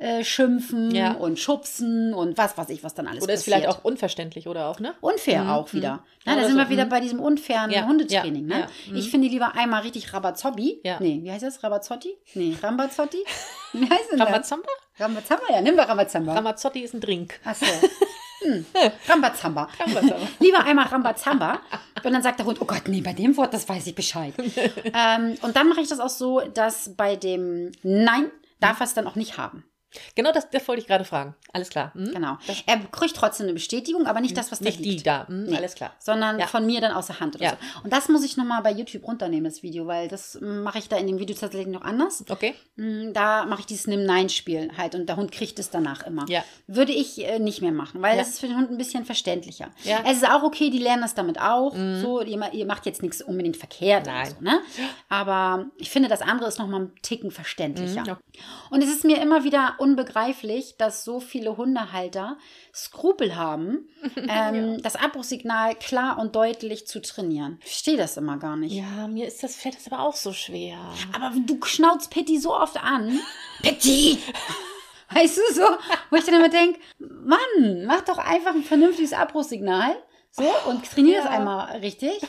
nachschimpfen 0.00 0.94
äh, 0.94 1.14
und 1.18 1.38
schubsen 1.38 2.14
und 2.14 2.38
was 2.38 2.56
weiß 2.56 2.68
ich, 2.70 2.82
was 2.84 2.94
dann 2.94 3.06
alles 3.06 3.22
Oder 3.24 3.34
ist 3.34 3.40
passiert. 3.40 3.62
vielleicht 3.62 3.76
auch 3.78 3.84
unverständlich, 3.84 4.46
oder 4.48 4.68
auch, 4.68 4.80
ne? 4.80 4.94
Unfair 5.00 5.52
auch 5.54 5.72
wieder. 5.72 6.02
Na, 6.24 6.32
Ja, 6.32 6.36
da 6.36 6.38
oder 6.38 6.46
sind 6.48 6.52
so. 6.58 6.58
wir 6.64 6.68
wieder 6.70 6.84
Mhm. 6.86 6.88
bei 6.90 7.00
diesem 7.00 7.20
unfairen 7.20 7.86
Hundetraining. 7.88 8.43
Ja, 8.48 8.58
ne? 8.58 8.68
ja. 8.86 8.94
Ich 8.94 9.10
finde 9.10 9.28
lieber 9.28 9.54
einmal 9.54 9.82
richtig 9.82 10.12
Rabazobbi. 10.12 10.80
Ja. 10.84 10.98
Nee, 11.00 11.20
wie 11.22 11.30
heißt 11.30 11.42
das? 11.44 11.62
Rabazotti? 11.62 12.16
Nee, 12.34 12.56
Rambazotti? 12.62 13.18
Wie 13.72 13.90
heißt 13.90 14.12
denn 14.12 14.18
das? 14.20 14.28
Ramazamba? 14.28 14.68
Rambazamba? 14.98 15.44
Ja, 15.50 15.60
nimm 15.60 15.74
wir 15.74 15.82
Rambazamba. 15.82 16.34
Ramazzotti 16.34 16.80
ist 16.80 16.94
ein 16.94 17.00
Drink. 17.00 17.40
Achso. 17.44 17.66
Hm. 18.44 18.66
Rambazamba. 19.08 19.68
Rambazamba. 19.80 20.28
Lieber 20.38 20.62
einmal 20.64 20.86
Rambazamba. 20.86 21.60
Und 22.04 22.12
dann 22.12 22.22
sagt 22.22 22.38
der 22.40 22.44
Hund, 22.44 22.60
oh 22.60 22.66
Gott, 22.66 22.82
nee, 22.88 23.00
bei 23.00 23.14
dem 23.14 23.34
Wort, 23.38 23.54
das 23.54 23.66
weiß 23.66 23.86
ich 23.86 23.94
Bescheid. 23.94 24.34
ähm, 24.92 25.38
und 25.40 25.56
dann 25.56 25.68
mache 25.70 25.80
ich 25.80 25.88
das 25.88 25.98
auch 25.98 26.10
so, 26.10 26.40
dass 26.40 26.94
bei 26.94 27.16
dem 27.16 27.72
Nein 27.82 28.30
darf 28.60 28.80
er 28.80 28.84
es 28.84 28.92
dann 28.92 29.06
auch 29.06 29.14
nicht 29.14 29.38
haben. 29.38 29.64
Genau, 30.14 30.32
das, 30.32 30.48
das 30.50 30.66
wollte 30.68 30.80
ich 30.82 30.86
gerade 30.88 31.04
fragen. 31.04 31.34
Alles 31.52 31.68
klar. 31.70 31.92
Hm? 31.94 32.12
Genau. 32.12 32.38
Er 32.66 32.78
kriegt 32.90 33.16
trotzdem 33.16 33.44
eine 33.44 33.54
Bestätigung, 33.54 34.06
aber 34.06 34.20
nicht 34.20 34.36
das, 34.36 34.50
was 34.52 34.58
da 34.58 34.64
Nicht 34.66 34.80
liegt. 34.80 35.00
die 35.00 35.02
da. 35.04 35.26
Hm? 35.28 35.44
Nee. 35.44 35.56
Alles 35.56 35.74
klar. 35.74 35.92
Sondern 35.98 36.38
Ja. 36.38 36.46
von 36.46 36.66
mir 36.66 36.80
dann 36.80 36.92
aus 36.92 37.06
der 37.06 37.20
Hand 37.20 37.36
oder 37.36 37.44
Ja. 37.44 37.50
so. 37.50 37.56
Und 37.84 37.92
das 37.92 38.08
muss 38.08 38.24
ich 38.24 38.36
nochmal 38.36 38.62
bei 38.62 38.72
YouTube 38.72 39.06
runternehmen, 39.06 39.44
das 39.44 39.62
Video, 39.62 39.86
weil 39.86 40.08
das 40.08 40.38
mache 40.40 40.78
ich 40.78 40.88
da 40.88 40.96
in 40.96 41.06
dem 41.06 41.18
Video 41.18 41.36
tatsächlich 41.36 41.72
noch 41.72 41.82
anders. 41.82 42.24
Okay. 42.28 42.54
Mm, 42.76 43.12
Da 43.12 43.44
mache 43.46 43.60
ich 43.60 43.66
dieses 43.66 43.86
Nimm-Nein-Spiel 43.86 44.70
halt 44.76 44.94
und 44.94 45.06
der 45.08 45.16
Hund 45.16 45.30
kriegt 45.32 45.58
es 45.58 45.70
danach 45.70 46.06
immer. 46.06 46.24
Ja. 46.28 46.42
Würde 46.66 46.92
ich 46.92 47.24
äh, 47.24 47.38
nicht 47.38 47.62
mehr 47.62 47.72
machen, 47.72 48.02
weil 48.02 48.16
Ja. 48.16 48.22
das 48.22 48.30
ist 48.30 48.40
für 48.40 48.46
den 48.48 48.56
Hund 48.56 48.70
ein 48.70 48.78
bisschen 48.78 49.04
verständlicher. 49.04 49.70
Ja. 49.84 50.00
Mhm. 50.00 50.06
Es 50.06 50.16
ist 50.18 50.28
auch 50.28 50.42
okay, 50.42 50.70
die 50.70 50.78
lernen 50.78 51.02
das 51.02 51.14
damit 51.14 51.40
auch. 51.40 51.72
So, 51.74 52.20
ihr, 52.22 52.52
ihr 52.52 52.66
macht 52.66 52.86
jetzt 52.86 53.02
nichts 53.02 53.22
unbedingt 53.22 53.56
verkehrt. 53.56 54.06
Nein. 54.06 54.28
So, 54.30 54.36
ne? 54.44 54.60
Aber 55.08 55.66
ich 55.76 55.90
finde, 55.90 56.08
das 56.08 56.22
andere 56.22 56.48
ist 56.48 56.58
nochmal 56.58 56.80
einen 56.80 56.92
Ticken 57.02 57.30
verständlicher. 57.30 58.02
Mhm. 58.02 58.16
Und 58.70 58.82
es 58.82 58.90
ist 58.90 59.04
mir 59.04 59.20
immer 59.20 59.44
wieder 59.44 59.74
unbegreiflich, 59.84 60.76
dass 60.78 61.04
so 61.04 61.20
viele 61.20 61.56
Hundehalter 61.58 62.38
Skrupel 62.74 63.36
haben, 63.36 63.86
ähm, 64.28 64.80
das 64.82 64.96
Abbruchsignal 64.96 65.74
klar 65.74 66.18
und 66.18 66.34
deutlich 66.34 66.86
zu 66.86 67.00
trainieren. 67.02 67.58
Ich 67.60 67.66
verstehe 67.70 67.96
das 67.98 68.16
immer 68.16 68.38
gar 68.38 68.56
nicht. 68.56 68.72
Ja, 68.72 69.06
mir 69.08 69.26
ist 69.26 69.42
das 69.42 69.56
fällt 69.56 69.76
das 69.76 69.92
aber 69.92 70.02
auch 70.02 70.16
so 70.16 70.32
schwer. 70.32 70.78
Aber 71.14 71.32
du 71.36 71.62
schnauzt 71.64 72.10
Pitti 72.10 72.38
so 72.38 72.54
oft 72.54 72.82
an. 72.82 73.20
Pitti! 73.62 74.18
Weißt 75.10 75.36
du 75.36 75.54
so? 75.54 75.62
Wo 76.10 76.16
ich 76.16 76.24
dann 76.24 76.34
immer 76.36 76.48
denke, 76.48 76.80
Mann, 76.98 77.84
mach 77.86 78.00
doch 78.00 78.18
einfach 78.18 78.54
ein 78.54 78.64
vernünftiges 78.64 79.12
Abbruchsignal. 79.12 79.94
So, 80.30 80.42
und 80.68 80.84
trainier 80.90 81.18
das 81.18 81.26
Ja. 81.26 81.30
einmal 81.38 81.76
richtig. 81.76 82.20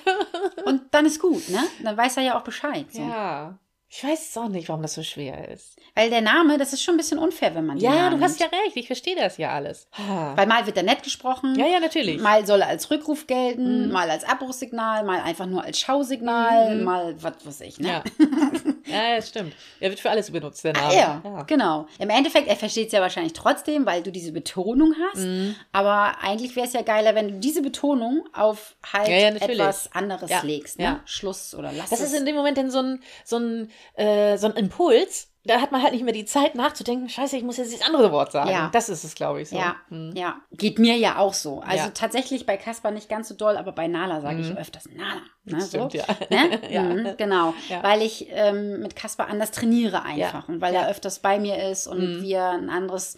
Und 0.66 0.82
dann 0.92 1.08
ist 1.08 1.20
gut, 1.20 1.50
ne? 1.50 1.64
Dann 1.82 1.98
weiß 1.98 2.18
er 2.18 2.24
ja 2.24 2.38
auch 2.38 2.44
Bescheid. 2.44 2.86
So. 2.92 3.02
Ja. 3.02 3.58
Ich 3.98 4.04
weiß 4.04 4.30
es 4.30 4.38
auch 4.38 4.50
nicht, 4.50 4.68
warum 4.68 4.82
das 4.82 4.94
so 4.96 5.04
schwer 5.04 5.48
ist. 5.50 5.78
Weil 5.94 6.10
der 6.10 6.20
Name, 6.20 6.58
das 6.58 6.74
ist 6.74 6.84
schon 6.84 6.96
ein 6.96 6.98
bisschen 6.98 7.18
unfair, 7.18 7.56
wenn 7.56 7.66
man 7.66 7.78
den 7.78 7.86
Ja, 7.86 7.96
Namen 7.96 8.18
du 8.20 8.26
hast 8.26 8.42
ja 8.42 8.48
recht. 8.48 8.76
Ich 8.76 8.88
verstehe 8.88 9.16
das 9.16 9.38
ja 9.38 9.52
alles. 9.52 9.88
Ah. 9.94 10.34
Weil 10.36 10.48
mal 10.48 10.66
wird 10.66 10.76
er 10.76 10.84
nett 10.84 11.02
gesprochen. 11.02 11.56
Ja, 11.58 11.66
ja, 11.68 11.80
natürlich. 11.80 12.20
Mal 12.20 12.46
soll 12.46 12.60
er 12.62 12.68
als 12.68 12.92
Rückruf 12.92 13.26
gelten, 13.26 13.86
Mhm. 13.88 13.94
mal 13.94 14.10
als 14.10 14.26
Abbruchsignal, 14.26 15.06
mal 15.06 15.22
einfach 15.22 15.46
nur 15.46 15.64
als 15.64 15.80
Schausignal, 15.80 16.76
mal 16.76 17.16
was 17.24 17.34
weiß 17.46 17.62
ich, 17.62 17.80
ne? 17.80 17.88
Ja. 17.88 18.04
ja, 18.86 19.16
das 19.16 19.30
stimmt. 19.30 19.54
Er 19.80 19.90
wird 19.92 20.02
für 20.02 20.10
alles 20.10 20.30
benutzt, 20.30 20.62
der 20.66 20.74
Name. 20.74 20.94
Ja, 20.94 21.22
ja. 21.24 21.44
genau. 21.44 21.88
Im 21.98 22.10
Endeffekt, 22.10 22.50
er 22.50 22.58
versteht 22.58 22.88
es 22.88 22.92
ja 22.92 23.00
wahrscheinlich 23.00 23.32
trotzdem, 23.32 23.86
weil 23.86 24.04
du 24.04 24.12
diese 24.12 24.34
Betonung 24.34 24.94
hast. 25.14 25.24
Mhm. 25.24 25.56
Aber 25.72 26.16
eigentlich 26.22 26.58
wäre 26.58 26.68
es 26.68 26.74
ja 26.74 26.82
geiler, 26.82 27.16
wenn 27.16 27.28
du 27.30 27.34
diese 27.40 27.62
Betonung 27.62 28.26
auf 28.34 28.76
halt 28.92 29.08
Ja, 29.08 29.18
ja, 29.20 29.28
etwas 29.30 29.90
anderes 29.94 30.44
legst. 30.44 30.80
Ne? 30.80 30.84
ja. 30.84 31.00
Schluss 31.06 31.56
oder 31.56 31.72
lass 31.72 31.92
Das 31.92 32.02
ist 32.02 32.14
in 32.14 32.26
dem 32.26 32.36
Moment 32.36 32.58
dann 32.58 32.70
so 32.70 32.80
ein, 32.80 33.02
so 33.24 33.38
ein 33.38 33.72
äh, 33.94 34.38
so 34.38 34.48
ein 34.48 34.54
Impuls, 34.54 35.32
da 35.48 35.62
hat 35.62 35.72
man 35.72 35.84
halt 35.84 35.94
nicht 35.94 36.04
mehr 36.04 36.12
die 36.14 36.26
Zeit 36.26 36.56
nachzudenken, 36.56 37.08
scheiße, 37.08 37.38
ich 37.38 37.44
muss 37.44 37.58
jetzt 37.58 37.72
das 37.72 37.88
andere 37.88 38.12
Wort 38.12 38.32
sagen. 38.32 38.50
Ja. 38.50 38.70
Das 38.74 38.90
ist 38.90 39.04
es, 39.04 39.14
glaube 39.14 39.42
ich, 39.44 39.50
so. 39.50 39.56
Ja, 39.56 39.76
Hm. 39.90 40.12
ja, 40.16 40.38
geht 40.54 40.80
mir 40.80 40.98
ja 40.98 41.20
auch 41.20 41.36
so. 41.36 41.60
Also 41.60 41.86
Ja. 41.86 41.92
tatsächlich 41.94 42.48
bei 42.48 42.58
Kasper 42.58 42.90
nicht 42.90 43.10
ganz 43.10 43.28
so 43.28 43.36
doll, 43.36 43.56
aber 43.56 43.72
bei 43.72 43.86
Nala 43.88 44.22
sage 44.22 44.42
ich 44.42 44.50
Mhm. 44.50 44.58
öfters 44.58 44.90
Nala. 44.92 45.22
Ne, 45.44 45.62
stimmt, 45.62 45.92
so. 45.92 45.98
ja. 46.00 46.06
Ne? 46.32 46.60
Ja. 46.72 46.82
Mhm, 46.82 47.10
genau, 47.18 47.54
Ja. 47.70 47.84
weil 47.84 48.02
ich 48.02 48.26
ähm, 48.32 48.80
mit 48.80 48.96
Kasper 48.96 49.28
anders 49.28 49.52
trainiere 49.52 50.02
einfach 50.02 50.50
und 50.50 50.62
weil 50.62 50.74
Ja. 50.74 50.82
er 50.82 50.90
öfters 50.90 51.20
bei 51.20 51.38
mir 51.38 51.70
ist 51.70 51.86
und 51.86 52.00
Mhm. 52.18 52.22
wir 52.24 52.44
ein 52.44 52.72
anderes 52.72 53.16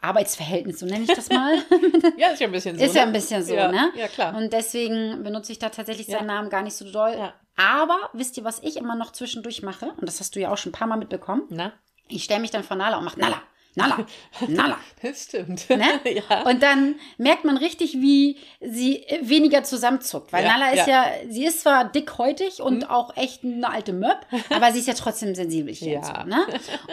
Arbeitsverhältnis, 0.00 0.78
so 0.80 0.86
nenne 0.86 1.04
ich 1.04 1.12
das 1.14 1.28
mal, 1.28 1.54
Ja, 2.16 2.28
ist 2.28 2.40
ja 2.40 2.46
ein 2.46 2.52
bisschen 2.52 2.78
so. 2.78 2.84
ist 2.84 2.94
ja 2.94 3.02
ne? 3.02 3.08
ein 3.08 3.12
bisschen 3.12 3.44
so, 3.44 3.54
ja. 3.54 3.70
ne? 3.70 3.90
Ja, 3.96 4.08
klar. 4.08 4.34
Und 4.36 4.52
deswegen 4.52 5.22
benutze 5.22 5.52
ich 5.52 5.58
da 5.58 5.68
tatsächlich 5.68 6.06
Ja. 6.08 6.18
seinen 6.18 6.28
Namen 6.28 6.48
gar 6.50 6.62
nicht 6.62 6.74
so 6.76 6.90
doll. 6.90 7.32
Aber 7.60 7.98
wisst 8.14 8.36
ihr, 8.38 8.44
was 8.44 8.60
ich 8.62 8.76
immer 8.76 8.94
noch 8.96 9.12
zwischendurch 9.12 9.62
mache? 9.62 9.86
Und 9.98 10.02
das 10.06 10.18
hast 10.20 10.34
du 10.34 10.40
ja 10.40 10.50
auch 10.50 10.56
schon 10.56 10.70
ein 10.70 10.78
paar 10.78 10.88
Mal 10.88 10.96
mitbekommen. 10.96 11.42
Na, 11.50 11.72
Ich 12.08 12.24
stelle 12.24 12.40
mich 12.40 12.50
dann 12.50 12.64
vor 12.64 12.76
Nala 12.76 12.96
und 12.96 13.04
mache 13.04 13.20
Nala, 13.20 13.42
Nala, 13.74 14.06
Nala. 14.48 14.78
das 15.02 15.24
stimmt. 15.24 15.68
Ne? 15.68 15.84
ja. 16.28 16.42
Und 16.48 16.62
dann 16.62 16.94
merkt 17.18 17.44
man 17.44 17.56
richtig, 17.58 17.94
wie 17.94 18.38
sie 18.60 19.04
weniger 19.20 19.62
zusammenzuckt. 19.62 20.32
Weil 20.32 20.44
Ja, 20.44 20.52
Nala 20.52 20.70
ist 20.70 20.86
ja. 20.88 21.04
ja. 21.04 21.12
sie 21.28 21.44
ist 21.44 21.60
zwar 21.60 21.84
dickhäutig 21.84 22.62
und 22.62 22.88
auch 22.88 23.16
echt 23.16 23.44
eine 23.44 23.68
alte 23.70 23.92
Möb, 23.92 24.26
aber 24.50 24.72
sie 24.72 24.78
ist 24.80 24.88
ja 24.88 24.94
trotzdem 24.94 25.34
sensibel. 25.34 25.74
Ja. 25.74 26.02
So, 26.02 26.12
ne? 26.28 26.46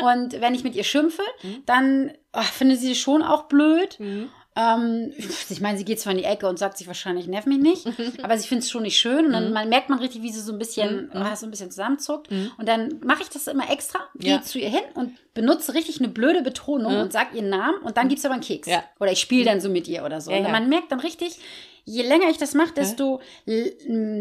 Und 0.04 0.42
wenn 0.42 0.54
ich 0.54 0.64
mit 0.64 0.76
ihr 0.76 0.84
schimpfe, 0.84 1.24
dann 1.66 2.12
ach, 2.34 2.52
finde 2.52 2.76
sie 2.76 2.94
schon 2.94 3.24
auch 3.24 3.44
blöd. 3.44 4.00
Mhm. 4.00 4.30
Ähm, 4.60 5.14
ich 5.50 5.62
meine, 5.62 5.78
sie 5.78 5.86
geht 5.86 6.00
zwar 6.00 6.12
in 6.14 6.18
die 6.18 6.24
Ecke 6.24 6.48
und 6.48 6.58
sagt 6.58 6.78
sich 6.80 6.88
wahrscheinlich, 6.88 7.28
nerv 7.28 7.46
mich 7.46 7.60
nicht, 7.60 7.86
aber 8.24 8.38
sie 8.38 8.48
findet 8.48 8.64
es 8.66 8.72
schon 8.72 8.82
nicht 8.82 8.98
schön. 8.98 9.28
Und 9.28 9.34
dann 9.34 9.54
man 9.54 9.70
merkt 9.70 9.90
man 9.90 10.00
richtig, 10.00 10.24
wie 10.24 10.32
sie 10.32 10.42
so 10.42 10.52
ein 10.52 10.58
bisschen, 10.58 11.12
ah, 11.14 11.36
so 11.36 11.46
ein 11.46 11.52
bisschen 11.52 11.70
zusammenzuckt. 11.70 12.30
Und 12.32 12.68
dann 12.68 13.00
mache 13.04 13.22
ich 13.22 13.30
das 13.30 13.46
immer 13.48 13.70
extra, 13.72 14.00
gehe 14.16 14.32
Ja. 14.36 14.42
zu 14.42 14.58
ihr 14.60 14.70
hin 14.70 14.82
und 14.96 15.12
benutze 15.36 15.76
richtig 15.76 16.00
eine 16.00 16.08
blöde 16.10 16.42
Betonung 16.42 17.00
und 17.00 17.14
sag 17.14 17.36
ihren 17.36 17.50
Namen 17.50 17.78
und 17.84 17.98
dann 17.98 18.08
gibt 18.10 18.18
es 18.20 18.26
aber 18.26 18.34
einen 18.34 18.44
Keks. 18.44 18.68
Ja. 18.68 18.84
Oder 19.00 19.12
ich 19.12 19.20
spiele 19.20 19.46
dann 19.46 19.62
so 19.62 19.70
mit 19.70 19.88
ihr 19.88 20.04
oder 20.04 20.20
so. 20.22 20.32
Ja, 20.32 20.38
und 20.38 20.52
man 20.52 20.68
merkt 20.70 20.92
dann 20.92 21.00
richtig, 21.00 21.38
je 21.88 22.04
länger 22.04 22.30
ich 22.30 22.38
das 22.38 22.54
mache, 22.54 22.74
desto 22.74 23.22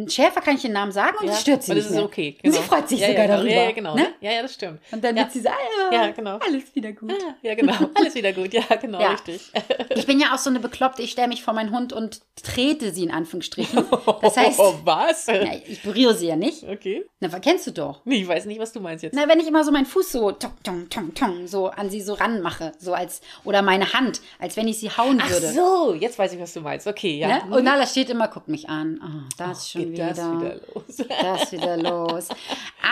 schärfer 0.07 0.40
kann 0.40 0.55
ich 0.55 0.62
den 0.62 0.72
Namen 0.72 0.92
sagen 0.92 1.16
und 1.20 1.26
ja. 1.26 1.33
es 1.33 1.40
stört 1.40 1.64
sie 1.64 1.72
Und 1.72 1.79
das 1.79 1.87
ist 1.87 1.92
mehr. 1.92 2.05
okay. 2.05 2.38
Und 2.44 2.52
sie 2.52 2.61
freut 2.61 2.88
sich 2.88 3.00
ja, 3.00 3.09
sogar 3.09 3.24
genau. 3.26 3.37
darüber. 3.38 3.52
Ja, 3.55 3.62
ja, 3.64 3.70
genau. 3.72 3.94
Ne? 3.96 4.14
Ja, 4.20 4.33
ja, 4.33 4.42
das 4.42 4.55
stimmt. 4.55 4.81
Und 4.92 5.02
dann 5.02 5.16
wird 5.16 5.33
sie 5.33 5.40
sagen, 5.40 5.57
ah, 5.90 5.94
Ja, 5.94 6.11
genau. 6.12 6.38
alles 6.38 6.74
wieder 6.74 6.92
gut. 6.92 7.12
Ja, 7.42 7.55
genau. 7.55 7.74
Alles 7.94 8.14
wieder 8.14 8.33
gut. 8.33 8.52
Ja, 8.52 8.62
genau, 8.81 8.98
richtig. 8.98 9.50
Ich 9.94 10.07
bin 10.07 10.20
ja 10.20 10.35
auch 10.35 10.38
so 10.38 10.50
eine 10.50 10.61
Bekloppte, 10.61 11.02
ich 11.02 11.11
stelle 11.11 11.29
mich 11.29 11.42
vor 11.42 11.55
meinen 11.55 11.72
Hund 11.72 11.92
und 11.92 12.20
trete 12.40 12.92
sie 12.92 13.02
in 13.05 13.11
Anführungsstrichen. 13.11 13.85
Das 14.22 14.37
heißt, 14.37 14.59
Oh, 14.59 14.74
was? 14.85 15.26
ich 15.68 15.83
berühre 15.83 16.14
sie 16.14 16.29
ja 16.29 16.37
nicht. 16.37 16.62
Okay. 16.64 17.05
Na, 17.20 17.29
kennst 17.40 17.66
du 17.66 17.72
doch. 17.72 18.00
Nee, 18.05 18.22
ich 18.22 18.29
weiß 18.29 18.46
nicht, 18.46 18.61
was 18.61 18.72
du 18.72 18.81
meinst 18.81 19.02
jetzt. 19.02 19.14
Na, 19.14 19.29
wenn 19.29 19.40
ich 19.40 19.46
immer 19.46 19.64
so 19.64 19.72
meinen 19.72 19.87
Fuß 19.87 20.12
so 20.12 20.33
tong, 20.33 20.52
tong, 20.62 20.88
tong, 20.88 21.14
tong, 21.14 21.46
so 21.46 21.66
an 21.66 21.90
sie 21.90 22.00
so 22.00 22.14
ranmache, 22.14 22.72
so 22.79 22.94
als, 22.94 23.20
oder 23.44 23.62
meine 23.62 23.92
Hand, 23.92 24.20
als 24.38 24.57
wenn 24.57 24.68
ich 24.68 24.79
sie 24.79 24.90
hauen 24.90 25.20
Ach 25.22 25.31
würde. 25.31 25.52
so, 25.52 25.94
jetzt 25.94 26.18
weiß 26.18 26.33
ich, 26.33 26.40
was 26.40 26.52
du 26.52 26.61
meinst. 26.61 26.87
Okay, 26.87 27.18
ja. 27.18 27.29
Ne? 27.29 27.55
Und 27.56 27.64
Nala 27.64 27.86
steht 27.86 28.10
immer, 28.10 28.28
guckt 28.28 28.48
mich 28.48 28.68
an. 28.68 29.00
Oh, 29.02 29.28
das 29.38 29.58
ist 29.58 29.70
schon 29.72 29.90
wieder. 29.92 30.08
das 30.08 30.18
wieder 30.18 30.54
los. 30.74 30.96
Das 31.22 31.42
ist 31.44 31.52
wieder 31.52 31.76
los. 31.76 32.28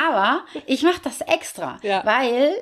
Aber 0.07 0.43
ich 0.67 0.83
mache 0.83 1.01
das 1.03 1.21
extra, 1.23 1.79
Ja. 1.83 2.05
weil 2.05 2.53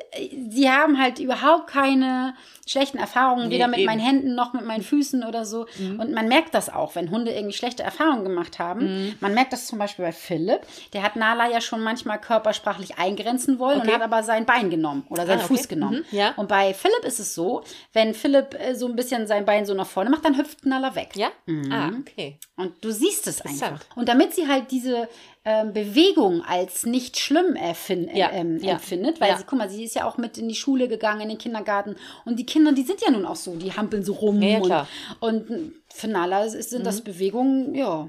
sie 0.50 0.70
haben 0.70 0.98
halt 1.00 1.18
überhaupt 1.18 1.68
keine 1.68 2.34
schlechten 2.72 2.98
Erfahrungen, 2.98 3.48
Nee, 3.48 3.54
weder 3.54 3.68
mit 3.68 3.78
eben. 3.78 3.86
meinen 3.86 4.00
Händen 4.00 4.34
noch 4.34 4.52
mit 4.52 4.64
meinen 4.64 4.82
Füßen 4.82 5.22
oder 5.24 5.44
so. 5.44 5.66
Und 5.78 6.12
man 6.12 6.26
merkt 6.28 6.54
das 6.54 6.68
auch, 6.72 6.94
wenn 6.94 7.10
Hunde 7.10 7.30
irgendwie 7.32 7.52
schlechte 7.56 7.82
Erfahrungen 7.82 8.24
gemacht 8.24 8.58
haben. 8.58 9.14
Man 9.20 9.34
merkt 9.34 9.52
das 9.52 9.66
zum 9.66 9.78
Beispiel 9.78 10.04
bei 10.04 10.12
Philipp. 10.12 10.62
Der 10.92 11.02
hat 11.02 11.14
Nala 11.16 11.48
ja 11.50 11.60
schon 11.60 11.80
manchmal 11.82 12.20
körpersprachlich 12.20 12.98
eingrenzen 12.98 13.58
wollen 13.58 13.80
Okay. 13.80 13.88
und 13.88 13.94
hat 13.94 14.02
aber 14.02 14.22
sein 14.22 14.46
Bein 14.46 14.70
genommen 14.70 15.04
oder 15.08 15.26
seinen 15.26 15.40
Ah, 15.40 15.44
okay. 15.44 15.54
Fuß 15.56 15.68
genommen. 15.68 16.04
Mhm, 16.10 16.16
ja. 16.18 16.32
Und 16.36 16.48
bei 16.48 16.74
Philipp 16.74 17.04
ist 17.04 17.20
es 17.20 17.34
so, 17.34 17.62
wenn 17.92 18.14
Philipp 18.14 18.54
äh, 18.58 18.74
so 18.74 18.86
ein 18.86 18.96
bisschen 18.96 19.26
sein 19.26 19.44
Bein 19.44 19.66
so 19.66 19.74
nach 19.74 19.86
vorne 19.86 20.10
macht, 20.10 20.24
dann 20.24 20.36
hüpft 20.38 20.64
Nala 20.66 20.94
weg. 20.94 21.10
Ja? 21.14 21.28
Ah, 21.70 21.90
okay. 22.00 22.38
Und 22.56 22.82
du 22.84 22.90
siehst 22.90 23.26
es 23.26 23.40
einfach. 23.42 23.80
Und 23.96 24.08
damit 24.08 24.34
sie 24.34 24.48
halt 24.48 24.70
diese 24.70 25.08
ähm, 25.44 25.72
Bewegung 25.72 26.42
als 26.42 26.86
nicht 26.86 27.18
schlimm 27.18 27.56
erfin 27.56 28.08
Ja, 28.14 28.30
ähm, 28.32 28.58
ja. 28.58 28.74
empfindet, 28.74 29.20
weil 29.20 29.30
Ja. 29.30 29.38
sie, 29.38 29.44
guck 29.44 29.58
mal, 29.58 29.68
sie 29.68 29.82
ist 29.84 29.94
ja 29.96 30.06
auch 30.06 30.16
mit 30.16 30.38
in 30.38 30.48
die 30.48 30.54
Schule 30.54 30.86
gegangen, 30.88 31.22
in 31.22 31.28
den 31.30 31.38
Kindergarten. 31.38 31.96
Und 32.24 32.38
die 32.38 32.46
Kinder, 32.46 32.72
die 32.72 32.82
sind 32.82 33.00
ja 33.00 33.10
nun 33.10 33.26
auch 33.26 33.34
so, 33.36 33.56
die 33.56 33.72
hampeln 33.72 34.04
so 34.04 34.12
rum. 34.12 34.40
Und, 34.40 34.72
und 35.20 35.72
für 35.88 36.06
Nala 36.08 36.44
ist- 36.44 36.70
sind 36.70 36.86
das 36.86 37.00
Bewegungen, 37.00 37.74
ja, 37.74 38.08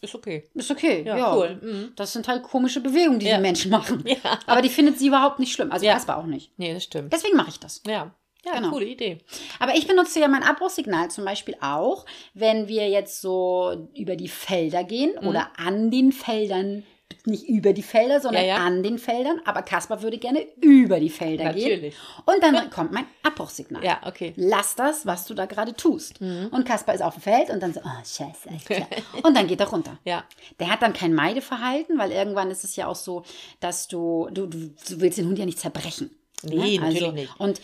Ist 0.00 0.14
okay. 0.14 0.48
ist 0.54 0.70
okay. 0.70 1.02
Ja, 1.06 1.16
Ja, 1.18 1.36
cool. 1.36 1.60
Mhm. 1.62 1.92
Das 1.96 2.12
sind 2.14 2.26
halt 2.26 2.42
komische 2.42 2.80
Bewegungen, 2.80 3.18
die 3.18 3.26
die 3.26 3.38
Menschen 3.38 3.70
machen. 3.70 4.02
Aber 4.46 4.62
die 4.62 4.70
findet 4.70 4.98
sie 4.98 5.08
überhaupt 5.08 5.38
nicht 5.40 5.52
schlimm. 5.52 5.70
Also 5.70 5.84
Ja. 5.84 5.92
Kasper 5.92 6.16
auch 6.16 6.26
nicht. 6.26 6.52
Nee, 6.58 6.72
das 6.74 6.84
stimmt. 6.84 7.12
Deswegen 7.12 7.36
mache 7.36 7.50
ich 7.50 7.60
das. 7.60 7.82
Ja. 7.86 8.14
Ja, 8.44 8.56
Genau. 8.56 8.70
coole 8.70 8.86
Idee. 8.86 9.18
Aber 9.60 9.74
ich 9.76 9.86
benutze 9.86 10.18
ja 10.20 10.28
mein 10.28 10.42
Abbruchsignal 10.42 11.10
zum 11.10 11.24
Beispiel 11.24 11.56
auch, 11.60 12.04
wenn 12.34 12.66
wir 12.68 12.88
jetzt 12.88 13.20
so 13.20 13.88
über 13.96 14.16
die 14.16 14.28
Felder 14.28 14.82
gehen 14.84 15.12
Mhm. 15.20 15.28
oder 15.28 15.50
an 15.56 15.90
den 15.90 16.10
Feldern. 16.12 16.84
Nicht 17.24 17.46
über 17.46 17.72
die 17.72 17.82
Felder, 17.84 18.20
sondern 18.20 18.42
Ja, 18.42 18.56
ja. 18.56 18.56
an 18.56 18.82
den 18.82 18.98
Feldern. 18.98 19.40
Aber 19.44 19.62
Kasper 19.62 20.02
würde 20.02 20.18
gerne 20.18 20.44
über 20.60 20.98
die 20.98 21.10
Felder 21.10 21.52
gehen. 21.52 21.68
Natürlich. 21.68 21.94
Und 22.26 22.42
dann 22.42 22.68
kommt 22.70 22.90
mein 22.90 23.04
Abbruchsignal. 23.22 23.84
Ja, 23.84 24.00
okay. 24.06 24.32
Lass 24.34 24.74
das, 24.74 25.06
was 25.06 25.26
du 25.26 25.34
da 25.34 25.46
gerade 25.46 25.74
tust. 25.74 26.20
Mhm. 26.20 26.48
Und 26.50 26.64
Kasper 26.66 26.94
ist 26.94 27.02
auf 27.02 27.14
dem 27.14 27.22
Feld 27.22 27.50
und 27.50 27.62
dann 27.62 27.74
so, 27.74 27.80
oh, 27.84 27.98
scheiße. 28.04 28.48
klar. 28.64 28.88
und 29.22 29.36
dann 29.36 29.46
geht 29.46 29.60
er 29.60 29.68
runter. 29.68 29.98
Ja. 30.04 30.24
Der 30.58 30.68
hat 30.70 30.82
dann 30.82 30.94
kein 30.94 31.14
Meideverhalten, 31.14 31.96
weil 31.98 32.10
irgendwann 32.10 32.50
ist 32.50 32.64
es 32.64 32.74
ja 32.74 32.88
auch 32.88 32.96
so, 32.96 33.22
dass 33.60 33.86
du, 33.86 34.28
du, 34.32 34.46
du, 34.46 34.70
willst 34.88 35.18
den 35.18 35.26
Hund 35.28 35.38
ja 35.38 35.44
nicht 35.44 35.60
zerbrechen. 35.60 36.10
Ne? 36.42 36.56
Nee, 36.56 36.78
natürlich 36.78 37.12
nicht. 37.12 37.38
Und 37.38 37.60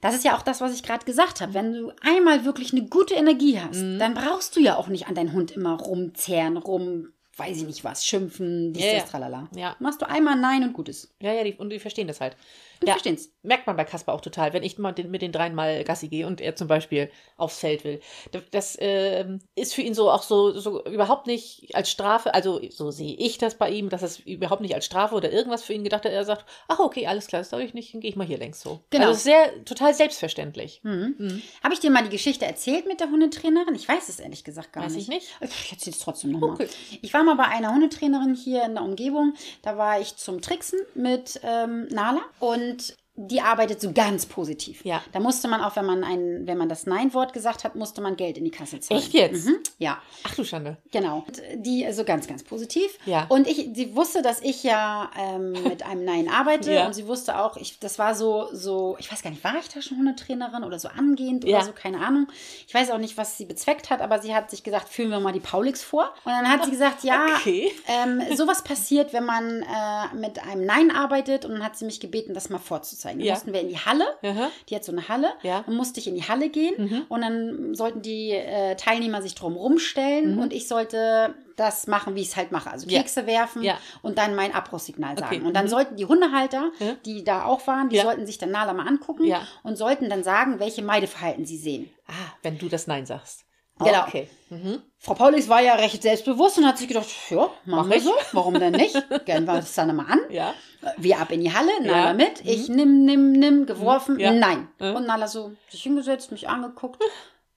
das 0.00 0.14
ist 0.14 0.24
ja 0.24 0.36
auch 0.36 0.42
das, 0.42 0.60
was 0.60 0.74
ich 0.74 0.82
gerade 0.82 1.04
gesagt 1.04 1.40
habe. 1.40 1.54
Wenn 1.54 1.72
du 1.72 1.92
einmal 2.02 2.44
wirklich 2.44 2.72
eine 2.72 2.86
gute 2.86 3.14
Energie 3.14 3.60
hast, 3.60 3.80
Mhm. 3.82 3.98
dann 3.98 4.14
brauchst 4.14 4.56
du 4.56 4.60
ja 4.60 4.76
auch 4.76 4.88
nicht 4.88 5.06
an 5.08 5.14
deinen 5.14 5.32
Hund 5.32 5.50
immer 5.50 5.78
rumzehren, 5.78 6.56
rum, 6.56 7.08
weiß 7.36 7.56
ich 7.58 7.66
nicht 7.66 7.84
was, 7.84 8.04
schimpfen, 8.04 8.72
dies, 8.72 8.84
Ja, 8.84 8.92
das, 8.92 9.02
ja. 9.02 9.08
tralala. 9.08 9.48
Ja. 9.54 9.76
Machst 9.78 10.02
du 10.02 10.08
einmal 10.08 10.36
Nein 10.36 10.62
und 10.62 10.72
gut 10.72 10.88
ist. 10.88 11.14
Ja, 11.20 11.32
ja, 11.32 11.44
die, 11.44 11.54
und 11.54 11.70
die 11.70 11.78
verstehen 11.78 12.08
das 12.08 12.20
halt. 12.20 12.36
Und 12.80 12.88
ja, 12.88 12.94
verstehen's. 12.94 13.30
merkt 13.42 13.66
man 13.66 13.76
bei 13.76 13.84
Kasper 13.84 14.12
auch 14.14 14.20
total, 14.20 14.52
wenn 14.52 14.62
ich 14.62 14.78
mal 14.78 14.92
den, 14.92 15.10
mit 15.10 15.22
den 15.22 15.32
dreien 15.32 15.54
mal 15.54 15.84
Gassi 15.84 16.08
gehe 16.08 16.26
und 16.26 16.40
er 16.40 16.56
zum 16.56 16.66
Beispiel 16.66 17.10
aufs 17.36 17.58
Feld 17.58 17.84
will. 17.84 18.00
Das, 18.32 18.42
das 18.50 18.76
ähm, 18.80 19.40
ist 19.54 19.74
für 19.74 19.82
ihn 19.82 19.94
so 19.94 20.10
auch 20.10 20.22
so, 20.22 20.58
so 20.58 20.82
überhaupt 20.84 21.26
nicht 21.26 21.74
als 21.74 21.90
Strafe, 21.90 22.32
also 22.34 22.60
so 22.70 22.90
sehe 22.90 23.14
ich 23.16 23.38
das 23.38 23.56
bei 23.56 23.70
ihm, 23.70 23.90
dass 23.90 24.02
es 24.02 24.18
überhaupt 24.20 24.62
nicht 24.62 24.74
als 24.74 24.86
Strafe 24.86 25.14
oder 25.14 25.30
irgendwas 25.30 25.62
für 25.62 25.74
ihn 25.74 25.84
gedacht 25.84 26.04
hat. 26.04 26.12
Er 26.12 26.24
sagt, 26.24 26.46
ach 26.68 26.78
okay, 26.78 27.06
alles 27.06 27.26
klar, 27.26 27.42
das 27.42 27.50
soll 27.50 27.60
ich 27.62 27.74
nicht, 27.74 27.92
dann 27.92 28.00
gehe 28.00 28.10
ich 28.10 28.16
mal 28.16 28.26
hier 28.26 28.38
längs 28.38 28.60
so. 28.60 28.80
Genau. 28.90 29.08
Also 29.08 29.20
sehr, 29.20 29.64
total 29.64 29.92
selbstverständlich. 29.94 30.80
Mhm. 30.82 31.42
Habe 31.62 31.74
ich 31.74 31.80
dir 31.80 31.90
mal 31.90 32.02
die 32.02 32.10
Geschichte 32.10 32.46
erzählt 32.46 32.86
mit 32.86 33.00
der 33.00 33.10
Hundetrainerin? 33.10 33.74
Ich 33.74 33.88
weiß 33.88 34.08
es 34.08 34.20
ehrlich 34.20 34.44
gesagt 34.44 34.72
gar 34.72 34.84
Weiß 34.84 34.94
nicht. 34.94 35.02
ich 35.02 35.08
nicht. 35.08 35.28
Ich 35.40 35.72
erzähle 35.72 35.96
es 35.96 36.02
trotzdem 36.02 36.32
nochmal. 36.32 36.50
Okay. 36.50 36.68
Ich 37.02 37.12
war 37.12 37.22
mal 37.24 37.36
bei 37.36 37.44
einer 37.44 37.74
Hundetrainerin 37.74 38.34
hier 38.34 38.64
in 38.64 38.74
der 38.74 38.84
Umgebung. 38.84 39.34
Da 39.62 39.76
war 39.76 40.00
ich 40.00 40.16
zum 40.16 40.40
Tricksen 40.40 40.80
mit 40.94 41.40
ähm, 41.42 41.86
Nala 41.88 42.20
und 42.38 42.69
and 42.70 42.90
die 43.28 43.40
arbeitet 43.42 43.80
so 43.80 43.92
ganz 43.92 44.26
positiv. 44.26 44.84
Ja. 44.84 45.02
Da 45.12 45.20
musste 45.20 45.46
man 45.48 45.60
auch, 45.60 45.76
wenn 45.76 45.84
man 45.84 46.04
ein, 46.04 46.46
wenn 46.46 46.56
man 46.56 46.68
das 46.68 46.86
Nein-Wort 46.86 47.32
gesagt 47.32 47.64
hat, 47.64 47.74
musste 47.76 48.00
man 48.00 48.16
Geld 48.16 48.38
in 48.38 48.44
die 48.44 48.50
Kasse 48.50 48.80
zahlen. 48.80 49.00
Echt 49.00 49.12
jetzt? 49.12 49.46
Mhm. 49.46 49.56
Ja. 49.78 49.98
Ach 50.24 50.34
du 50.34 50.44
Schande. 50.44 50.76
Genau. 50.90 51.24
Und 51.26 51.40
Die 51.56 51.84
also 51.84 52.04
ganz, 52.04 52.26
ganz 52.26 52.42
positiv. 52.42 52.98
Ja. 53.04 53.26
Und 53.28 53.46
ich, 53.46 53.68
sie 53.74 53.94
wusste, 53.94 54.22
dass 54.22 54.40
ich 54.40 54.62
ja 54.62 55.10
ähm, 55.18 55.52
mit 55.52 55.82
einem 55.84 56.04
Nein 56.04 56.28
arbeite. 56.28 56.70
Ja. 56.80 56.86
Und 56.86 56.94
sie 56.94 57.06
wusste 57.08 57.38
auch, 57.40 57.56
ich, 57.56 57.78
das 57.80 57.98
war 57.98 58.14
so, 58.14 58.48
so, 58.52 58.96
ich 59.00 59.10
weiß 59.10 59.22
gar 59.22 59.30
nicht, 59.30 59.42
war 59.42 59.54
ich 59.58 59.68
da 59.68 59.82
schon 59.82 59.98
Hundetrainerin 59.98 60.62
oder 60.64 60.78
so 60.78 60.88
angehend 60.88 61.44
Ja. 61.44 61.56
oder 61.56 61.66
so, 61.66 61.72
keine 61.72 61.98
Ahnung. 62.00 62.28
Ich 62.66 62.72
weiß 62.72 62.90
auch 62.92 62.98
nicht, 62.98 63.16
was 63.16 63.36
sie 63.36 63.44
bezweckt 63.44 63.90
hat, 63.90 64.00
aber 64.00 64.20
sie 64.20 64.34
hat 64.34 64.50
sich 64.50 64.62
gesagt, 64.62 64.88
führen 64.88 65.10
wir 65.10 65.18
mal 65.20 65.32
die 65.32 65.40
Paulix 65.40 65.82
vor. 65.82 66.14
Und 66.24 66.32
dann 66.32 66.48
hat 66.48 66.64
sie 66.64 66.70
gesagt, 66.70 67.02
ja, 67.04 67.26
Okay. 67.36 67.72
ähm, 67.88 68.22
sowas 68.36 68.62
passiert, 68.62 69.12
wenn 69.12 69.24
man 69.24 69.62
äh, 69.62 70.14
mit 70.14 70.40
einem 70.42 70.64
Nein 70.64 70.90
arbeitet. 70.90 71.44
Und 71.44 71.52
dann 71.52 71.64
hat 71.64 71.76
sie 71.76 71.84
mich 71.84 71.98
gebeten, 72.00 72.34
das 72.34 72.48
mal 72.50 72.58
vorzuzeigen. 72.58 73.09
Dann 73.18 73.20
Ja. 73.26 73.34
mussten 73.34 73.52
wir 73.52 73.60
in 73.60 73.68
die 73.68 73.78
Halle. 73.78 74.04
Aha. 74.22 74.50
Die 74.68 74.74
hat 74.76 74.84
so 74.84 74.92
eine 74.92 75.08
Halle. 75.08 75.32
Ja. 75.42 75.62
Dann 75.66 75.74
musste 75.76 76.00
ich 76.00 76.06
in 76.06 76.14
die 76.14 76.22
Halle 76.28 76.48
gehen 76.48 76.74
Mhm. 76.78 77.02
und 77.08 77.20
dann 77.22 77.74
sollten 77.74 78.02
die 78.02 78.30
äh, 78.32 78.76
Teilnehmer 78.76 79.22
sich 79.22 79.34
drum 79.34 79.56
rumstellen 79.56 80.38
und 80.38 80.52
ich 80.52 80.68
sollte 80.68 81.34
das 81.56 81.86
machen, 81.86 82.14
wie 82.14 82.20
ich 82.22 82.28
es 82.28 82.36
halt 82.36 82.52
mache. 82.52 82.70
Also 82.70 82.86
Mhm. 82.86 82.92
Ja. 82.92 82.98
Kekse 83.00 83.26
werfen 83.26 83.62
Ja. 83.62 83.78
und 84.02 84.16
dann 84.18 84.34
mein 84.34 84.54
Abbruchssignal 84.54 85.18
sagen. 85.18 85.36
Okay. 85.36 85.46
Und 85.46 85.54
dann 85.54 85.66
Mhm. 85.66 85.70
sollten 85.70 85.96
die 85.96 86.06
Hundehalter, 86.06 86.70
Ja. 86.78 86.94
die 87.04 87.22
da 87.24 87.44
auch 87.44 87.66
waren, 87.66 87.88
die 87.90 87.98
sollten 87.98 88.24
sich 88.26 88.38
dann 88.38 88.50
Nala 88.50 88.72
mal 88.72 88.86
angucken 88.88 89.30
und 89.62 89.76
sollten 89.76 90.08
dann 90.08 90.22
sagen, 90.22 90.58
welche 90.60 90.82
Meideverhalten 90.82 91.44
sie 91.44 91.58
sehen. 91.58 91.90
Ah, 92.08 92.12
wenn 92.42 92.58
du 92.58 92.68
das 92.68 92.86
Nein 92.86 93.04
sagst. 93.06 93.44
Genau. 93.84 94.02
Okay. 94.06 94.28
Mhm. 94.50 94.82
Frau 94.98 95.14
Paulix 95.14 95.48
war 95.48 95.62
ja 95.62 95.74
recht 95.74 96.02
selbstbewusst 96.02 96.58
und 96.58 96.66
hat 96.66 96.76
sich 96.78 96.88
gedacht, 96.88 97.06
ja, 97.30 97.36
machen 97.36 97.50
Mach 97.64 97.88
wir 97.88 97.96
ich. 97.96 98.04
so, 98.04 98.12
warum 98.32 98.54
denn 98.54 98.72
nicht? 98.72 98.94
Gehen 99.24 99.44
wir 99.46 99.54
das 99.54 99.74
dann 99.74 99.94
mal 99.96 100.06
an. 100.06 100.20
Ja. 100.28 100.54
Wir 100.96 101.18
ab 101.18 101.30
in 101.30 101.40
die 101.40 101.52
Halle, 101.52 101.70
Nala 101.82 102.08
Ja. 102.08 102.12
mit. 102.14 102.44
Ich 102.44 102.68
nimm, 102.68 103.04
nimm, 103.04 103.32
nimm, 103.32 103.66
geworfen, 103.66 104.18
Ja. 104.18 104.32
nein. 104.32 104.68
Und 104.78 105.06
Nala 105.06 105.28
so 105.28 105.52
sich 105.70 105.82
hingesetzt, 105.82 106.32
mich 106.32 106.48
angeguckt. 106.48 107.02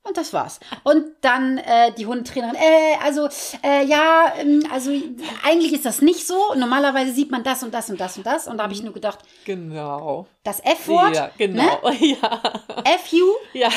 Und 0.05 0.17
das 0.17 0.33
war's. 0.33 0.59
Und 0.83 1.05
dann 1.21 1.57
äh, 1.59 1.93
die 1.97 2.05
Hundetrainerin, 2.05 2.55
äh, 2.55 2.95
also, 3.01 3.29
äh, 3.63 3.85
ja, 3.85 4.33
ähm, 4.37 4.63
also 4.69 4.91
eigentlich 5.45 5.71
ist 5.71 5.85
das 5.85 6.01
nicht 6.01 6.27
so. 6.27 6.53
Normalerweise 6.55 7.13
sieht 7.13 7.31
man 7.31 7.41
das 7.43 7.63
und 7.63 7.73
das 7.73 7.89
und 7.89 8.01
das 8.01 8.17
und 8.17 8.25
das. 8.25 8.47
Und 8.49 8.57
da 8.57 8.63
habe 8.63 8.73
ich 8.73 8.83
nur 8.83 8.93
gedacht, 8.93 9.19
Genau. 9.45 10.27
das 10.43 10.59
F-Wort, 10.59 11.15
Ja, 11.15 11.31
genau. 11.37 11.79
Ja. 12.01 12.41
F-U, 12.83 13.31
Ja. 13.57 13.69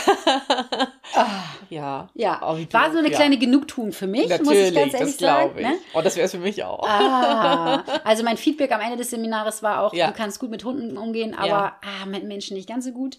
ah, 1.15 1.27
Ja. 1.71 2.09
ja, 2.15 2.41
Oh, 2.43 2.59
war 2.73 2.91
so 2.93 2.99
eine 2.99 3.09
ja. 3.11 3.17
kleine 3.17 3.37
Genugtuung 3.39 3.93
für 3.93 4.07
mich, 4.09 4.23
muss 4.29 4.33
ich 4.33 4.39
Natürlich, 4.41 4.75
ganz 4.75 4.95
ehrlich 4.95 5.09
das 5.11 5.17
glaube 5.19 5.49
sagen. 5.55 5.59
ich. 5.59 5.67
Ne? 5.67 5.79
Oh, 5.95 6.01
das 6.03 6.17
wäre 6.17 6.27
es 6.27 6.33
für 6.33 6.39
mich 6.39 6.63
auch. 6.65 6.87
Ah, 6.89 7.85
also 8.05 8.25
mein 8.25 8.37
Feedback 8.37 8.73
am 8.73 8.81
Ende 8.81 8.97
des 8.97 9.11
Seminars 9.11 9.63
war 9.63 9.81
auch, 9.83 9.95
Ja. 9.95 10.09
du 10.09 10.13
kannst 10.13 10.41
gut 10.41 10.51
mit 10.51 10.65
Hunden 10.65 10.97
umgehen, 10.99 11.37
aber 11.39 11.75
ah, 11.83 12.07
mit 12.07 12.25
Menschen 12.25 12.57
nicht 12.57 12.69
ganz 12.69 12.85
so 12.85 12.91
gut. 12.93 13.17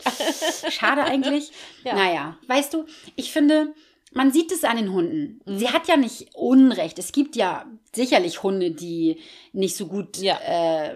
Schade 0.69 1.03
eigentlich. 1.03 1.51
Ja. 1.83 1.93
Naja, 1.95 2.35
weißt 2.47 2.73
du, 2.73 2.85
ich 3.15 3.31
finde, 3.31 3.73
man 4.13 4.31
sieht 4.31 4.51
es 4.51 4.63
an 4.63 4.77
den 4.77 4.93
Hunden. 4.93 5.41
Mhm. 5.45 5.57
Sie 5.59 5.69
hat 5.69 5.87
ja 5.87 5.97
nicht 5.97 6.29
Unrecht. 6.33 6.97
Es 6.97 7.11
gibt 7.11 7.35
ja 7.35 7.65
sicherlich 7.93 8.41
Hunde, 8.41 8.71
die 8.71 9.19
nicht 9.53 9.75
so 9.75 9.87
gut 9.87 10.17
Ja. 10.17 10.37
äh, 10.45 10.95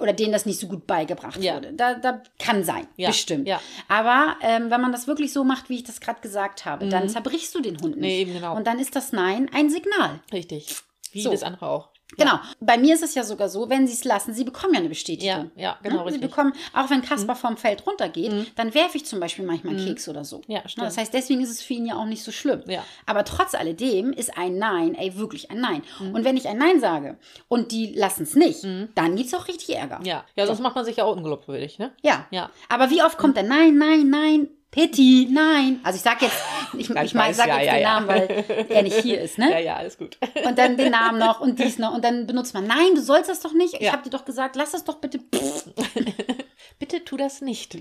oder 0.00 0.12
denen 0.12 0.32
das 0.32 0.44
nicht 0.44 0.58
so 0.58 0.66
gut 0.66 0.86
beigebracht 0.86 1.42
Ja. 1.42 1.56
wurde. 1.56 1.72
Da, 1.72 1.94
da 1.94 2.22
kann 2.38 2.64
sein, 2.64 2.86
Ja, 2.96 3.08
bestimmt. 3.10 3.48
Aber 3.88 4.36
ähm, 4.42 4.70
wenn 4.70 4.80
man 4.80 4.92
das 4.92 5.06
wirklich 5.06 5.32
so 5.32 5.44
macht, 5.44 5.68
wie 5.70 5.76
ich 5.76 5.84
das 5.84 6.00
gerade 6.00 6.20
gesagt 6.20 6.64
habe, 6.64 6.88
dann 6.88 7.08
zerbrichst 7.08 7.54
du 7.54 7.60
den 7.60 7.80
Hund 7.80 7.96
nicht. 7.96 7.96
Mhm. 7.96 8.00
Nee, 8.02 8.20
eben 8.22 8.32
genau. 8.34 8.56
Und 8.56 8.66
dann 8.66 8.78
ist 8.78 8.96
das 8.96 9.12
Nein 9.12 9.48
ein 9.54 9.70
Signal. 9.70 10.20
Richtig. 10.32 10.74
Wie 11.12 11.22
So. 11.22 11.30
das 11.30 11.42
andere 11.44 11.68
auch. 11.68 11.88
Genau. 12.16 12.38
Bei 12.60 12.78
mir 12.78 12.94
ist 12.94 13.02
es 13.02 13.14
ja 13.14 13.22
sogar 13.22 13.48
so, 13.48 13.68
wenn 13.68 13.86
sie 13.86 13.92
es 13.92 14.04
lassen, 14.04 14.32
sie 14.32 14.44
bekommen 14.44 14.72
ja 14.72 14.78
eine 14.78 14.86
Ja, 14.86 14.88
Bestätigung. 14.88 15.50
ja, 15.56 15.78
genau, 15.82 15.96
Ne? 15.96 16.00
Sie 16.00 16.04
richtig. 16.14 16.22
Mhm. 16.22 16.26
bekommen, 16.30 16.52
auch 16.72 16.90
wenn 16.90 17.02
Kasper 17.02 17.36
vom 17.36 17.56
Feld 17.58 17.86
runtergeht, 17.86 18.52
dann 18.56 18.72
werfe 18.74 18.96
ich 18.96 19.04
zum 19.04 19.20
Beispiel 19.20 19.44
manchmal 19.44 19.76
einen 19.76 19.84
Keks 19.86 20.08
oder 20.08 20.24
so. 20.24 20.40
Ja, 20.48 20.60
Ne? 20.62 20.68
stimmt. 20.68 20.86
Das 20.86 20.96
heißt, 20.96 21.12
deswegen 21.12 21.40
ist 21.42 21.50
es 21.50 21.62
für 21.62 21.74
ihn 21.74 21.86
ja 21.86 21.96
auch 21.96 22.06
nicht 22.06 22.22
so 22.24 22.32
schlimm. 22.32 22.62
Ja. 22.66 22.82
Aber 23.06 23.24
trotz 23.24 23.54
alledem 23.54 24.12
ist 24.12 24.36
ein 24.38 24.56
Nein, 24.58 24.94
ey, 24.94 25.16
wirklich 25.16 25.50
ein 25.50 25.60
Nein. 25.60 25.82
Mhm. 26.00 26.14
Und 26.14 26.24
wenn 26.24 26.36
ich 26.36 26.48
ein 26.48 26.56
Nein 26.58 26.80
sage 26.80 27.18
und 27.48 27.72
die 27.72 27.92
lassen 27.94 28.22
es 28.22 28.34
nicht, 28.34 28.64
dann 28.94 29.14
gibt 29.16 29.28
es 29.28 29.34
auch 29.34 29.46
richtig 29.46 29.76
Ärger. 29.76 30.00
Ja, 30.02 30.24
ja 30.34 30.46
sonst 30.46 30.60
macht 30.60 30.76
man 30.76 30.84
sich 30.86 30.96
ja 30.96 31.04
auch 31.04 31.14
unglaubwürdig, 31.14 31.78
ne? 31.78 31.92
Ja. 32.02 32.26
Ja. 32.30 32.50
Aber 32.68 32.90
wie 32.90 33.02
oft 33.02 33.18
kommt 33.18 33.36
der 33.36 33.44
Nein, 33.44 33.76
Nein, 33.76 34.08
Nein, 34.10 34.48
Pitti, 34.70 35.28
nein. 35.30 35.80
Also 35.82 35.96
ich 35.96 36.02
sag 36.02 36.20
jetzt, 36.20 36.36
ich, 36.76 36.88
Ja, 36.88 37.02
ich 37.02 37.14
weiß, 37.14 37.36
sag 37.38 37.48
ja, 37.48 37.56
jetzt 37.56 37.66
ja, 37.66 37.72
den 37.74 37.82
ja. 37.82 37.88
Namen, 38.00 38.08
weil 38.08 38.66
er 38.68 38.82
nicht 38.82 38.98
hier 39.00 39.20
ist, 39.20 39.38
ne? 39.38 39.50
Ja, 39.50 39.58
ja, 39.58 39.76
alles 39.76 39.96
gut. 39.96 40.18
Und 40.44 40.58
dann 40.58 40.76
den 40.76 40.90
Namen 40.90 41.18
noch 41.18 41.40
und 41.40 41.58
dies 41.58 41.78
noch. 41.78 41.94
Und 41.94 42.04
dann 42.04 42.26
benutzt 42.26 42.52
man, 42.52 42.66
nein, 42.66 42.94
du 42.94 43.00
sollst 43.00 43.30
das 43.30 43.40
doch 43.40 43.54
nicht. 43.54 43.74
Ich 43.74 43.80
Ja. 43.80 43.92
habe 43.92 44.02
dir 44.02 44.10
doch 44.10 44.26
gesagt, 44.26 44.56
lass 44.56 44.72
das 44.72 44.84
doch 44.84 44.96
bitte. 44.96 45.20
Bitte 46.78 47.04
tu 47.04 47.16
das 47.16 47.40
nicht. 47.40 47.76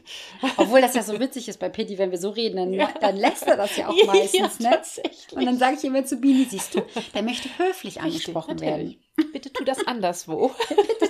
Obwohl 0.56 0.82
das 0.82 0.96
ja 0.96 1.04
so 1.04 1.20
witzig 1.20 1.48
ist 1.50 1.60
bei 1.60 1.70
Pitti, 1.70 1.98
wenn 2.00 2.10
wir 2.10 2.18
so 2.18 2.30
reden, 2.32 2.56
dann, 2.78 2.90
dann 3.00 3.16
lässt 3.18 3.46
er 3.46 3.58
das 3.58 3.76
ja 3.78 3.90
auch 3.90 3.96
Ja, 3.98 4.06
meistens, 4.06 4.60
ne? 4.60 4.82
Und 5.34 5.46
dann 5.46 5.58
sage 5.60 5.76
ich 5.78 5.84
immer 5.84 6.04
zu 6.06 6.18
Bini, 6.18 6.46
siehst 6.50 6.74
du, 6.74 6.82
der 7.14 7.22
möchte 7.22 7.50
höflich 7.60 8.02
angesprochen 8.02 8.60
werden. 8.60 8.98
Natürlich. 9.18 9.34
Bitte 9.34 9.54
tu 9.54 9.64
das 9.66 9.86
anderswo. 9.86 10.52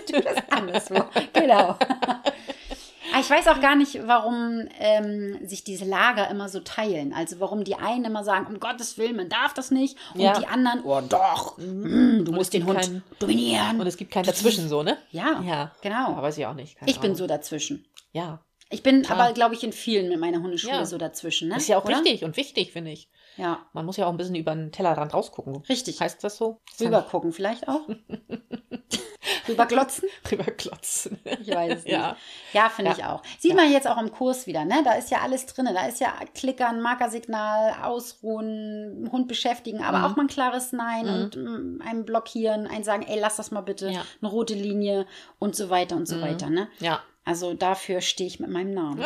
Tu 0.10 0.22
das 0.22 0.38
anderswo. 0.50 1.04
Genau. 1.34 1.76
Aber 3.18 3.24
Ich 3.26 3.30
weiß 3.30 3.48
auch 3.48 3.60
gar 3.62 3.76
nicht, 3.76 4.00
warum 4.08 4.68
ähm, 4.80 5.40
sich 5.48 5.64
diese 5.64 5.86
Lager 5.86 6.30
immer 6.30 6.50
so 6.50 6.60
teilen. 6.60 7.14
Also 7.14 7.40
warum 7.40 7.64
die 7.64 7.76
einen 7.76 8.06
immer 8.06 8.24
sagen, 8.24 8.48
um 8.48 8.60
Gottes 8.60 8.98
Willen, 8.98 9.16
man 9.16 9.30
darf 9.30 9.54
das 9.54 9.72
nicht. 9.72 9.98
Und 10.14 10.22
Ja. 10.22 10.40
die 10.40 10.48
anderen, 10.48 10.82
oh 10.84 11.02
doch, 11.02 11.58
mm, 11.58 12.26
du 12.26 12.32
musst 12.32 12.54
den 12.54 12.66
Hund 12.66 12.80
kein- 12.82 13.04
dominieren. 13.20 13.80
Und 13.82 13.88
es 13.88 13.98
gibt 13.98 14.12
kein 14.12 14.24
Dazwischen 14.24 14.70
so, 14.70 14.84
ne? 14.84 14.98
ja, 15.12 15.42
Ja. 15.46 15.72
genau. 15.82 16.12
Ja, 16.12 16.22
weiß 16.22 16.38
ich 16.38 16.46
auch 16.46 16.54
nicht. 16.54 16.78
Keine 16.78 16.90
ich 16.92 16.98
bin 17.00 17.08
Ahnung. 17.12 17.18
so 17.18 17.28
dazwischen. 17.28 17.86
Ja. 18.12 18.40
Ich 18.70 18.84
bin 18.84 19.02
Klar. 19.04 19.18
aber, 19.20 19.34
glaube 19.34 19.56
ich, 19.56 19.64
in 19.64 19.72
vielen 19.72 20.10
mit 20.10 20.20
meiner 20.20 20.40
Hundeschule 20.42 20.74
Ja. 20.74 20.86
so 20.86 20.98
dazwischen. 20.98 21.48
Ne? 21.48 21.54
Das 21.56 21.64
ist 21.64 21.70
ja 21.70 21.78
auch 21.78 21.86
Oder? 21.86 22.00
richtig 22.00 22.24
und 22.26 22.36
wichtig, 22.38 22.74
finde 22.74 22.92
ich. 22.92 23.08
Ja, 23.38 23.60
Man 23.74 23.86
muss 23.86 23.98
ja 23.98 24.06
auch 24.08 24.12
ein 24.12 24.18
bisschen 24.18 24.36
über 24.36 24.54
den 24.56 24.72
Tellerrand 24.72 25.14
rausgucken. 25.14 25.58
richtig. 25.70 26.02
Heißt 26.02 26.24
das 26.24 26.38
so? 26.38 26.60
Rüber 26.80 27.02
gucken 27.04 27.32
vielleicht 27.32 27.68
auch. 27.68 27.82
Rüberglotzen? 29.48 30.10
Rüberklotzen. 30.32 31.20
Ich 31.42 31.50
weiß 31.54 31.80
es 31.80 31.84
nicht. 31.86 31.94
Ja. 31.94 32.18
Ja, 32.54 32.70
finde 32.70 32.92
Ja. 32.92 32.98
ich 32.98 33.04
auch. 33.06 33.22
Sieht 33.40 33.56
man 33.56 33.72
jetzt 33.72 33.88
auch 33.88 33.98
im 33.98 34.12
Kurs 34.12 34.48
wieder, 34.48 34.66
ne? 34.66 34.82
Da 34.84 34.94
ist 34.94 35.10
ja 35.12 35.20
alles 35.22 35.46
drin. 35.46 35.68
Da 35.74 35.86
ist 35.86 36.00
ja 36.00 36.14
Klickern, 36.34 36.82
Markersignal, 36.82 37.76
Ausruhen, 37.84 39.10
Hund 39.12 39.28
beschäftigen, 39.28 39.84
aber 39.84 40.00
Mhm. 40.00 40.04
auch 40.06 40.16
mal 40.16 40.24
ein 40.24 40.28
klares 40.28 40.72
Nein 40.74 41.08
und 41.08 41.36
mm, 41.36 41.82
ein 41.86 42.06
Blockieren, 42.06 42.68
ein 42.68 42.84
Sagen, 42.84 43.04
ey, 43.04 43.20
lass 43.20 43.36
das 43.38 43.52
mal 43.52 43.62
bitte, 43.62 43.90
Ja. 43.90 44.02
eine 44.22 44.32
rote 44.32 44.54
Linie 44.54 45.06
und 45.40 45.56
so 45.56 45.70
weiter 45.70 45.96
und 45.96 46.08
so 46.08 46.16
Mhm. 46.18 46.22
weiter, 46.22 46.50
ne? 46.50 46.68
Ja. 46.80 47.02
Also 47.26 47.54
dafür 47.54 48.00
stehe 48.02 48.28
ich 48.28 48.40
mit 48.40 48.50
meinem 48.50 48.74
Namen. 48.74 49.04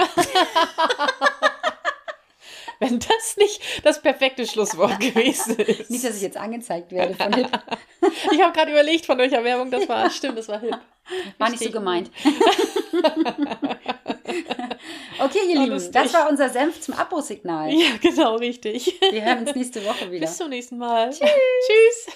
Wenn 2.81 2.99
das 2.99 3.37
nicht 3.37 3.61
das 3.83 4.01
perfekte 4.01 4.45
Schlusswort 4.47 4.99
gewesen 5.13 5.55
ist. 5.57 5.91
Nicht, 5.91 6.03
dass 6.03 6.15
ich 6.15 6.23
jetzt 6.23 6.35
angezeigt 6.35 6.91
werde 6.91 7.13
von 7.13 7.31
Hip. 7.33 7.47
Ich 8.31 8.41
habe 8.41 8.51
gerade 8.51 8.71
überlegt, 8.71 9.05
von 9.05 9.19
welcher 9.19 9.43
Werbung 9.43 9.69
das 9.69 9.87
war. 9.87 10.09
Stimmt, 10.09 10.39
das 10.39 10.47
war 10.47 10.59
hip. 10.59 10.75
War 11.37 11.49
nicht 11.51 11.63
so 11.63 11.69
gemeint. 11.69 12.09
okay, 15.19 15.39
ihr 15.47 15.59
Lieben, 15.59 15.73
lustig. 15.73 15.91
das 15.93 16.11
war 16.13 16.27
unser 16.29 16.49
Senf 16.49 16.81
zum 16.81 16.95
Abbruchsignal. 16.95 17.71
Ja, 17.71 17.89
genau, 18.01 18.37
richtig. 18.37 18.99
Wir 19.11 19.23
hören 19.23 19.45
uns 19.45 19.53
nächste 19.55 19.85
Woche 19.85 20.09
wieder. 20.09 20.25
Bis 20.25 20.37
zum 20.37 20.49
nächsten 20.49 20.79
Mal. 20.79 21.11
Tschüss. 21.11 22.15